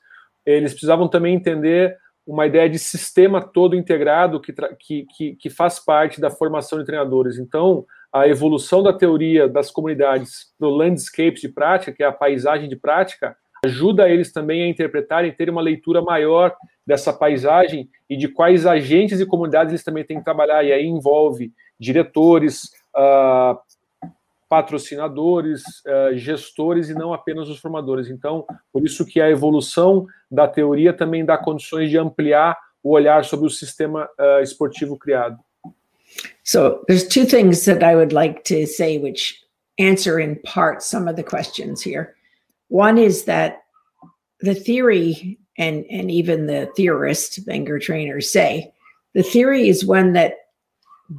eles 0.45 0.73
precisavam 0.73 1.07
também 1.07 1.37
entender 1.37 1.97
uma 2.27 2.45
ideia 2.45 2.69
de 2.69 2.79
sistema 2.79 3.41
todo 3.41 3.77
integrado 3.77 4.41
que, 4.41 4.53
que, 4.81 5.07
que, 5.17 5.37
que 5.37 5.49
faz 5.49 5.79
parte 5.79 6.21
da 6.21 6.29
formação 6.29 6.79
de 6.81 6.85
treinadores. 6.85 7.39
Então, 7.39 7.87
a 8.21 8.27
evolução 8.27 8.83
da 8.83 8.95
teoria 8.95 9.47
das 9.47 9.71
comunidades 9.71 10.53
para 10.59 10.69
o 10.69 10.75
landscape 10.75 11.39
de 11.39 11.49
prática, 11.51 11.93
que 11.93 12.03
é 12.03 12.07
a 12.07 12.13
paisagem 12.13 12.67
de 12.67 12.75
prática, 12.75 13.37
ajuda 13.65 14.09
eles 14.09 14.33
também 14.33 14.63
a 14.63 14.69
interpretarem, 14.69 15.33
terem 15.33 15.53
uma 15.53 15.61
leitura 15.61 16.01
maior 16.01 16.55
dessa 16.87 17.13
paisagem 17.13 17.91
e 18.09 18.17
de 18.17 18.29
quais 18.29 18.65
agentes 18.65 19.21
e 19.21 19.27
comunidades 19.27 19.73
eles 19.73 19.85
também 19.85 20.05
têm 20.05 20.19
que 20.19 20.25
trabalhar. 20.25 20.65
E 20.65 20.73
aí 20.73 20.87
envolve 20.87 21.53
diretores, 21.79 22.71
uh, 22.97 23.59
patrocinadores, 24.49 25.63
uh, 25.85 26.17
gestores 26.17 26.89
e 26.89 26.95
não 26.95 27.13
apenas 27.13 27.51
os 27.51 27.59
formadores. 27.59 28.09
Então, 28.09 28.47
por 28.73 28.83
isso 28.83 29.05
que 29.05 29.21
a 29.21 29.29
evolução 29.29 30.07
da 30.31 30.49
teoria 30.49 30.93
também 30.93 31.23
dá 31.23 31.37
condições 31.37 31.91
de 31.91 31.99
ampliar 31.99 32.57
o 32.83 32.93
olhar 32.93 33.25
sobre 33.25 33.47
o 33.47 33.51
sistema 33.51 34.09
uh, 34.19 34.41
esportivo 34.43 34.97
criado. 34.97 35.39
So 36.45 36.85
there's 36.89 37.07
two 37.07 37.25
things 37.25 37.65
that 37.65 37.83
I 37.83 37.97
would 37.97 38.13
like 38.13 38.45
to 38.45 38.67
say 38.67 38.99
which 38.99 39.41
answer 39.79 40.19
in 40.19 40.41
part 40.45 40.83
some 40.83 41.09
of 41.09 41.17
the 41.17 41.23
questions 41.23 41.83
here. 41.83 42.15
One 42.69 42.99
is 42.99 43.25
that 43.25 43.63
the 44.41 44.55
theory 44.55 45.39
and, 45.59 45.85
and 45.91 46.11
even 46.11 46.47
the 46.47 46.71
theorists, 46.77 47.39
Wenger-Trayners 47.47 48.31
say, 48.31 48.73
the 49.15 49.23
theory 49.23 49.69
is 49.69 49.85
one 49.85 50.13
that 50.13 50.35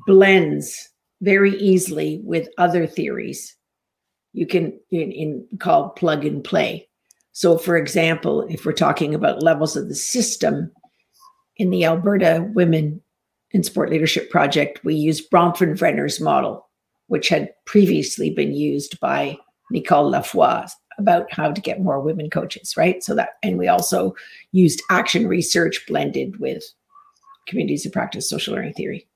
blends 0.05 0.89
very 1.21 1.55
easily 1.57 2.21
with 2.23 2.47
other 2.57 2.85
theories. 2.85 3.55
You 4.33 4.45
can 4.45 4.79
in, 4.91 5.11
in 5.11 5.47
called 5.59 5.95
plug 5.95 6.25
and 6.25 6.43
play. 6.43 6.87
So, 7.31 7.57
for 7.57 7.77
example, 7.77 8.41
if 8.49 8.65
we're 8.65 8.73
talking 8.73 9.15
about 9.15 9.43
levels 9.43 9.75
of 9.75 9.89
the 9.89 9.95
system 9.95 10.71
in 11.57 11.69
the 11.69 11.85
Alberta 11.85 12.47
Women 12.53 13.01
in 13.51 13.63
Sport 13.63 13.89
Leadership 13.89 14.29
Project, 14.29 14.83
we 14.83 14.93
used 14.93 15.29
Bronfenbrenner's 15.29 16.19
model, 16.19 16.67
which 17.07 17.29
had 17.29 17.53
previously 17.65 18.29
been 18.29 18.53
used 18.53 18.99
by 18.99 19.37
Nicole 19.71 20.11
LaVoi 20.11 20.69
about 20.99 21.31
how 21.31 21.51
to 21.51 21.61
get 21.61 21.81
more 21.81 21.99
women 22.01 22.29
coaches, 22.29 22.75
right? 22.75 23.03
So 23.03 23.13
that, 23.15 23.37
and 23.43 23.57
we 23.57 23.67
also 23.67 24.15
used 24.51 24.81
action 24.89 25.27
research 25.27 25.85
blended 25.87 26.39
with 26.39 26.63
communities 27.47 27.85
of 27.85 27.91
practice 27.91 28.27
social 28.29 28.55
learning 28.55 28.73
theory. 28.73 29.07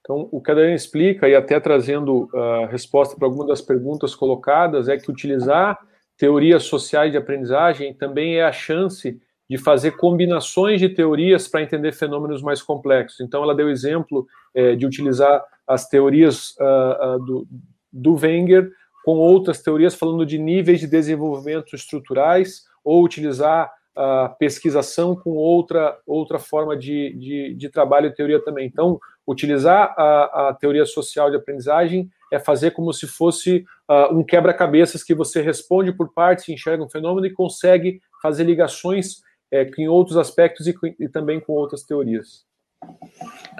Então, 0.00 0.28
o 0.30 0.40
que 0.40 0.52
a 0.52 0.54
Daniela 0.54 0.76
explica, 0.76 1.28
e 1.28 1.34
até 1.34 1.58
trazendo 1.58 2.30
uh, 2.32 2.66
resposta 2.70 3.16
para 3.16 3.26
algumas 3.26 3.48
das 3.48 3.60
perguntas 3.60 4.14
colocadas, 4.14 4.88
é 4.88 4.96
que 4.96 5.10
utilizar 5.10 5.76
teorias 6.16 6.62
sociais 6.62 7.10
de 7.10 7.18
aprendizagem 7.18 7.92
também 7.92 8.36
é 8.36 8.44
a 8.44 8.52
chance 8.52 9.20
de 9.48 9.56
fazer 9.56 9.92
combinações 9.92 10.80
de 10.80 10.88
teorias 10.88 11.46
para 11.46 11.62
entender 11.62 11.92
fenômenos 11.92 12.42
mais 12.42 12.60
complexos. 12.60 13.20
Então, 13.20 13.42
ela 13.42 13.54
deu 13.54 13.70
exemplo 13.70 14.26
é, 14.54 14.74
de 14.74 14.84
utilizar 14.84 15.44
as 15.66 15.88
teorias 15.88 16.54
uh, 16.58 17.16
uh, 17.16 17.18
do, 17.24 17.48
do 17.92 18.14
Wenger 18.16 18.70
com 19.04 19.18
outras 19.18 19.62
teorias 19.62 19.94
falando 19.94 20.26
de 20.26 20.36
níveis 20.36 20.80
de 20.80 20.86
desenvolvimento 20.88 21.76
estruturais, 21.76 22.64
ou 22.84 23.04
utilizar 23.04 23.72
a 23.96 24.28
pesquisação 24.28 25.16
com 25.16 25.30
outra, 25.30 25.96
outra 26.06 26.38
forma 26.38 26.76
de, 26.76 27.14
de, 27.14 27.54
de 27.54 27.68
trabalho 27.68 28.08
e 28.08 28.14
teoria 28.14 28.42
também. 28.44 28.66
Então, 28.66 29.00
utilizar 29.26 29.94
a, 29.96 30.48
a, 30.48 30.54
teoria 30.54 30.84
social 30.84 31.30
de 31.30 31.36
aprendizagem 31.36 32.10
é 32.32 32.38
fazer 32.38 32.72
como 32.72 32.92
se 32.92 33.06
fosse 33.06 33.64
uh, 33.88 34.14
um 34.14 34.22
quebra-cabeças 34.22 35.02
que 35.02 35.14
você 35.14 35.40
responde 35.40 35.92
por 35.92 36.12
partes, 36.12 36.48
enxerga 36.48 36.84
um 36.84 36.88
fenômeno 36.88 37.26
e 37.26 37.32
consegue 37.32 38.00
fazer 38.20 38.44
ligações 38.44 39.22
é, 39.52 39.68
em 39.78 39.88
outros 39.88 40.16
aspectos 40.16 40.66
e, 40.66 40.74
e 41.00 41.08
também 41.08 41.40
com 41.40 41.52
outras 41.52 41.82
teorias. 41.82 42.44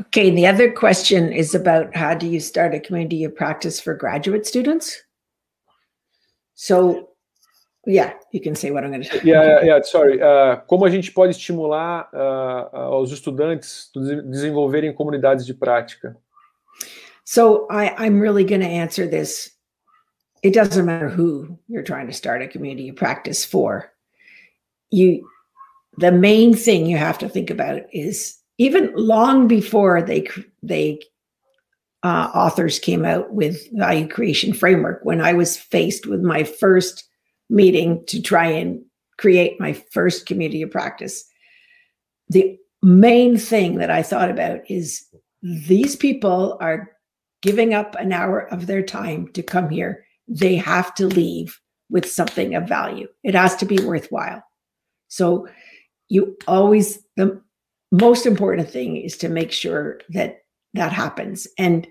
Okay, 0.00 0.30
the 0.30 0.46
other 0.46 0.72
question 0.72 1.32
is 1.32 1.54
about 1.54 1.94
how 1.94 2.14
do 2.14 2.26
you 2.26 2.40
start 2.40 2.74
a 2.74 2.80
community 2.80 3.24
of 3.24 3.34
practice 3.34 3.80
for 3.80 3.94
graduate 3.94 4.46
students? 4.46 5.02
So, 6.54 7.08
yeah, 7.86 8.14
you 8.32 8.40
can 8.40 8.54
say 8.54 8.70
what 8.70 8.84
I'm 8.84 8.90
going 8.90 9.02
to 9.02 9.08
say. 9.08 9.20
Yeah, 9.24 9.62
yeah, 9.62 9.82
sorry. 9.82 10.20
Uh, 10.20 10.56
como 10.66 10.84
a 10.84 10.90
gente 10.90 11.12
pode 11.12 11.30
estimular 11.30 12.08
uh, 12.12 13.00
os 13.00 13.10
estudantes 13.12 13.90
a 13.96 14.22
desenvolverem 14.22 14.92
comunidades 14.94 15.46
de 15.46 15.54
prática? 15.54 16.16
So, 17.24 17.66
I, 17.70 17.94
I'm 17.96 18.20
really 18.20 18.44
going 18.44 18.60
to 18.60 18.68
answer 18.68 19.06
this. 19.08 19.52
It 20.42 20.52
doesn't 20.52 20.84
matter 20.84 21.08
who 21.08 21.58
you're 21.68 21.82
trying 21.82 22.06
to 22.06 22.12
start 22.12 22.42
a 22.42 22.48
community 22.48 22.90
of 22.90 22.96
practice 22.96 23.44
for. 23.44 23.90
You 24.90 25.26
the 25.98 26.12
main 26.12 26.54
thing 26.54 26.86
you 26.86 26.96
have 26.96 27.18
to 27.18 27.28
think 27.28 27.50
about 27.50 27.82
is 27.92 28.36
even 28.58 28.92
long 28.94 29.48
before 29.48 30.02
they 30.02 30.26
they 30.62 31.00
uh, 32.02 32.30
authors 32.34 32.78
came 32.78 33.04
out 33.04 33.32
with 33.32 33.66
value 33.72 34.06
creation 34.08 34.52
framework 34.52 35.00
when 35.02 35.20
i 35.20 35.32
was 35.32 35.56
faced 35.56 36.06
with 36.06 36.20
my 36.20 36.44
first 36.44 37.08
meeting 37.48 38.04
to 38.06 38.20
try 38.20 38.46
and 38.46 38.80
create 39.18 39.58
my 39.58 39.72
first 39.72 40.26
community 40.26 40.62
of 40.62 40.70
practice 40.70 41.24
the 42.28 42.56
main 42.82 43.36
thing 43.36 43.76
that 43.76 43.90
i 43.90 44.02
thought 44.02 44.30
about 44.30 44.60
is 44.70 45.06
these 45.42 45.96
people 45.96 46.56
are 46.60 46.90
giving 47.42 47.74
up 47.74 47.94
an 47.96 48.12
hour 48.12 48.40
of 48.52 48.66
their 48.66 48.82
time 48.82 49.28
to 49.28 49.42
come 49.42 49.70
here. 49.70 50.04
They 50.26 50.56
have 50.56 50.94
to 50.96 51.06
leave 51.06 51.60
with 51.88 52.10
something 52.10 52.54
of 52.54 52.68
value. 52.68 53.06
It 53.22 53.34
has 53.34 53.54
to 53.56 53.64
be 53.64 53.78
worthwhile. 53.78 54.42
So 55.08 55.46
you 56.08 56.36
always 56.46 56.98
the 57.16 57.40
most 57.92 58.26
important 58.26 58.68
thing 58.68 58.96
is 58.96 59.16
to 59.18 59.28
make 59.28 59.52
sure 59.52 60.00
that 60.10 60.42
that 60.74 60.92
happens. 60.92 61.46
And 61.58 61.86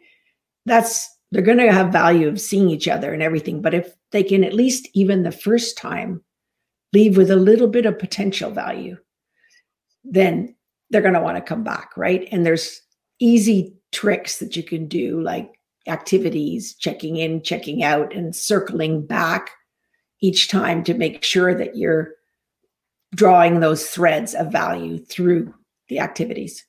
that's 0.65 1.09
they're 1.31 1.41
going 1.41 1.57
to 1.57 1.71
have 1.71 1.91
value 1.91 2.27
of 2.27 2.39
seeing 2.39 2.69
each 2.69 2.87
other 2.87 3.13
and 3.13 3.21
everything 3.21 3.61
but 3.61 3.73
if 3.73 3.93
they 4.11 4.23
can 4.23 4.43
at 4.43 4.53
least 4.53 4.87
even 4.93 5.23
the 5.23 5.31
first 5.31 5.77
time 5.77 6.23
leave 6.93 7.17
with 7.17 7.29
a 7.29 7.35
little 7.35 7.67
bit 7.67 7.85
of 7.85 7.99
potential 7.99 8.51
value 8.51 8.97
then 10.03 10.55
they're 10.89 11.01
going 11.01 11.13
to 11.13 11.21
want 11.21 11.35
to 11.35 11.41
come 11.41 11.63
back 11.63 11.91
right? 11.97 12.27
And 12.31 12.45
there's 12.45 12.81
easy 13.19 13.75
tricks 13.91 14.39
that 14.39 14.55
you 14.55 14.63
can 14.63 14.87
do 14.87 15.21
like 15.21 15.59
activities 15.87 16.75
checking 16.75 17.17
in 17.17 17.41
checking 17.41 17.83
out 17.83 18.13
and 18.13 18.35
circling 18.35 19.05
back 19.05 19.51
each 20.21 20.47
time 20.47 20.83
to 20.83 20.93
make 20.93 21.23
sure 21.23 21.53
that 21.53 21.75
you're 21.75 22.13
drawing 23.15 23.59
those 23.59 23.87
threads 23.87 24.35
of 24.35 24.51
value 24.51 24.99
through 24.99 25.53
the 25.89 25.99
activities. 25.99 26.65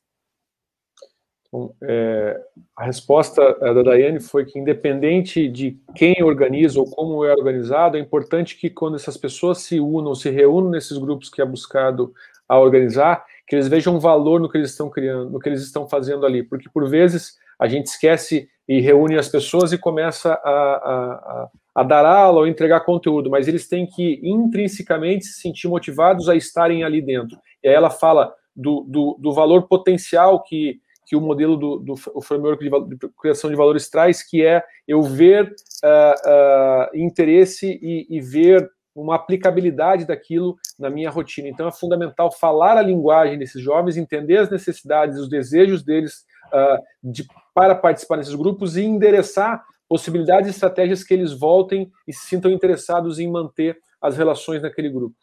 Então, 1.49 1.75
é, 1.83 2.39
a 2.77 2.85
resposta 2.85 3.55
da 3.55 3.83
Daiane 3.83 4.21
foi 4.21 4.45
que, 4.45 4.59
independente 4.59 5.49
de 5.49 5.79
quem 5.95 6.23
organiza 6.23 6.79
ou 6.79 6.91
como 6.91 7.25
é 7.25 7.33
organizado, 7.33 7.97
é 7.97 8.01
importante 8.01 8.57
que, 8.57 8.69
quando 8.69 8.97
essas 8.97 9.17
pessoas 9.17 9.59
se 9.59 9.81
unam, 9.81 10.15
se 10.15 10.29
reúnam 10.31 10.71
nesses 10.71 10.99
grupos 10.99 11.31
que 11.31 11.41
é 11.41 11.47
buscado 11.47 12.13
a 12.49 12.59
organizar, 12.59 13.25
que 13.47 13.55
eles 13.55 13.69
vejam 13.69 13.99
valor 13.99 14.41
no 14.41 14.49
que 14.49 14.59
eles 14.59 14.71
estão 14.71 14.91
criando, 14.91 15.31
no 15.31 15.39
que 15.39 15.49
eles 15.49 15.63
estão 15.63 15.89
fazendo 15.89 16.27
ali, 16.27 16.43
porque 16.43 16.69
por 16.69 16.89
vezes 16.89 17.39
a 17.59 17.67
gente 17.67 17.87
esquece 17.87 18.49
e 18.69 18.81
reúne 18.81 19.17
as 19.17 19.29
pessoas 19.29 19.73
e 19.73 19.79
começa 19.79 20.33
a, 20.33 20.51
a, 20.51 21.49
a 21.77 21.83
dar 21.83 22.05
aula 22.05 22.41
ou 22.41 22.47
entregar 22.47 22.81
conteúdo, 22.81 23.31
mas 23.31 23.47
eles 23.47 23.69
têm 23.69 23.87
que 23.87 24.21
intrinsecamente 24.23 25.25
se 25.27 25.41
sentir 25.41 25.69
motivados 25.69 26.29
a 26.29 26.35
estarem 26.35 26.83
ali 26.83 27.01
dentro. 27.01 27.39
E 27.63 27.69
aí 27.69 27.75
ela 27.75 27.91
fala 27.91 28.35
do, 28.55 28.85
do, 28.89 29.17
do 29.21 29.33
valor 29.33 29.69
potencial 29.69 30.43
que, 30.43 30.81
que 31.07 31.15
o 31.15 31.21
modelo 31.21 31.57
do, 31.57 31.79
do 31.79 31.95
o 32.15 32.23
framework 32.23 32.65
de, 32.65 32.97
de, 32.97 33.09
criação 33.21 33.51
de 33.51 33.57
valores 33.57 33.89
traz, 33.89 34.23
que 34.23 34.45
é 34.45 34.65
eu 34.89 35.03
ver 35.03 35.55
uh, 35.85 36.31
uh, 36.31 36.99
interesse 36.99 37.79
e, 37.81 38.07
e 38.11 38.21
ver 38.21 38.69
uma 38.95 39.17
aplicabilidade 39.17 40.07
daquilo 40.07 40.57
na 40.79 40.89
minha 40.89 41.11
rotina. 41.11 41.49
Então 41.49 41.69
é 41.69 41.73
fundamental 41.73 42.33
falar 42.33 42.79
a 42.79 42.83
linguagem 42.83 43.39
desses 43.39 43.63
jovens, 43.63 43.99
entender 43.99 44.39
as 44.39 44.51
necessidades, 44.51 45.19
os 45.19 45.29
desejos 45.29 45.85
deles 45.85 46.25
uh, 46.47 46.83
de, 47.05 47.27
para 47.57 47.75
participar 47.75 48.19
desses 48.19 48.35
grupos 48.35 48.77
e 48.77 48.83
endereçar 48.83 49.65
possibilidades 49.89 50.49
e 50.49 50.51
estratégias 50.51 51.03
que 51.03 51.15
eles 51.15 51.33
voltem 51.33 51.91
e 52.07 52.13
se 52.13 52.27
sintam 52.27 52.51
interessados 52.51 53.19
em 53.19 53.27
manter 53.31 53.79
as 53.99 54.15
relações 54.15 54.61
naquele 54.61 54.91
grupo. 54.91 55.17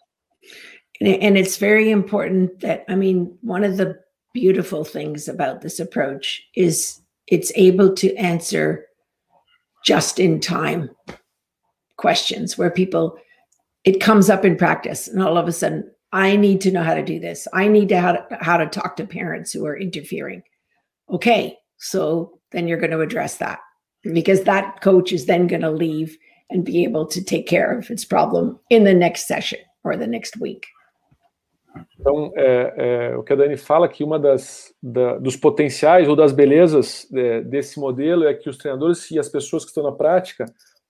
And 1.00 1.38
it's 1.38 1.58
very 1.58 1.92
important 1.92 2.60
that, 2.62 2.86
I 2.90 2.96
mean, 2.96 3.38
one 3.44 3.64
of 3.64 3.78
the 3.78 4.00
beautiful 4.34 4.84
things 4.84 5.28
about 5.28 5.62
this 5.62 5.80
approach 5.80 6.42
is 6.56 7.04
it's 7.28 7.52
able 7.56 7.94
to 7.94 8.16
answer 8.16 8.88
just 9.86 10.20
in 10.20 10.40
time 10.40 10.90
questions 11.98 12.58
where 12.58 12.72
people, 12.72 13.16
it 13.84 14.00
comes 14.00 14.32
up 14.32 14.44
in 14.44 14.56
practice 14.56 15.08
and 15.08 15.22
all 15.22 15.38
of 15.38 15.48
a 15.48 15.52
sudden, 15.52 15.84
I 16.12 16.36
need 16.36 16.62
to 16.62 16.72
know 16.72 16.84
how 16.84 16.96
to 16.96 17.04
do 17.04 17.20
this. 17.20 17.48
I 17.54 17.68
need 17.68 17.90
to 17.90 18.00
how 18.00 18.14
to, 18.14 18.38
how 18.40 18.58
to 18.58 18.66
talk 18.66 18.96
to 18.96 19.06
parents 19.06 19.52
who 19.52 19.66
are 19.68 19.78
interfering. 19.78 20.42
Okay, 21.10 21.58
so 21.84 22.40
then 22.52 22.68
you're 22.68 22.80
going 22.80 22.92
to 22.92 23.02
address 23.02 23.38
that 23.38 23.60
because 24.04 24.44
that 24.44 24.82
coach 24.82 25.12
is 25.12 25.26
then 25.26 25.48
going 25.48 25.62
to 25.62 25.72
leave 25.72 26.18
and 26.50 26.64
be 26.64 26.84
able 26.84 27.06
to 27.06 27.22
take 27.24 27.46
care 27.48 27.78
of 27.78 27.90
its 27.90 28.06
problem 28.06 28.60
in 28.70 28.84
the 28.84 28.94
next 28.94 29.28
session 29.28 29.60
or 29.84 29.98
the 29.98 30.08
next 30.08 30.40
week. 30.40 30.66
Então, 32.00 32.32
é, 32.36 32.74
é, 32.78 33.18
o 33.18 33.24
que 33.24 33.34
a 33.34 33.36
Dani 33.36 33.58
fala 33.58 33.90
que 33.90 34.04
uma 34.04 34.20
das 34.20 34.72
da, 34.82 35.18
dos 35.18 35.36
potenciais 35.36 36.08
ou 36.08 36.16
das 36.16 36.32
belezas 36.32 37.08
é, 37.12 37.42
desse 37.42 37.80
modelo 37.80 38.26
é 38.26 38.34
que 38.34 38.48
os 38.48 38.58
treinadores 38.58 39.10
e 39.10 39.18
as 39.18 39.28
pessoas 39.28 39.64
que 39.64 39.72
estão 39.72 39.84
na 39.84 39.92
prática 39.92 40.46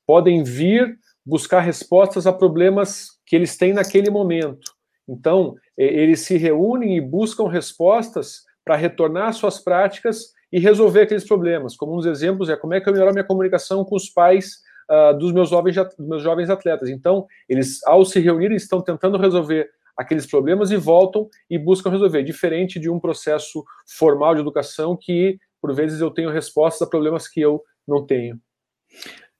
podem 0.05 0.43
vir 0.43 0.97
buscar 1.25 1.61
respostas 1.61 2.27
a 2.27 2.33
problemas 2.33 3.11
que 3.25 3.35
eles 3.35 3.55
têm 3.55 3.71
naquele 3.71 4.09
momento. 4.09 4.73
Então, 5.07 5.55
é, 5.77 5.85
eles 5.85 6.19
se 6.21 6.35
reúnem 6.35 6.97
e 6.97 7.01
buscam 7.01 7.47
respostas 7.47 8.43
para 8.65 8.75
retornar 8.75 9.29
às 9.29 9.37
suas 9.37 9.59
práticas 9.59 10.33
e 10.53 10.59
resolver 10.59 11.01
aqueles 11.01 11.25
problemas. 11.25 11.75
Como 11.75 11.97
uns 11.97 12.05
exemplos 12.05 12.47
é 12.47 12.55
como 12.55 12.75
é 12.75 12.79
que 12.79 12.87
eu 12.87 12.93
melhoro 12.93 13.11
minha 13.11 13.23
comunicação 13.23 13.83
com 13.83 13.95
os 13.95 14.07
pais 14.07 14.59
uh, 14.87 15.17
dos, 15.17 15.31
meus 15.31 15.49
jovens, 15.49 15.75
dos 15.75 16.07
meus 16.07 16.21
jovens 16.21 16.47
atletas. 16.47 16.89
Então, 16.89 17.25
eles, 17.49 17.83
ao 17.87 18.05
se 18.05 18.19
reunirem, 18.19 18.55
estão 18.55 18.79
tentando 18.79 19.17
resolver 19.17 19.67
aqueles 19.97 20.27
problemas 20.27 20.69
e 20.69 20.75
voltam 20.75 21.27
e 21.49 21.57
buscam 21.57 21.89
resolver, 21.89 22.21
diferente 22.21 22.79
de 22.79 22.87
um 22.87 22.99
processo 22.99 23.63
formal 23.97 24.35
de 24.35 24.41
educação 24.41 24.95
que, 24.95 25.39
por 25.59 25.73
vezes, 25.73 25.99
eu 25.99 26.11
tenho 26.11 26.29
respostas 26.29 26.87
a 26.87 26.89
problemas 26.89 27.27
que 27.27 27.41
eu 27.41 27.63
não 27.87 28.05
tenho. 28.05 28.39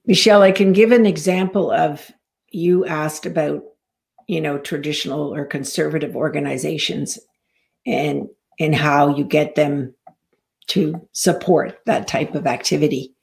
Michelle, 0.04 0.42
I 0.44 0.52
can 0.52 0.74
give 0.74 0.92
an 0.92 1.06
example 1.06 1.70
of 1.70 2.12
you 2.52 2.84
asked 2.86 3.24
about, 3.24 3.64
you 4.28 4.40
know, 4.40 4.58
traditional 4.58 5.32
or 5.32 5.46
conservative 5.46 6.16
organizations 6.16 7.20
and 7.86 8.28
and 8.60 8.74
how 8.74 9.08
you 9.08 9.26
get 9.28 9.54
them 9.54 9.94
to 10.66 11.08
support 11.12 11.78
that 11.86 12.06
type 12.06 12.36
of 12.36 12.46
activity. 12.46 13.14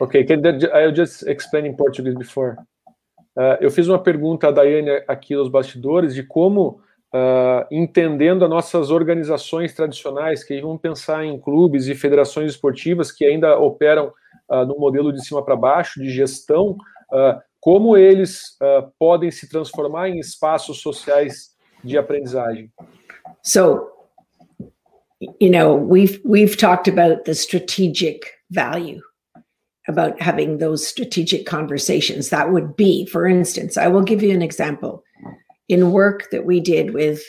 Okay, 0.00 0.24
can 0.24 0.42
I 0.72 0.92
just 0.94 1.26
explain 1.26 1.66
in 1.66 1.76
Portuguese 1.76 2.16
before? 2.16 2.56
Uh, 3.36 3.56
eu 3.60 3.70
fiz 3.70 3.88
uma 3.88 4.02
pergunta 4.02 4.48
a 4.48 4.50
Daiane 4.50 5.02
aqui 5.06 5.34
nos 5.34 5.48
bastidores 5.48 6.14
de 6.14 6.22
como 6.24 6.80
uh, 7.14 7.66
entendendo 7.70 8.44
as 8.44 8.50
nossas 8.50 8.90
organizações 8.90 9.72
tradicionais, 9.74 10.44
que 10.44 10.60
vamos 10.60 10.80
pensar 10.80 11.24
em 11.24 11.38
clubes 11.38 11.86
e 11.86 11.94
federações 11.94 12.52
esportivas 12.52 13.12
que 13.12 13.24
ainda 13.24 13.58
operam 13.58 14.12
uh, 14.48 14.64
no 14.64 14.78
modelo 14.78 15.12
de 15.12 15.24
cima 15.24 15.44
para 15.44 15.56
baixo, 15.56 16.00
de 16.00 16.10
gestão, 16.10 16.76
uh, 17.12 17.40
como 17.60 17.96
eles 17.96 18.56
podem 19.00 19.32
se 19.32 19.48
transformar 19.48 20.08
em 20.08 20.20
espaços 20.20 20.80
sociais 20.80 21.56
de 21.82 21.98
aprendizagem. 21.98 22.70
So, 23.42 23.97
you 25.20 25.50
know, 25.50 25.74
we've 25.74 26.20
we've 26.24 26.56
talked 26.56 26.88
about 26.88 27.24
the 27.24 27.34
strategic 27.34 28.32
value 28.50 29.00
about 29.88 30.20
having 30.20 30.58
those 30.58 30.86
strategic 30.86 31.46
conversations. 31.46 32.28
That 32.28 32.52
would 32.52 32.76
be, 32.76 33.06
for 33.06 33.26
instance, 33.26 33.76
I 33.76 33.88
will 33.88 34.02
give 34.02 34.22
you 34.22 34.32
an 34.32 34.42
example. 34.42 35.02
in 35.68 35.92
work 35.92 36.30
that 36.30 36.46
we 36.46 36.60
did 36.60 36.94
with 36.94 37.22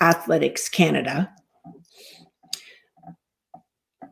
Athletics 0.00 0.68
Canada, 0.68 1.32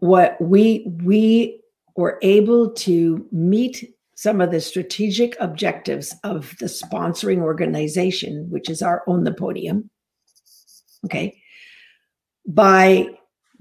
what 0.01 0.41
we 0.41 0.87
we 1.03 1.61
were 1.97 2.19
able 2.23 2.73
to 2.73 3.27
meet 3.33 3.93
some 4.17 4.41
of 4.41 4.51
the 4.51 4.61
strategic 4.61 5.37
objectives 5.41 6.15
of 6.23 6.55
the 6.61 6.67
sponsoring 6.67 7.39
organization, 7.39 8.47
which 8.51 8.71
is 8.71 8.83
our 8.83 9.03
own 9.07 9.25
the 9.25 9.35
podium. 9.35 9.91
Okay. 11.05 11.37
By 12.47 13.09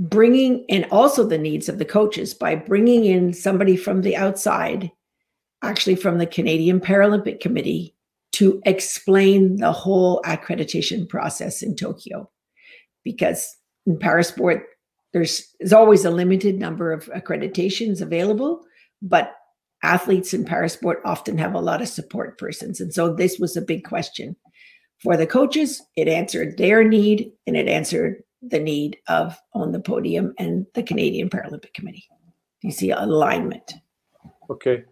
bringing 0.01 0.65
and 0.67 0.87
also 0.89 1.23
the 1.23 1.37
needs 1.37 1.69
of 1.69 1.77
the 1.77 1.85
coaches 1.85 2.33
by 2.33 2.55
bringing 2.55 3.05
in 3.05 3.33
somebody 3.33 3.77
from 3.77 4.01
the 4.01 4.15
outside, 4.15 4.91
actually 5.61 5.95
from 5.95 6.17
the 6.17 6.25
Canadian 6.25 6.79
Paralympic 6.79 7.39
Committee, 7.39 7.95
to 8.31 8.59
explain 8.65 9.57
the 9.57 9.71
whole 9.71 10.19
accreditation 10.25 11.07
process 11.07 11.61
in 11.61 11.75
Tokyo. 11.75 12.29
Because 13.03 13.55
in 13.85 13.97
Parasport, 13.97 14.63
there's, 15.13 15.47
there's 15.59 15.73
always 15.73 16.03
a 16.03 16.09
limited 16.09 16.57
number 16.57 16.91
of 16.91 17.05
accreditations 17.15 18.01
available, 18.01 18.63
but 19.03 19.35
athletes 19.83 20.33
in 20.33 20.45
Parasport 20.45 20.95
often 21.05 21.37
have 21.37 21.53
a 21.53 21.59
lot 21.59 21.81
of 21.81 21.87
support 21.87 22.39
persons. 22.39 22.81
And 22.81 22.91
so 22.91 23.13
this 23.13 23.37
was 23.37 23.55
a 23.55 23.61
big 23.61 23.83
question. 23.83 24.35
For 25.03 25.15
the 25.15 25.27
coaches, 25.27 25.79
it 25.95 26.07
answered 26.07 26.57
their 26.57 26.83
need 26.83 27.31
and 27.45 27.55
it 27.55 27.67
answered 27.67 28.23
the 28.41 28.59
need 28.59 28.97
of 29.07 29.37
On 29.53 29.71
the 29.71 29.79
Podium 29.79 30.33
and 30.37 30.65
the 30.73 30.83
Canadian 30.83 31.29
Paralympic 31.29 31.73
Committee. 31.73 32.07
You 32.63 32.71
see 32.71 32.91
alignment. 32.91 33.81
Okay. 34.49 34.85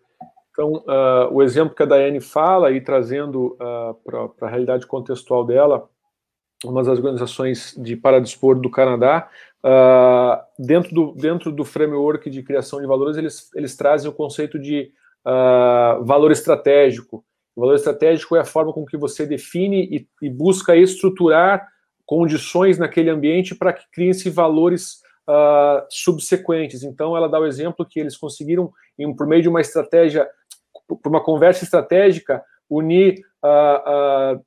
Então, 0.52 0.74
uh, 0.74 1.32
o 1.32 1.42
exemplo 1.42 1.74
que 1.74 1.84
a 1.84 1.86
Daiane 1.86 2.20
fala, 2.20 2.72
e 2.72 2.82
trazendo 2.82 3.56
uh, 3.62 3.94
para 4.04 4.48
a 4.48 4.50
realidade 4.50 4.86
contextual 4.86 5.46
dela, 5.46 5.90
uma 6.66 6.84
das 6.84 6.98
organizações 6.98 7.74
de 7.78 7.96
paradesporto 7.96 8.62
do 8.62 8.70
Canadá, 8.70 9.30
uh, 9.64 10.44
dentro, 10.62 10.94
do, 10.94 11.12
dentro 11.14 11.52
do 11.52 11.64
framework 11.64 12.30
de 12.30 12.44
criação 12.44 12.82
de 12.82 12.88
valores, 12.88 13.16
eles, 13.16 13.50
eles 13.56 13.76
trazem 13.78 14.10
o 14.10 14.14
conceito 14.14 14.60
de 14.60 14.92
valor 16.06 16.32
estratégico. 16.32 17.24
O 17.56 17.62
valor 17.62 17.76
estratégico 17.76 18.36
é 18.36 18.40
a 18.40 18.46
forma 18.46 18.74
com 18.74 18.86
que 18.86 18.98
você 18.98 19.28
define 19.28 19.84
e, 19.84 20.08
e 20.26 20.30
busca 20.30 20.76
estruturar 20.76 21.68
condições 22.10 22.80
naquele 22.80 23.12
ambiente 23.12 23.54
para 23.54 23.72
que 23.72 23.86
criem-se 23.92 24.32
valores 24.32 25.08
Uh, 25.32 25.86
subsequentes. 25.92 26.82
Então, 26.82 27.16
ela 27.16 27.30
dá 27.30 27.40
o 27.40 27.46
exemplo 27.46 27.86
que 27.86 28.00
eles 28.00 28.18
conseguiram, 28.18 28.74
em, 28.98 29.16
por 29.16 29.28
meio 29.28 29.44
de 29.44 29.48
uma 29.48 29.62
estratégia 29.62 30.28
por 30.88 31.08
uma 31.08 31.24
conversa 31.24 31.64
estratégica, 31.64 32.44
unir 32.68 33.22
uh, 33.44 34.38
uh, 34.38 34.46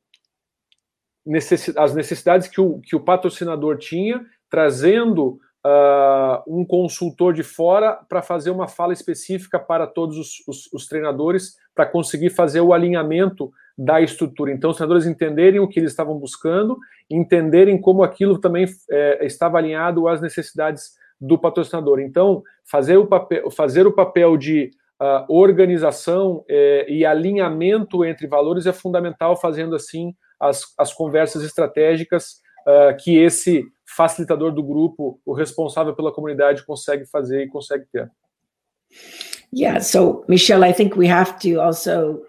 as 1.76 1.94
necessidades 1.94 2.48
que 2.48 2.60
o, 2.60 2.80
que 2.80 2.96
o 2.96 3.00
patrocinador 3.00 3.78
tinha, 3.78 4.26
trazendo 4.50 5.38
uh, 5.64 6.42
um 6.46 6.64
consultor 6.64 7.32
de 7.32 7.44
fora 7.44 7.94
para 8.08 8.22
fazer 8.22 8.50
uma 8.50 8.66
fala 8.66 8.92
específica 8.92 9.60
para 9.60 9.86
todos 9.86 10.18
os, 10.18 10.42
os, 10.48 10.72
os 10.72 10.86
treinadores, 10.88 11.56
para 11.74 11.86
conseguir 11.86 12.30
fazer 12.30 12.60
o 12.60 12.72
alinhamento 12.72 13.52
da 13.76 14.00
estrutura. 14.00 14.52
Então, 14.52 14.70
os 14.70 14.76
treinadores 14.76 15.06
entenderem 15.06 15.60
o 15.60 15.68
que 15.68 15.80
eles 15.80 15.92
estavam 15.92 16.18
buscando, 16.18 16.78
entenderem 17.10 17.80
como 17.80 18.02
aquilo 18.02 18.38
também 18.38 18.66
é, 18.90 19.24
estava 19.24 19.58
alinhado 19.58 20.06
às 20.08 20.20
necessidades 20.20 20.92
do 21.20 21.38
patrocinador. 21.38 22.00
Então, 22.00 22.42
fazer 22.64 22.96
o 22.96 23.06
papel, 23.06 23.50
fazer 23.50 23.86
o 23.86 23.92
papel 23.92 24.36
de 24.36 24.70
uh, 25.00 25.24
organização 25.28 26.44
eh, 26.48 26.84
e 26.88 27.04
alinhamento 27.06 28.04
entre 28.04 28.26
valores 28.26 28.66
é 28.66 28.72
fundamental, 28.72 29.36
fazendo 29.36 29.76
assim 29.76 30.14
as, 30.38 30.62
as 30.76 30.92
conversas 30.92 31.44
estratégicas 31.44 32.40
uh, 32.66 32.96
que 32.98 33.16
esse 33.18 33.64
facilitador 33.86 34.52
do 34.52 34.62
grupo, 34.62 35.20
o 35.24 35.32
responsável 35.32 35.94
pela 35.94 36.12
comunidade, 36.12 36.66
consegue 36.66 37.06
fazer 37.06 37.44
e 37.44 37.48
consegue 37.48 37.84
ter. 37.92 38.10
Yeah, 39.54 39.80
so 39.80 40.24
Michelle, 40.28 40.64
I 40.64 40.72
think 40.72 40.96
we 40.96 41.08
have 41.08 41.38
to 41.40 41.60
also 41.60 42.22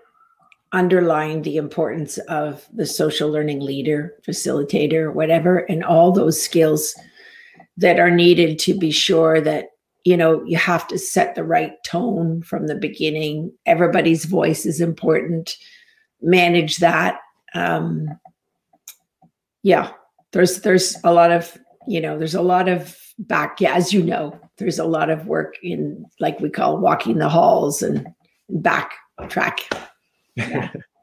underline 0.73 1.43
the 1.43 1.57
importance 1.57 2.17
of 2.29 2.67
the 2.73 2.85
social 2.85 3.29
learning 3.29 3.61
leader, 3.61 4.13
facilitator, 4.27 5.13
whatever, 5.13 5.59
and 5.59 5.83
all 5.83 6.11
those 6.11 6.41
skills 6.41 6.95
that 7.77 7.99
are 7.99 8.11
needed 8.11 8.59
to 8.59 8.77
be 8.77 8.91
sure 8.91 9.39
that 9.39 9.69
you 10.03 10.17
know, 10.17 10.43
you 10.43 10.57
have 10.57 10.87
to 10.89 10.97
set 10.97 11.35
the 11.35 11.43
right 11.43 11.81
tone 11.85 12.41
from 12.41 12.67
the 12.67 12.75
beginning. 12.75 13.53
Everybody's 13.65 14.25
voice 14.25 14.65
is 14.65 14.81
important. 14.81 15.55
Manage 16.21 16.77
that. 16.77 17.19
Um, 17.53 18.09
yeah, 19.61 19.91
there's 20.33 20.61
there's 20.61 20.97
a 21.03 21.13
lot 21.13 21.31
of 21.31 21.57
you 21.87 22.01
know 22.01 22.17
there's 22.17 22.35
a 22.35 22.41
lot 22.41 22.67
of 22.67 22.97
back 23.17 23.61
yeah, 23.61 23.75
as 23.75 23.93
you 23.93 24.03
know 24.03 24.37
there's 24.57 24.79
a 24.79 24.85
lot 24.85 25.09
of 25.09 25.27
work 25.27 25.55
in 25.63 26.05
like 26.19 26.39
we 26.39 26.49
call 26.49 26.77
walking 26.77 27.17
the 27.19 27.29
halls 27.29 27.81
and 27.81 28.07
back 28.49 28.93
track. 29.29 29.61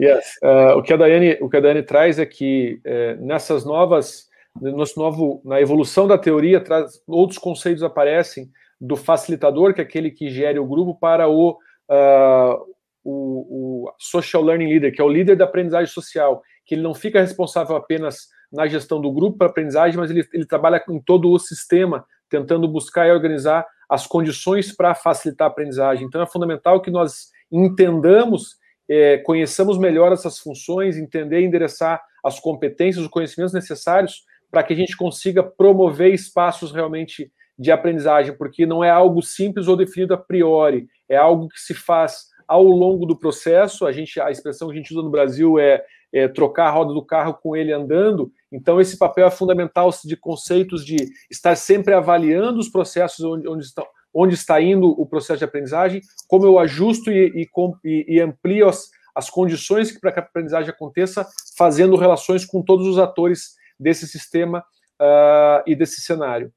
Yes. 0.00 0.34
Uh, 0.42 0.76
o 0.78 0.82
que 0.82 0.92
a 0.92 0.96
Daiane 0.96 1.38
o 1.40 1.48
que 1.48 1.56
a 1.56 1.60
Daiane 1.60 1.84
traz 1.84 2.18
é 2.18 2.26
que 2.26 2.80
é, 2.84 3.14
nessas 3.14 3.64
novas 3.64 4.28
nosso 4.60 4.98
novo, 4.98 5.40
na 5.44 5.60
evolução 5.60 6.06
da 6.06 6.18
teoria, 6.18 6.60
traz, 6.60 7.00
outros 7.06 7.38
conceitos 7.38 7.82
aparecem 7.82 8.50
do 8.80 8.96
facilitador, 8.96 9.74
que 9.74 9.80
é 9.80 9.84
aquele 9.84 10.10
que 10.10 10.30
gere 10.30 10.58
o 10.58 10.66
grupo, 10.66 10.98
para 10.98 11.28
o, 11.28 11.50
uh, 11.52 12.66
o, 13.04 13.84
o, 13.84 13.92
social 13.98 14.42
learning 14.42 14.68
leader, 14.68 14.92
que 14.92 15.00
é 15.00 15.04
o 15.04 15.08
líder 15.08 15.36
da 15.36 15.44
aprendizagem 15.44 15.92
social, 15.92 16.42
que 16.64 16.74
ele 16.74 16.82
não 16.82 16.94
fica 16.94 17.20
responsável 17.20 17.76
apenas 17.76 18.28
na 18.50 18.66
gestão 18.66 19.00
do 19.00 19.12
grupo 19.12 19.38
para 19.38 19.48
aprendizagem, 19.48 19.98
mas 19.98 20.10
ele, 20.10 20.26
ele 20.32 20.46
trabalha 20.46 20.80
com 20.80 20.98
todo 20.98 21.30
o 21.30 21.38
sistema, 21.38 22.04
tentando 22.28 22.66
buscar 22.66 23.06
e 23.06 23.12
organizar 23.12 23.66
as 23.88 24.06
condições 24.06 24.74
para 24.74 24.94
facilitar 24.94 25.48
a 25.48 25.50
aprendizagem. 25.50 26.06
Então 26.06 26.22
é 26.22 26.26
fundamental 26.26 26.80
que 26.80 26.90
nós 26.90 27.28
entendamos, 27.50 28.56
é, 28.90 29.18
conheçamos 29.18 29.78
melhor 29.78 30.12
essas 30.12 30.40
funções, 30.40 30.96
entender 30.96 31.40
e 31.40 31.44
endereçar 31.44 32.02
as 32.24 32.40
competências, 32.40 33.04
os 33.04 33.10
conhecimentos 33.10 33.54
necessários 33.54 34.24
para 34.50 34.64
que 34.64 34.72
a 34.72 34.76
gente 34.76 34.96
consiga 34.96 35.44
promover 35.44 36.12
espaços 36.12 36.72
realmente 36.72 37.30
de 37.56 37.70
aprendizagem, 37.70 38.36
porque 38.36 38.66
não 38.66 38.82
é 38.82 38.90
algo 38.90 39.22
simples 39.22 39.68
ou 39.68 39.76
definido 39.76 40.12
a 40.12 40.16
priori, 40.16 40.88
é 41.08 41.16
algo 41.16 41.48
que 41.48 41.60
se 41.60 41.72
faz 41.72 42.30
ao 42.48 42.64
longo 42.64 43.06
do 43.06 43.16
processo. 43.16 43.86
A 43.86 43.92
gente, 43.92 44.20
a 44.20 44.28
expressão 44.28 44.66
que 44.66 44.74
a 44.74 44.76
gente 44.76 44.92
usa 44.92 45.04
no 45.04 45.10
Brasil 45.10 45.56
é, 45.56 45.84
é 46.12 46.26
trocar 46.26 46.66
a 46.66 46.70
roda 46.70 46.92
do 46.92 47.04
carro 47.04 47.34
com 47.34 47.54
ele 47.54 47.72
andando. 47.72 48.32
Então, 48.50 48.80
esse 48.80 48.98
papel 48.98 49.28
é 49.28 49.30
fundamental 49.30 49.88
de 50.04 50.16
conceitos 50.16 50.84
de 50.84 50.96
estar 51.30 51.54
sempre 51.54 51.94
avaliando 51.94 52.58
os 52.58 52.68
processos 52.68 53.24
onde, 53.24 53.46
onde 53.46 53.64
estão 53.64 53.86
onde 54.14 54.34
está 54.34 54.60
indo 54.60 54.88
o 54.88 55.06
processo 55.06 55.38
de 55.38 55.44
aprendizagem, 55.44 56.00
como 56.28 56.44
eu 56.44 56.58
ajusto 56.58 57.10
e, 57.10 57.48
e, 57.84 58.16
e 58.16 58.20
amplio 58.20 58.68
as, 58.68 58.88
as 59.14 59.30
condições 59.30 59.98
para 59.98 60.12
que 60.12 60.20
a 60.20 60.22
aprendizagem 60.22 60.70
aconteça, 60.70 61.26
fazendo 61.56 61.96
relações 61.96 62.44
com 62.44 62.62
todos 62.62 62.86
os 62.86 62.98
atores 62.98 63.54
desse 63.78 64.06
sistema 64.06 64.64
uh, 65.00 65.62
e 65.66 65.74
desse 65.74 66.00
cenário. 66.00 66.52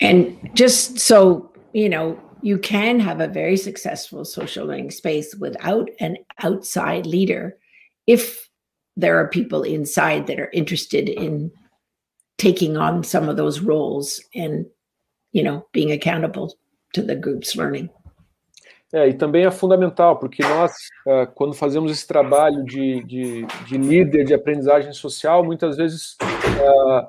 And 0.00 0.36
just 0.54 0.98
so 0.98 1.54
you 1.74 1.88
know, 1.88 2.18
you 2.40 2.56
can 2.56 3.00
have 3.00 3.20
a 3.20 3.28
very 3.28 3.56
successful 3.56 4.24
social 4.24 4.66
learning 4.66 4.90
space 4.90 5.34
without 5.34 5.90
an 6.00 6.16
outside 6.42 7.04
leader 7.04 7.58
if 8.06 8.48
there 8.96 9.18
are 9.18 9.28
people 9.28 9.62
inside 9.62 10.26
that 10.28 10.38
are 10.38 10.50
interested 10.52 11.08
in 11.08 11.50
taking 12.38 12.76
on 12.76 13.02
some 13.02 13.28
of 13.28 13.36
those 13.36 13.60
roles 13.60 14.22
and 14.34 14.66
you 15.34 15.42
know 15.42 15.66
being 15.72 15.92
accountable 15.92 16.48
to 16.92 17.02
the 17.02 17.14
group's 17.14 17.54
learning. 17.54 17.90
É, 18.92 19.08
e 19.08 19.14
também 19.14 19.44
é 19.44 19.50
fundamental, 19.50 20.20
porque 20.20 20.40
nós, 20.40 20.72
uh, 21.04 21.26
quando 21.34 21.52
fazemos 21.52 21.90
esse 21.90 22.06
trabalho 22.06 22.64
de, 22.64 23.02
de, 23.02 23.44
de, 23.66 23.76
líder 23.76 24.24
de 24.24 24.32
aprendizagem 24.32 24.92
social, 24.92 25.44
muitas 25.44 25.76
vezes 25.76 26.16
uh, 26.22 27.08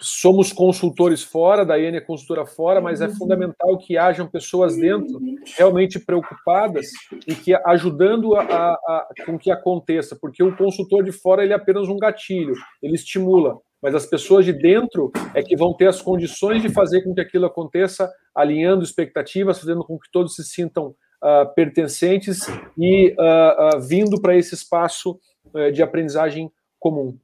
somos 0.00 0.52
consultores 0.52 1.22
fora, 1.22 1.62
a 1.62 1.64
Daiane 1.66 1.98
é 1.98 2.00
consultora 2.00 2.46
fora, 2.46 2.80
mas 2.80 3.02
é 3.02 3.10
fundamental 3.10 3.76
que 3.76 3.98
hajam 3.98 4.26
pessoas 4.26 4.74
dentro 4.76 5.20
realmente 5.58 6.00
preocupadas 6.00 6.86
e 7.26 7.34
que 7.34 7.54
ajudando 7.66 8.34
a, 8.34 8.42
a, 8.42 8.72
a, 8.74 9.08
com 9.26 9.38
que 9.38 9.50
aconteça, 9.50 10.16
porque 10.18 10.42
o 10.42 10.56
consultor 10.56 11.04
de 11.04 11.12
fora 11.12 11.44
ele 11.44 11.52
é 11.52 11.56
apenas 11.56 11.88
um 11.88 11.98
gatilho, 11.98 12.54
ele 12.82 12.94
estimula, 12.94 13.58
mas 13.82 13.94
as 13.94 14.06
pessoas 14.06 14.44
de 14.44 14.52
dentro 14.52 15.10
é 15.34 15.42
que 15.42 15.56
vão 15.56 15.74
ter 15.74 15.88
as 15.88 16.00
condições 16.00 16.62
de 16.62 16.68
fazer 16.68 17.02
com 17.02 17.12
que 17.12 17.20
aquilo 17.20 17.46
aconteça, 17.46 18.10
alinhando 18.34 18.84
expectativas, 18.84 19.58
fazendo 19.58 19.84
com 19.84 19.98
que 19.98 20.10
todos 20.12 20.36
se 20.36 20.44
sintam 20.44 20.94
uh, 21.22 21.52
pertencentes 21.54 22.46
e 22.78 23.14
uh, 23.18 23.76
uh, 23.76 23.80
vindo 23.80 24.20
para 24.20 24.36
esse 24.36 24.54
espaço 24.54 25.18
eh, 25.54 25.70
de 25.70 25.82
aprendizagem 25.82 26.50
comum. 26.78 27.18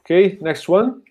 Okay, 0.00 0.38
next 0.40 0.70
one. 0.70 1.02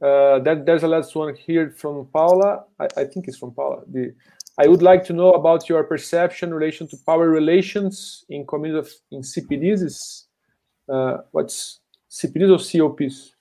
Uh, 0.00 0.38
that, 0.40 0.64
there's 0.64 0.84
a 0.84 0.88
last 0.88 1.16
one 1.16 1.34
here 1.34 1.70
from 1.70 2.06
Paula. 2.12 2.64
I, 2.78 2.86
I, 2.96 3.04
think 3.04 3.26
it's 3.26 3.38
from 3.38 3.52
Paula. 3.52 3.82
The, 3.88 4.14
I 4.58 4.68
would 4.68 4.82
like 4.82 5.04
to 5.06 5.12
know 5.12 5.32
about 5.32 5.68
your 5.68 5.82
perception 5.84 6.50
in 6.50 6.54
relation 6.54 6.86
to 6.88 6.96
power 7.04 7.28
relations 7.28 8.24
in 8.28 8.46
community 8.46 8.78
of 8.78 8.92
in 9.10 9.22
CPDs. 9.22 10.23
Uh, 10.88 11.18
what's 11.32 11.80
CPDs 12.10 12.50
or 12.50 12.58
COPs? 12.58 13.34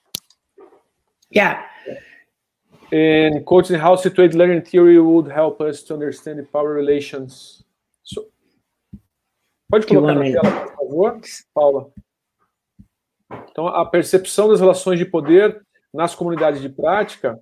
Yeah. 1.29 1.63
And 2.91 3.45
coaching 3.45 3.79
how 3.79 3.95
situated 3.95 4.35
learning 4.35 4.61
theory 4.61 4.99
would 4.99 5.31
help 5.31 5.61
us 5.61 5.81
to 5.83 5.95
understand 5.95 6.39
the 6.39 6.43
power 6.43 6.73
relations. 6.73 7.63
So, 8.03 8.27
pode 9.69 9.87
colocar 9.87 10.13
na 10.13 10.23
tela, 10.23 10.67
por 10.67 10.75
favor, 10.75 11.21
Paula. 11.53 11.91
Então, 13.49 13.67
a 13.67 13.85
percepção 13.85 14.47
das 14.47 14.59
relações 14.59 14.99
de 14.99 15.05
poder 15.05 15.59
nas 15.93 16.13
comunidades 16.13 16.61
de 16.61 16.69
prática, 16.69 17.39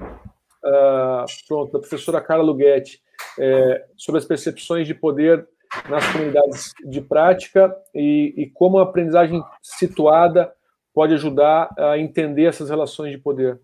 uh, 0.00 1.24
pronto, 1.46 1.72
da 1.72 1.78
professora 1.78 2.20
Carla 2.20 2.42
Lughetti, 2.42 3.00
é, 3.38 3.86
sobre 3.96 4.18
as 4.18 4.24
percepções 4.24 4.86
de 4.86 4.94
poder 4.94 5.46
nas 5.88 6.06
comunidades 6.12 6.72
de 6.84 7.00
prática 7.00 7.74
e, 7.94 8.34
e 8.36 8.50
como 8.50 8.78
a 8.78 8.82
aprendizagem 8.82 9.42
situada 9.62 10.52
pode 10.92 11.14
ajudar 11.14 11.70
a 11.78 11.98
entender 11.98 12.44
essas 12.44 12.68
relações 12.68 13.12
de 13.12 13.18
poder. 13.18 13.60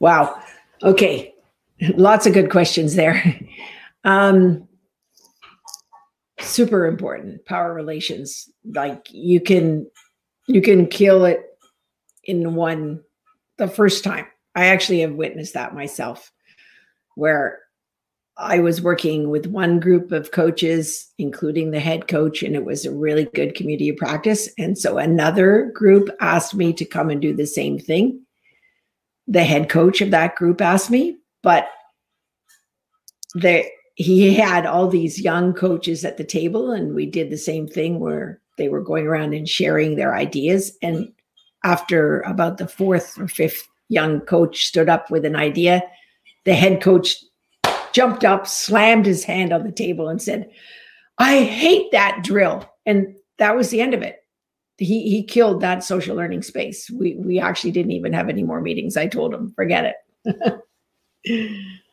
Wow. 0.00 0.36
Okay. 0.82 1.34
Lots 1.96 2.26
of 2.26 2.34
good 2.34 2.48
questions 2.48 2.94
there. 2.94 3.40
Um, 4.04 4.68
super 6.42 6.86
important 6.86 7.44
power 7.44 7.72
relations 7.72 8.50
like 8.64 9.08
you 9.12 9.40
can 9.40 9.86
you 10.48 10.60
can 10.60 10.86
kill 10.86 11.24
it 11.24 11.40
in 12.24 12.54
one 12.54 13.00
the 13.58 13.68
first 13.68 14.02
time 14.02 14.26
i 14.54 14.66
actually 14.66 15.00
have 15.00 15.14
witnessed 15.14 15.54
that 15.54 15.74
myself 15.74 16.32
where 17.14 17.60
i 18.38 18.58
was 18.58 18.80
working 18.80 19.28
with 19.30 19.46
one 19.46 19.78
group 19.78 20.12
of 20.12 20.30
coaches 20.30 21.12
including 21.18 21.70
the 21.70 21.80
head 21.80 22.08
coach 22.08 22.42
and 22.42 22.56
it 22.56 22.64
was 22.64 22.84
a 22.84 22.94
really 22.94 23.24
good 23.34 23.54
community 23.54 23.88
of 23.88 23.96
practice. 23.96 24.48
And 24.58 24.76
so 24.76 24.98
another 24.98 25.70
group 25.74 26.10
asked 26.20 26.54
me 26.54 26.72
to 26.74 26.84
come 26.84 27.10
and 27.10 27.22
do 27.22 27.34
the 27.34 27.46
same 27.46 27.78
thing. 27.78 28.20
The 29.28 29.44
head 29.44 29.68
coach 29.68 30.00
of 30.00 30.10
that 30.10 30.34
group 30.34 30.60
asked 30.60 30.90
me 30.90 31.16
but 31.42 31.68
they 33.34 33.70
he 33.94 34.32
had 34.34 34.66
all 34.66 34.88
these 34.88 35.20
young 35.20 35.52
coaches 35.52 36.04
at 36.04 36.16
the 36.16 36.24
table 36.24 36.72
and 36.72 36.94
we 36.94 37.06
did 37.06 37.30
the 37.30 37.38
same 37.38 37.68
thing 37.68 38.00
where 38.00 38.40
they 38.58 38.68
were 38.68 38.80
going 38.80 39.06
around 39.06 39.34
and 39.34 39.48
sharing 39.48 39.96
their 39.96 40.14
ideas. 40.14 40.76
And 40.82 41.12
after 41.62 42.20
about 42.22 42.58
the 42.58 42.66
fourth 42.66 43.18
or 43.18 43.28
fifth 43.28 43.68
young 43.88 44.20
coach 44.20 44.66
stood 44.66 44.88
up 44.88 45.10
with 45.10 45.24
an 45.24 45.36
idea 45.36 45.82
the 46.44 46.54
head 46.54 46.82
coach 46.82 47.22
jumped 47.92 48.24
up 48.24 48.46
slammed 48.46 49.06
his 49.06 49.24
hand 49.24 49.52
on 49.52 49.64
the 49.64 49.72
table 49.72 50.08
and 50.08 50.20
said 50.20 50.50
i 51.18 51.44
hate 51.44 51.90
that 51.92 52.22
drill. 52.22 52.68
And 52.86 53.14
that 53.38 53.56
was 53.56 53.70
the 53.70 53.80
end 53.80 53.94
of 53.94 54.02
it. 54.02 54.16
He 54.78 55.08
he 55.08 55.22
killed 55.22 55.60
that 55.60 55.84
social 55.84 56.16
learning 56.16 56.42
space. 56.42 56.90
We 56.90 57.14
we 57.14 57.38
actually 57.38 57.72
didn't 57.72 57.92
even 57.92 58.12
have 58.12 58.28
any 58.28 58.42
more 58.42 58.60
meetings. 58.60 58.96
I 58.96 59.06
told 59.06 59.32
him 59.32 59.52
forget 59.54 59.84
it. 59.84 59.96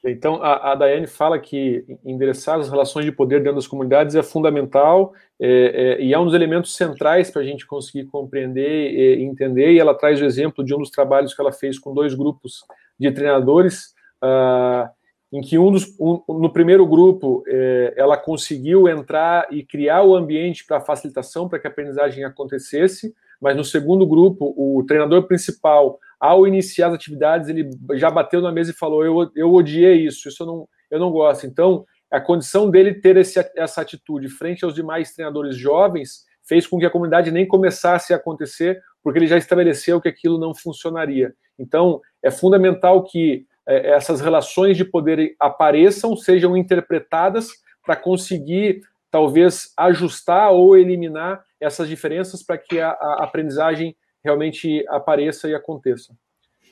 Então, 0.04 0.42
a, 0.42 0.72
a 0.72 0.76
Daiane 0.76 1.06
fala 1.06 1.38
que 1.38 1.86
endereçar 2.04 2.58
as 2.58 2.70
relações 2.70 3.06
de 3.06 3.12
poder 3.12 3.40
dentro 3.42 3.58
das 3.58 3.68
comunidades 3.68 4.16
é 4.16 4.24
fundamental 4.24 5.14
é, 5.40 5.98
é, 6.00 6.02
e 6.02 6.14
é 6.14 6.18
um 6.18 6.26
dos 6.26 6.34
elementos 6.34 6.76
centrais 6.76 7.30
para 7.30 7.44
a 7.44 7.46
gente 7.46 7.68
conseguir 7.68 8.06
compreender 8.06 8.92
e 8.92 9.22
entender. 9.24 9.74
E 9.74 9.80
ela 9.80 9.94
traz 9.94 10.20
o 10.20 10.26
exemplo 10.26 10.64
de 10.64 10.74
um 10.74 10.80
dos 10.80 10.90
trabalhos 10.90 11.36
que 11.36 11.42
ela 11.42 11.52
fez 11.52 11.78
com 11.78 11.94
dois 11.94 12.16
grupos 12.16 12.64
de 12.98 13.12
treinadores, 13.12 13.94
uh, 14.24 14.90
em 15.32 15.42
que 15.42 15.58
um 15.58 15.72
dos, 15.72 15.96
um, 16.00 16.22
no 16.28 16.52
primeiro 16.52 16.86
grupo 16.86 17.44
é, 17.48 17.94
ela 17.96 18.18
conseguiu 18.18 18.88
entrar 18.88 19.48
e 19.52 19.64
criar 19.64 20.04
o 20.04 20.16
ambiente 20.16 20.66
para 20.66 20.82
facilitação, 20.82 21.48
para 21.48 21.60
que 21.60 21.68
a 21.68 21.70
aprendizagem 21.70 22.24
acontecesse, 22.24 23.14
mas 23.40 23.56
no 23.56 23.64
segundo 23.64 24.06
grupo, 24.06 24.54
o 24.58 24.84
treinador 24.86 25.24
principal 25.28 26.00
ao 26.20 26.46
iniciar 26.46 26.88
as 26.88 26.96
atividades, 26.96 27.48
ele 27.48 27.70
já 27.94 28.12
bateu 28.12 28.42
na 28.42 28.52
mesa 28.52 28.72
e 28.72 28.76
falou: 28.76 29.06
Eu, 29.06 29.32
eu 29.36 29.54
odiei 29.54 30.06
isso, 30.06 30.28
isso 30.28 30.44
eu 30.44 30.48
não, 30.48 30.70
eu 30.92 31.00
não 31.00 31.12
gosto. 31.12 31.46
Então, 31.46 31.86
a 32.12 32.20
condição 32.20 32.70
dele 32.70 32.96
ter 32.96 33.16
esse, 33.16 33.40
essa 33.56 33.82
atitude 33.82 34.28
frente 34.28 34.66
aos 34.66 34.74
demais 34.74 35.14
treinadores 35.14 35.56
jovens 35.56 36.26
fez 36.44 36.66
com 36.68 36.80
que 36.80 36.86
a 36.86 36.90
comunidade 36.90 37.32
nem 37.32 37.48
começasse 37.48 38.12
a 38.12 38.18
acontecer, 38.18 38.82
porque 39.04 39.20
ele 39.20 39.28
já 39.28 39.38
estabeleceu 39.38 40.02
que 40.02 40.10
aquilo 40.10 40.38
não 40.40 40.54
funcionaria. 40.54 41.34
Então, 41.58 42.02
é 42.24 42.32
fundamental 42.32 43.04
que 43.04 43.46
é, 43.70 43.92
essas 43.92 44.20
relações 44.20 44.76
de 44.76 44.84
poder 44.84 45.36
apareçam, 45.40 46.18
sejam 46.18 46.58
interpretadas 46.58 47.50
para 47.86 47.96
conseguir, 47.96 48.82
talvez, 49.12 49.72
ajustar 49.78 50.52
ou 50.52 50.76
eliminar 50.76 51.44
essas 51.62 51.88
diferenças 51.88 52.42
para 52.42 52.58
que 52.58 52.80
a, 52.80 52.90
a 52.90 53.24
aprendizagem 53.24 53.96
realmente 54.24 54.84
apareça 54.90 55.48
e 55.48 55.54
aconteça. 55.54 56.14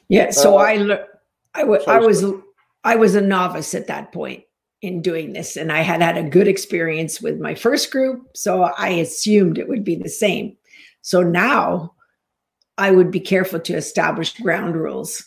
Yeah, 0.09 0.31
so 0.31 0.55
uh, 0.55 0.61
I, 0.61 0.77
I, 1.55 1.63
I 1.63 1.99
was 1.99 2.23
I 2.83 2.95
was 2.95 3.15
a 3.15 3.21
novice 3.21 3.75
at 3.75 3.87
that 3.87 4.11
point 4.11 4.45
in 4.81 5.01
doing 5.01 5.33
this, 5.33 5.57
and 5.57 5.71
I 5.71 5.81
had 5.81 6.01
had 6.01 6.17
a 6.17 6.23
good 6.23 6.47
experience 6.47 7.21
with 7.21 7.39
my 7.39 7.55
first 7.55 7.91
group, 7.91 8.21
so 8.33 8.63
I 8.63 9.01
assumed 9.01 9.57
it 9.57 9.67
would 9.67 9.83
be 9.83 9.95
the 9.95 10.09
same. 10.09 10.55
So 11.01 11.21
now 11.21 11.93
I 12.77 12.91
would 12.91 13.11
be 13.11 13.19
careful 13.19 13.59
to 13.59 13.75
establish 13.75 14.39
ground 14.39 14.75
rules. 14.75 15.25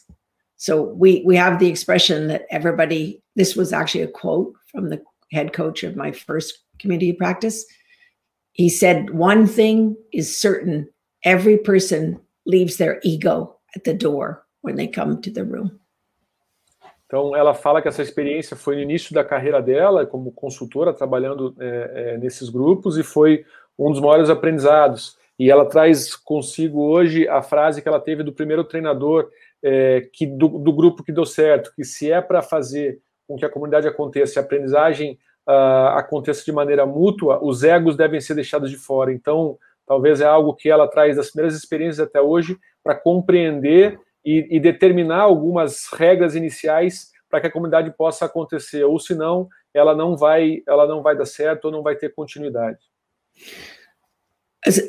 So 0.61 0.83
we 0.83 1.23
we 1.25 1.37
have 1.37 1.59
the 1.59 1.69
expression 1.69 2.29
that 2.29 2.45
everybody. 2.51 3.23
This 3.35 3.57
was 3.57 3.73
actually 3.73 4.03
a 4.03 4.09
quote 4.09 4.53
from 4.67 4.91
the 4.91 5.01
head 5.33 5.55
coach 5.55 5.83
of 5.83 5.97
my 5.97 6.13
first 6.13 6.59
community 6.79 7.15
practice. 7.15 7.65
He 8.53 8.69
said, 8.69 9.09
"One 9.09 9.47
thing 9.47 9.97
is 10.13 10.39
certain 10.39 10.87
every 11.25 11.57
person 11.57 12.21
leaves 12.45 12.77
their 12.77 13.01
ego 13.03 13.57
at 13.75 13.85
the 13.85 13.95
door 13.95 14.45
when 14.61 14.77
they 14.77 14.87
come 14.87 15.23
to 15.23 15.31
the 15.31 15.45
room. 15.45 15.79
Então, 17.07 17.35
ela 17.35 17.55
fala 17.55 17.81
que 17.81 17.89
essa 17.89 18.03
experiência 18.03 18.55
foi 18.55 18.77
no 18.77 18.83
início 18.83 19.15
da 19.15 19.25
carreira 19.25 19.63
dela, 19.63 20.07
como 20.07 20.31
consultora, 20.31 20.93
trabalhando 20.93 21.57
é, 21.59 21.91
é, 21.95 22.19
nesses 22.19 22.51
grupos, 22.51 22.99
e 22.99 23.03
foi 23.03 23.45
um 23.79 23.91
dos 23.91 24.01
maiores 24.01 24.29
aprendizados. 24.29 25.17
E 25.39 25.51
ela 25.51 25.65
traz 25.65 26.15
consigo 26.15 26.83
hoje 26.83 27.27
a 27.27 27.41
frase 27.41 27.81
que 27.81 27.89
ela 27.89 27.99
teve 27.99 28.23
do 28.23 28.33
primeiro 28.33 28.63
treinador 28.63 29.31
é, 29.63 30.09
que 30.13 30.27
do, 30.27 30.49
do, 30.49 30.73
grupo 30.73 31.03
que 31.03 31.13
deu 31.13 31.27
certo, 31.27 31.73
que 31.75 31.85
se 31.85 32.11
é 32.11 32.21
para 32.21 32.43
fazer 32.43 33.01
com 33.27 33.37
que 33.37 33.45
a 33.45 33.51
comunidade 33.51 33.87
aconteça, 33.87 34.41
a 34.41 34.43
aprendizagem 34.43 35.19
uh, 35.49 35.97
aconteça 35.97 36.45
de 36.45 36.53
maneira 36.53 36.85
mútua, 36.85 37.39
os 37.43 37.63
egos 37.63 37.97
devem 37.97 38.21
ser 38.21 38.35
deixados 38.35 38.71
de 38.71 38.77
fora. 38.77 39.13
Então, 39.13 39.59
Talvez 39.91 40.21
é 40.21 40.25
algo 40.25 40.55
que 40.55 40.71
ela 40.71 40.87
traz 40.87 41.17
das 41.17 41.33
primeiras 41.33 41.57
experiências 41.57 42.07
até 42.07 42.21
hoje 42.21 42.57
para 42.81 42.95
compreender 42.95 43.99
e, 44.25 44.47
e, 44.49 44.61
determinar 44.61 45.23
algumas 45.23 45.89
regras 45.93 46.37
iniciais 46.37 47.11
para 47.29 47.41
que 47.41 47.49
a 47.49 47.51
comunidade 47.51 47.91
possa 47.97 48.25
acontecer, 48.25 48.85
ou 48.85 49.01
senão 49.01 49.49
ela 49.75 49.93
não 49.93 50.17
vai, 50.17 50.63
ela 50.65 50.87
não 50.87 51.03
vai 51.03 51.17
dar 51.17 51.27
certo 51.27 51.65
ou 51.65 51.73
não 51.73 51.83
vai 51.83 51.97
ter 51.97 52.15
continuidade. 52.15 52.79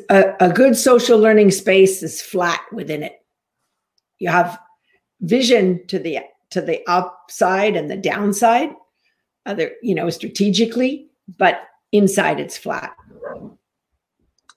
A, 0.08 0.44
a 0.44 0.48
good 0.50 0.76
social 0.76 1.18
learning 1.18 1.50
space 1.50 2.04
is 2.04 2.22
flat 2.22 2.62
within 2.72 3.02
it. 3.02 3.16
You 4.20 4.30
have 4.30 4.56
vision 5.22 5.78
to 5.86 5.98
the 5.98 6.20
to 6.50 6.60
the 6.60 6.82
upside 6.86 7.76
and 7.76 7.88
the 7.88 7.96
downside, 7.96 8.74
other 9.46 9.72
you 9.82 9.94
know 9.94 10.10
strategically, 10.10 11.08
but 11.38 11.60
inside 11.92 12.40
it's 12.40 12.58
flat. 12.58 12.92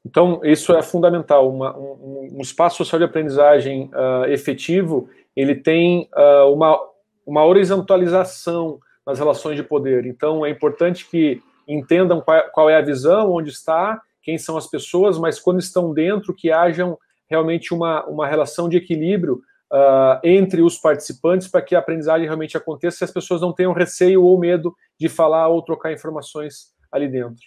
Então, 0.05 0.39
isso 0.43 0.71
é 0.73 0.83
fundamental. 0.83 1.49
Uma, 1.49 1.75
um, 1.75 2.29
um, 2.33 2.41
espaço 2.41 2.77
social 2.77 2.99
de 2.99 3.05
aprendizagem 3.05 3.89
uh, 3.93 4.25
efetivo, 4.29 5.09
ele 5.35 5.55
tem 5.55 6.07
uh, 6.15 6.53
uma, 6.53 6.79
uma 7.25 7.43
horizontalização 7.43 8.79
nas 9.05 9.17
relações 9.17 9.55
de 9.55 9.63
poder. 9.63 10.05
Então, 10.05 10.45
é 10.45 10.49
importante 10.51 11.09
que 11.09 11.41
entendam 11.67 12.21
qual, 12.21 12.39
qual, 12.51 12.69
é 12.69 12.77
a 12.77 12.81
visão, 12.81 13.31
onde 13.31 13.49
está, 13.49 13.99
quem 14.21 14.37
são 14.37 14.57
as 14.57 14.67
pessoas, 14.67 15.17
mas 15.17 15.39
quando 15.39 15.59
estão 15.59 15.91
dentro, 15.91 16.35
que 16.35 16.51
hajam 16.51 16.99
realmente 17.27 17.73
uma, 17.73 18.05
uma 18.05 18.27
relação 18.27 18.69
de 18.69 18.77
equilíbrio 18.77 19.41
uh, 19.71 20.19
entre 20.23 20.61
os 20.61 20.77
participantes 20.77 21.47
para 21.47 21.61
que 21.61 21.75
a 21.75 21.79
aprendizagem 21.79 22.25
realmente 22.25 22.57
aconteça 22.57 23.03
e 23.03 23.05
as 23.05 23.11
pessoas 23.11 23.41
não 23.41 23.53
tenham 23.53 23.73
receio 23.73 24.23
ou 24.23 24.39
medo 24.39 24.75
de 24.99 25.09
falar 25.09 25.47
ou 25.47 25.61
trocar 25.61 25.91
informações 25.91 26.73
ali 26.91 27.07
dentro. 27.07 27.43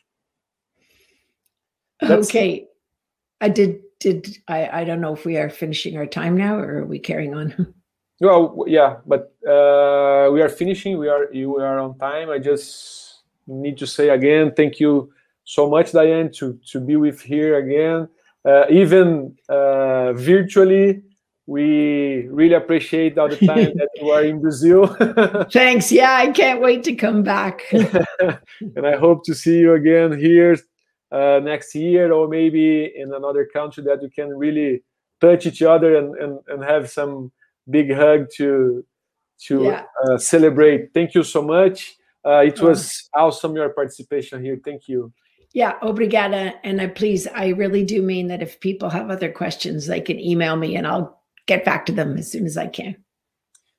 That's 2.00 2.28
okay. 2.28 2.68
I 3.40 3.48
did 3.48 3.80
did 4.00 4.42
I 4.48 4.82
I 4.82 4.84
don't 4.84 5.00
know 5.00 5.14
if 5.14 5.24
we 5.26 5.36
are 5.36 5.50
finishing 5.50 5.96
our 5.96 6.06
time 6.06 6.36
now 6.36 6.58
or 6.58 6.78
are 6.78 6.86
we 6.86 6.98
carrying 6.98 7.34
on? 7.34 7.52
Well, 8.20 8.64
yeah, 8.66 8.96
but 9.06 9.32
uh, 9.46 10.28
we 10.32 10.42
are 10.42 10.48
finishing. 10.48 10.98
We 10.98 11.08
are 11.08 11.32
you 11.32 11.58
are 11.58 11.78
on 11.78 11.96
time. 11.98 12.30
I 12.30 12.40
just 12.40 13.22
need 13.46 13.78
to 13.78 13.86
say 13.86 14.08
again, 14.08 14.52
thank 14.56 14.80
you 14.80 15.12
so 15.44 15.70
much, 15.70 15.92
Diane, 15.92 16.32
to 16.32 16.58
to 16.72 16.80
be 16.80 16.96
with 16.96 17.20
here 17.20 17.58
again, 17.58 18.08
uh, 18.44 18.64
even 18.70 19.36
uh, 19.48 20.14
virtually. 20.14 21.02
We 21.48 22.26
really 22.28 22.52
appreciate 22.52 23.16
all 23.16 23.30
the 23.30 23.38
time 23.38 23.72
that 23.76 23.88
you 23.94 24.10
are 24.10 24.22
in 24.22 24.38
Brazil. 24.38 24.86
Thanks. 25.50 25.90
Yeah, 25.90 26.12
I 26.12 26.30
can't 26.30 26.60
wait 26.60 26.84
to 26.84 26.94
come 26.94 27.22
back. 27.22 27.62
and 27.72 28.86
I 28.86 28.98
hope 28.98 29.24
to 29.24 29.34
see 29.34 29.60
you 29.60 29.72
again 29.72 30.18
here 30.18 30.58
uh, 31.10 31.40
next 31.42 31.74
year, 31.74 32.12
or 32.12 32.28
maybe 32.28 32.92
in 32.94 33.14
another 33.14 33.46
country 33.46 33.82
that 33.84 34.02
we 34.02 34.10
can 34.10 34.28
really 34.36 34.82
touch 35.22 35.46
each 35.46 35.62
other 35.62 35.96
and, 35.96 36.14
and, 36.16 36.38
and 36.48 36.62
have 36.62 36.90
some 36.90 37.32
big 37.70 37.94
hug 37.94 38.26
to 38.36 38.84
to 39.46 39.64
yeah. 39.64 39.84
uh, 40.04 40.18
celebrate. 40.18 40.92
Thank 40.92 41.14
you 41.14 41.22
so 41.22 41.40
much. 41.40 41.96
Uh, 42.26 42.40
it 42.44 42.60
was 42.60 43.08
oh. 43.16 43.28
awesome 43.28 43.56
your 43.56 43.70
participation 43.70 44.44
here. 44.44 44.60
Thank 44.62 44.86
you. 44.86 45.14
Yeah, 45.54 45.78
obrigada. 45.80 46.56
And 46.62 46.78
I 46.78 46.88
please, 46.88 47.26
I 47.26 47.48
really 47.48 47.84
do 47.86 48.02
mean 48.02 48.26
that 48.26 48.42
if 48.42 48.60
people 48.60 48.90
have 48.90 49.08
other 49.08 49.32
questions, 49.32 49.86
they 49.86 50.02
can 50.02 50.20
email 50.20 50.56
me 50.56 50.76
and 50.76 50.86
I'll 50.86 51.17
get 51.48 51.64
back 51.64 51.86
to 51.86 51.92
them 51.92 52.14
as 52.18 52.30
soon 52.30 52.44
as 52.44 52.56
I 52.56 52.68
can. 52.68 52.94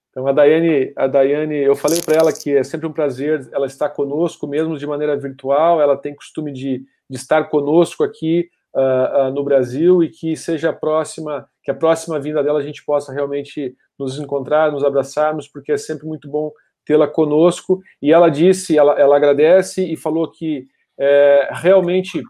Então, 0.10 0.26
a 0.26 0.32
Daiane, 0.32 0.92
a 0.96 1.08
Daiane, 1.08 1.58
eu 1.58 1.76
falei 1.76 2.02
para 2.02 2.16
ela 2.16 2.34
que 2.34 2.56
é 2.56 2.64
sempre 2.64 2.88
um 2.88 2.92
prazer 2.92 3.48
ela 3.54 3.68
estar 3.68 3.90
conosco, 3.90 4.48
mesmo 4.48 4.78
de 4.78 4.88
maneira 4.88 5.16
virtual. 5.16 5.80
Ela 5.80 5.96
tem 5.96 6.16
costume 6.16 6.52
de, 6.52 6.84
de 7.08 7.18
estar 7.18 7.44
conosco 7.46 8.04
aqui 8.04 8.50
uh, 8.76 9.28
uh, 9.28 9.32
no 9.32 9.44
Brasil 9.44 10.04
e 10.04 10.10
que 10.10 10.36
seja 10.36 10.72
a 10.72 10.74
próxima, 10.74 11.48
que 11.64 11.70
a 11.70 11.76
próxima 11.76 12.20
vinda 12.20 12.44
dela 12.44 12.60
a 12.60 12.64
gente 12.64 12.84
possa 12.84 13.14
realmente 13.14 13.76
nos 14.00 14.18
encontrar, 14.18 14.72
nos 14.72 14.84
abraçarmos, 14.84 15.48
porque 15.48 15.72
é 15.72 15.78
sempre 15.78 16.08
muito 16.08 16.28
bom 16.28 16.52
tê-la 16.86 17.08
conosco. 17.08 17.80
E 18.02 18.12
ela 18.12 18.30
disse, 18.30 18.76
ela, 18.76 19.00
ela 19.00 19.16
agradece 19.16 19.86
e 19.86 19.96
falou 19.96 20.30
que 20.32 20.68
é, 20.98 21.50
realmente 21.52 22.24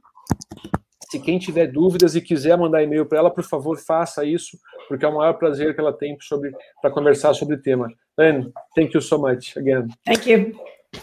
se 1.10 1.19
quem 1.19 1.40
tiver 1.40 1.68
dúvidas 1.68 2.15
e 2.15 2.22
quiser 2.22 2.56
mandar 2.56 2.84
e-mail 2.84 3.06
para 3.06 3.18
ela, 3.18 3.31
por 3.31 3.44
favor, 3.44 3.77
faça 3.77 4.23
isso, 4.23 4.57
porque 4.88 5.03
é 5.03 5.07
o 5.07 5.15
maior 5.15 5.34
prazer 5.34 5.73
que 5.73 5.81
ela 5.81 5.91
tem 5.91 6.15
para 6.81 6.91
conversar 6.91 7.34
sobre 7.34 7.56
o 7.56 7.61
tema. 7.61 7.91
Anne, 8.18 8.52
thank 8.76 8.94
you 8.94 9.02
so 9.02 9.18
much 9.18 9.57
again. 9.57 9.88
Thank 10.06 10.30
you. 10.30 10.53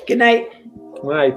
Good 0.06 0.16
night. 0.16 0.48
Good 1.00 1.08
night. 1.08 1.36